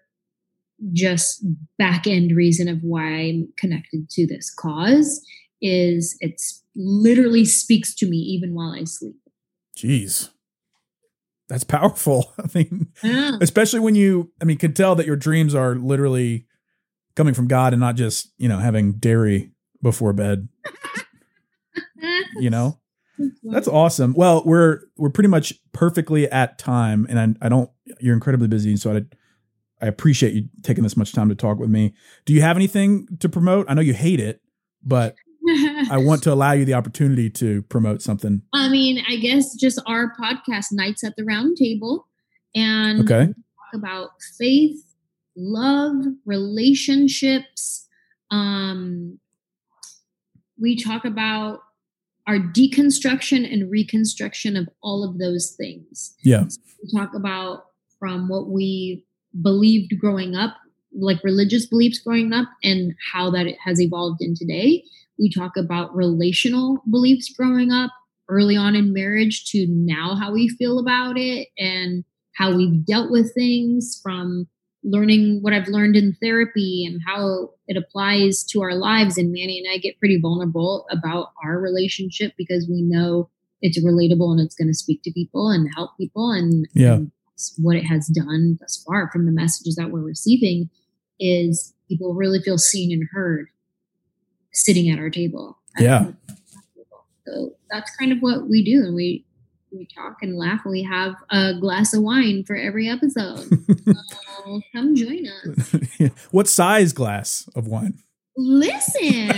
just 0.94 1.46
back 1.78 2.08
end 2.08 2.36
reason 2.36 2.68
of 2.68 2.80
why 2.82 3.06
I'm 3.06 3.54
connected 3.58 4.10
to 4.12 4.28
this 4.28 4.54
cause 4.54 5.24
is 5.62 6.18
it's 6.22 6.64
literally 6.76 7.46
speaks 7.46 7.94
to 7.96 8.10
me 8.10 8.18
even 8.18 8.56
while 8.56 8.72
I 8.72 8.86
sleep. 8.86 9.16
Jeez. 9.78 10.30
That's 11.50 11.64
powerful. 11.64 12.34
I 12.40 12.48
mean, 12.54 12.88
yeah. 13.04 13.38
especially 13.42 13.80
when 13.80 13.96
you, 13.96 14.32
I 14.42 14.46
mean, 14.46 14.58
can 14.58 14.74
tell 14.74 14.96
that 14.96 15.06
your 15.06 15.16
dreams 15.16 15.54
are 15.54 15.76
literally 15.76 16.48
coming 17.16 17.34
from 17.34 17.48
God 17.48 17.74
and 17.74 17.80
not 17.80 17.96
just, 17.96 18.32
you 18.38 18.48
know, 18.48 18.60
having 18.60 18.94
dairy 18.94 19.52
before 19.82 20.14
bed. 20.14 20.48
you 22.38 22.50
know? 22.50 22.80
That's 23.44 23.68
awesome. 23.68 24.14
Well, 24.16 24.44
we're 24.46 24.82
we're 24.98 25.10
pretty 25.10 25.28
much 25.28 25.54
perfectly 25.74 26.30
at 26.32 26.58
time, 26.58 27.06
and 27.10 27.20
I, 27.20 27.46
I 27.46 27.50
don't. 27.50 27.70
You're 28.00 28.16
incredibly 28.16 28.48
busy, 28.48 28.76
so 28.78 28.96
I 28.96 29.02
I 29.82 29.88
appreciate 29.88 30.34
you 30.34 30.48
taking 30.64 30.84
this 30.84 30.96
much 30.96 31.12
time 31.12 31.30
to 31.30 31.36
talk 31.36 31.58
with 31.58 31.70
me. 31.70 31.94
Do 32.26 32.34
you 32.34 32.42
have 32.42 32.56
anything 32.56 33.08
to 33.20 33.30
promote? 33.30 33.66
I 33.70 33.74
know 33.74 33.82
you 33.82 33.94
hate 33.94 34.20
it, 34.20 34.42
but 34.84 35.16
I 35.90 35.98
want 35.98 36.24
to 36.24 36.34
allow 36.34 36.52
you 36.52 36.66
the 36.66 36.76
opportunity 36.76 37.30
to 37.32 37.64
promote 37.64 38.02
something. 38.02 38.44
I 38.54 38.70
mean, 38.70 39.04
I 39.10 39.16
guess 39.16 39.56
just 39.56 39.82
our 39.88 40.14
podcast, 40.20 40.68
Nights 40.72 41.04
at 41.04 41.16
the 41.16 41.24
Round 41.24 41.58
Table, 41.58 42.08
and 42.56 43.02
okay. 43.02 43.28
talk 43.34 43.74
about 43.74 44.10
faith, 44.38 44.91
love, 45.36 46.06
relationships. 46.26 47.88
Um, 48.30 49.20
we 50.60 50.82
talk 50.82 51.06
about 51.06 51.60
our 52.28 52.38
deconstruction 52.38 53.52
and 53.52 53.70
reconstruction 53.72 54.56
of 54.56 54.70
all 54.84 55.04
of 55.04 55.18
those 55.18 55.52
things. 55.52 56.16
Yeah. 56.24 56.48
So 56.48 56.60
we 56.84 57.00
talk 57.00 57.14
about 57.16 57.66
from 58.00 58.30
what 58.30 58.50
we 58.50 59.06
believed 59.42 59.94
growing 60.00 60.36
up, 60.36 60.56
like 60.94 61.24
religious 61.24 61.66
beliefs 61.66 62.00
growing 62.00 62.32
up, 62.34 62.48
and 62.64 62.96
how 63.12 63.32
that 63.32 63.48
it 63.48 63.58
has 63.66 63.82
evolved 63.82 64.22
in 64.22 64.36
today 64.36 64.84
we 65.22 65.30
talk 65.30 65.56
about 65.56 65.96
relational 65.96 66.82
beliefs 66.90 67.32
growing 67.38 67.72
up 67.72 67.92
early 68.28 68.58
on 68.58 68.76
in 68.76 68.92
marriage 68.92 69.46
to 69.52 69.68
now 69.70 70.16
how 70.16 70.34
we 70.34 70.50
feel 70.50 70.80
about 70.80 71.18
it 71.18 71.50
and 71.58 72.04
how 72.36 72.56
we've 72.56 72.86
dealt 72.86 73.12
with 73.12 73.34
things 73.36 74.00
from 74.02 74.48
learning 74.84 75.40
what 75.42 75.54
I've 75.54 75.68
learned 75.68 75.96
in 75.96 76.16
therapy 76.22 76.86
and 76.86 77.02
how 77.06 77.52
it 77.68 77.78
applies 77.78 78.44
to 78.46 78.62
our 78.62 78.76
lives. 78.76 79.18
And 79.18 79.32
Manny 79.32 79.60
and 79.64 79.72
I 79.72 79.78
get 79.78 80.00
pretty 80.00 80.20
vulnerable 80.20 80.86
about 80.90 81.32
our 81.44 81.60
relationship 81.60 82.34
because 82.38 82.68
we 82.70 82.82
know 82.82 83.30
it's 83.62 83.84
relatable 83.84 84.32
and 84.32 84.40
it's 84.40 84.56
going 84.56 84.70
to 84.70 84.74
speak 84.74 85.04
to 85.04 85.12
people 85.12 85.50
and 85.50 85.70
help 85.76 85.92
people. 85.98 86.32
And, 86.32 86.68
yeah. 86.74 86.96
and 86.96 87.12
what 87.58 87.76
it 87.76 87.84
has 87.84 88.08
done 88.08 88.58
thus 88.60 88.84
far 88.88 89.10
from 89.12 89.26
the 89.26 89.32
messages 89.32 89.76
that 89.76 89.92
we're 89.92 90.02
receiving 90.02 90.70
is 91.20 91.74
people 91.88 92.16
really 92.16 92.42
feel 92.42 92.58
seen 92.58 92.92
and 92.92 93.08
heard 93.12 93.48
sitting 94.52 94.90
at 94.90 95.00
our 95.00 95.10
table. 95.10 95.60
yeah. 95.80 96.08
So 97.28 97.54
that's 97.70 97.96
kind 97.96 98.12
of 98.12 98.20
what 98.20 98.50
we 98.50 98.64
do. 98.64 98.84
And 98.84 98.96
we, 98.96 99.26
we 99.72 99.88
talk 99.96 100.18
and 100.22 100.38
laugh 100.38 100.62
and 100.66 100.72
we 100.72 100.84
have 100.84 101.16
a 101.30 101.54
glass 101.60 101.94
of 101.94 102.02
wine 102.02 102.44
for 102.46 102.56
every 102.56 102.90
episode. 102.90 103.40
so 103.86 104.62
come 104.74 104.96
join 104.96 105.28
us. 105.28 105.76
what 106.32 106.48
size 106.48 106.94
glass 106.94 107.48
of 107.56 107.68
wine? 107.68 108.00
Listen, 108.38 109.30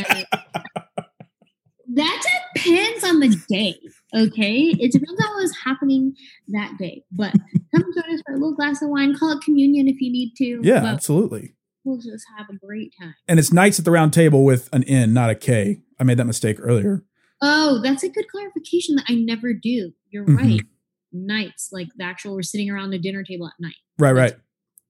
that 1.93 2.23
depends 2.55 3.03
on 3.03 3.19
the 3.19 3.35
day. 3.49 3.79
Okay, 4.15 4.75
it 4.79 4.91
depends 4.91 5.23
on 5.23 5.35
what 5.35 5.43
is 5.43 5.55
happening 5.63 6.15
that 6.49 6.77
day. 6.77 7.03
But 7.11 7.33
come 7.73 7.83
join 7.93 8.13
us 8.13 8.21
for 8.25 8.33
a 8.33 8.37
little 8.37 8.55
glass 8.55 8.81
of 8.81 8.89
wine. 8.89 9.15
Call 9.15 9.31
it 9.31 9.41
communion 9.43 9.87
if 9.87 9.99
you 9.99 10.11
need 10.11 10.33
to. 10.37 10.61
Yeah, 10.63 10.81
but 10.81 10.89
absolutely. 10.89 11.55
We'll 11.83 11.97
just 11.97 12.25
have 12.37 12.47
a 12.49 12.57
great 12.65 12.93
time. 12.99 13.15
And 13.27 13.39
it's 13.39 13.51
Nights 13.51 13.77
at 13.77 13.85
the 13.85 13.91
Round 13.91 14.13
Table 14.13 14.45
with 14.45 14.69
an 14.71 14.83
N, 14.85 15.13
not 15.13 15.29
a 15.29 15.35
K. 15.35 15.81
I 15.99 16.03
made 16.03 16.17
that 16.17 16.25
mistake 16.25 16.57
earlier. 16.59 17.03
Oh, 17.45 17.81
that's 17.83 18.03
a 18.03 18.09
good 18.09 18.27
clarification 18.29 18.95
that 18.95 19.05
I 19.09 19.15
never 19.15 19.53
do. 19.53 19.91
You're 20.09 20.25
Mhm. 20.25 20.37
right. 20.37 20.61
Nights, 21.11 21.69
like 21.71 21.89
the 21.97 22.03
actual, 22.05 22.33
we're 22.35 22.41
sitting 22.41 22.69
around 22.71 22.89
the 22.91 22.97
dinner 22.97 23.23
table 23.23 23.47
at 23.47 23.53
night. 23.59 23.75
Right, 23.99 24.13
right. 24.13 24.33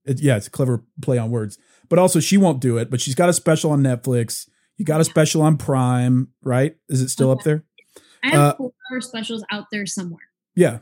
It, 0.06 0.22
yeah, 0.22 0.38
it's 0.38 0.48
a 0.48 0.52
clever 0.52 0.84
play 1.02 1.18
on 1.18 1.32
words. 1.32 1.58
But 1.90 1.98
also, 2.00 2.20
she 2.20 2.38
won't 2.38 2.62
do 2.62 2.78
it. 2.78 2.90
But 2.90 3.02
she's 3.02 3.16
got 3.16 3.28
a 3.30 3.34
special 3.34 3.72
on 3.72 3.82
Netflix. 3.82 4.48
You 4.78 4.86
got 4.86 5.02
a 5.02 5.06
special 5.06 5.42
on 5.42 5.58
Prime, 5.58 6.30
right? 6.44 6.76
Is 6.90 7.02
it 7.02 7.10
still 7.10 7.32
up 7.32 7.44
there? 7.44 7.64
I 8.24 8.30
have 8.30 8.40
Uh, 8.40 8.56
four 8.56 8.74
hour 8.92 9.02
specials 9.02 9.44
out 9.52 9.66
there 9.72 9.86
somewhere. 9.86 10.22
Yeah. 10.56 10.80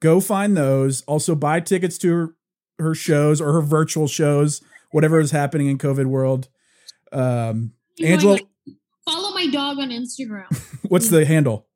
Go 0.00 0.20
find 0.20 0.56
those. 0.56 1.02
Also, 1.02 1.34
buy 1.34 1.60
tickets 1.60 1.96
to 1.98 2.12
her, 2.12 2.34
her 2.78 2.94
shows 2.94 3.40
or 3.40 3.52
her 3.54 3.62
virtual 3.62 4.06
shows, 4.08 4.60
whatever 4.90 5.18
is 5.18 5.30
happening 5.30 5.68
in 5.68 5.78
COVID 5.78 6.06
world. 6.06 6.48
Um, 7.12 7.72
Anjelah, 8.00 8.40
my 9.46 9.52
dog 9.52 9.78
on 9.78 9.90
Instagram 9.90 10.46
what's 10.88 11.08
the 11.08 11.24
handle? 11.24 11.66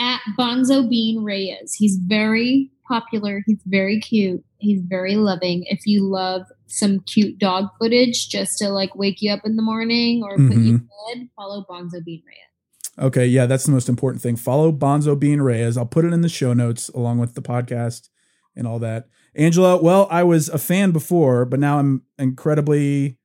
at 0.00 0.20
Bonzo 0.36 0.88
Bean 0.88 1.22
Reyes. 1.22 1.74
He's 1.74 1.96
very 1.96 2.70
popular. 2.88 3.42
He's 3.46 3.60
very 3.66 4.00
cute. 4.00 4.42
He's 4.58 4.80
very 4.82 5.14
loving. 5.16 5.64
If 5.66 5.86
you 5.86 6.04
love 6.04 6.46
some 6.66 7.00
cute 7.00 7.38
dog 7.38 7.66
footage 7.78 8.28
just 8.28 8.58
to 8.58 8.70
like 8.70 8.96
wake 8.96 9.20
you 9.20 9.30
up 9.30 9.42
in 9.44 9.56
the 9.56 9.62
morning 9.62 10.22
or 10.24 10.36
put 10.36 10.56
you 10.56 10.78
mm-hmm. 10.78 11.12
to 11.12 11.18
bed, 11.18 11.28
follow 11.36 11.64
Bonzo 11.68 12.02
Bean 12.04 12.22
Reyes. 12.26 13.04
Okay, 13.06 13.26
yeah, 13.26 13.46
that's 13.46 13.64
the 13.64 13.72
most 13.72 13.88
important 13.88 14.22
thing. 14.22 14.36
Follow 14.36 14.72
Bonzo 14.72 15.18
Bean 15.18 15.40
Reyes. 15.40 15.76
I'll 15.76 15.86
put 15.86 16.04
it 16.04 16.12
in 16.12 16.22
the 16.22 16.28
show 16.28 16.52
notes 16.52 16.88
along 16.88 17.18
with 17.18 17.34
the 17.34 17.42
podcast 17.42 18.08
and 18.56 18.66
all 18.66 18.78
that. 18.80 19.06
Anjelah, 19.38 19.82
well, 19.82 20.08
I 20.10 20.22
was 20.22 20.48
a 20.48 20.58
fan 20.58 20.90
before, 20.90 21.44
but 21.44 21.60
now 21.60 21.78
I'm 21.78 22.02
incredibly 22.18 23.18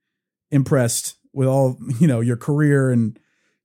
impressed 0.52 1.18
with 1.34 1.48
all, 1.48 1.78
you 2.00 2.08
know, 2.08 2.20
your 2.20 2.38
career 2.38 2.92
and, 2.92 3.18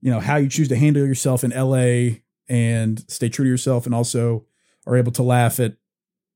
you 0.02 0.10
know, 0.10 0.20
how 0.20 0.36
you 0.36 0.48
choose 0.48 0.68
to 0.68 0.76
handle 0.76 1.06
yourself 1.06 1.44
in 1.44 1.50
LA 1.50 2.20
and 2.48 3.04
stay 3.10 3.28
true 3.28 3.44
to 3.44 3.48
yourself 3.50 3.86
and 3.86 3.94
also 3.94 4.44
are 4.86 4.96
able 4.96 5.12
to 5.12 5.22
laugh 5.22 5.60
at 5.60 5.76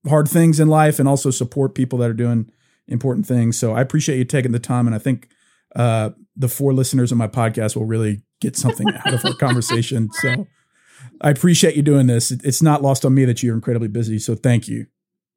hard 0.07 0.29
things 0.29 0.61
in 0.61 0.69
life 0.69 0.99
and 0.99 1.09
also 1.09 1.31
support 1.31 1.75
people 1.75 1.99
that 1.99 2.11
are 2.11 2.15
doing 2.15 2.51
important 2.87 3.27
things. 3.27 3.59
So 3.59 3.73
I 3.73 3.81
appreciate 3.81 4.19
you 4.19 4.25
taking 4.25 4.53
the 4.53 4.59
time 4.59 4.87
and 4.87 4.95
I 4.95 4.99
think 4.99 5.29
uh 5.75 6.11
the 6.37 6.49
four 6.49 6.73
listeners 6.73 7.11
of 7.11 7.19
my 7.19 7.29
podcast 7.29 7.77
will 7.77 7.87
really 7.87 8.23
get 8.41 8.57
something 8.57 8.87
out 8.93 9.15
of 9.15 9.25
our 9.25 9.35
conversation. 9.35 10.11
So 10.13 10.47
I 11.21 11.31
appreciate 11.31 11.77
you 11.77 11.83
doing 11.83 12.07
this. 12.07 12.31
It's 12.31 12.63
not 12.63 12.83
lost 12.83 13.05
on 13.05 13.15
me 13.15 13.25
that 13.25 13.43
you're 13.43 13.55
incredibly 13.55 13.89
busy. 13.89 14.19
So 14.19 14.35
thank 14.35 14.69
you. 14.69 14.87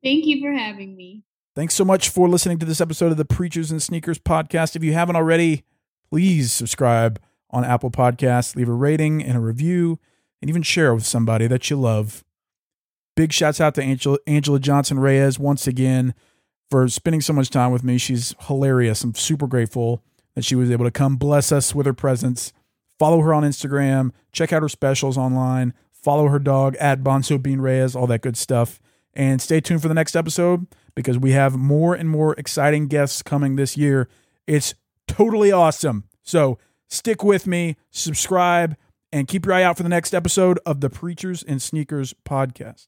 Thank 0.03 0.25
you 0.25 0.41
for 0.41 0.51
having 0.51 0.95
me. 0.95 1.23
Thanks 1.55 1.75
so 1.75 1.85
much 1.85 2.09
for 2.09 2.27
listening 2.27 2.59
to 2.59 2.65
this 2.65 2.81
episode 2.81 3.11
of 3.11 3.17
the 3.17 3.25
Preachers 3.25 3.71
and 3.71 3.81
Sneakers 3.81 4.19
podcast. 4.19 4.75
If 4.75 4.83
you 4.83 4.93
haven't 4.93 5.15
already, 5.15 5.63
please 6.09 6.51
subscribe 6.51 7.19
on 7.49 7.63
Apple 7.63 7.91
Podcasts, 7.91 8.55
leave 8.55 8.69
a 8.69 8.73
rating 8.73 9.23
and 9.23 9.37
a 9.37 9.41
review, 9.41 9.99
and 10.41 10.49
even 10.49 10.61
share 10.61 10.89
it 10.89 10.95
with 10.95 11.05
somebody 11.05 11.47
that 11.47 11.69
you 11.69 11.77
love. 11.77 12.23
Big 13.15 13.33
shouts 13.33 13.59
out 13.59 13.75
to 13.75 13.81
Anjelah, 13.81 14.19
Anjelah 14.27 14.61
Johnson 14.61 14.99
Reyes 14.99 15.39
once 15.39 15.65
again 15.65 16.13
for 16.69 16.87
spending 16.87 17.21
so 17.21 17.33
much 17.33 17.49
time 17.49 17.71
with 17.71 17.83
me. 17.83 17.97
She's 17.97 18.35
hilarious. 18.41 19.03
I'm 19.03 19.15
super 19.15 19.47
grateful 19.47 20.03
that 20.35 20.45
she 20.45 20.55
was 20.55 20.69
able 20.69 20.85
to 20.85 20.91
come 20.91 21.15
bless 21.15 21.51
us 21.51 21.73
with 21.73 21.85
her 21.85 21.93
presence. 21.93 22.53
Follow 22.99 23.21
her 23.21 23.33
on 23.33 23.43
Instagram, 23.43 24.11
check 24.31 24.51
out 24.51 24.63
her 24.63 24.69
specials 24.69 25.17
online, 25.17 25.73
follow 25.91 26.27
her 26.27 26.39
dog 26.39 26.75
at 26.77 27.03
Bonzo 27.03 27.41
Bean 27.41 27.61
Reyes, 27.61 27.95
all 27.95 28.07
that 28.07 28.21
good 28.21 28.37
stuff. 28.37 28.79
And 29.13 29.41
stay 29.41 29.61
tuned 29.61 29.81
for 29.81 29.87
the 29.87 29.93
next 29.93 30.15
episode 30.15 30.67
because 30.95 31.17
we 31.17 31.31
have 31.31 31.55
more 31.55 31.95
and 31.95 32.09
more 32.09 32.33
exciting 32.35 32.87
guests 32.87 33.21
coming 33.21 33.55
this 33.55 33.77
year. 33.77 34.09
It's 34.45 34.75
totally 35.07 35.51
awesome. 35.51 36.05
So 36.23 36.59
stick 36.89 37.23
with 37.23 37.47
me, 37.47 37.75
subscribe, 37.91 38.75
and 39.11 39.27
keep 39.27 39.45
your 39.45 39.53
eye 39.53 39.63
out 39.63 39.77
for 39.77 39.83
the 39.83 39.89
next 39.89 40.13
episode 40.13 40.59
of 40.65 40.81
the 40.81 40.89
Preachers 40.89 41.43
and 41.43 41.61
Sneakers 41.61 42.13
podcast. 42.27 42.87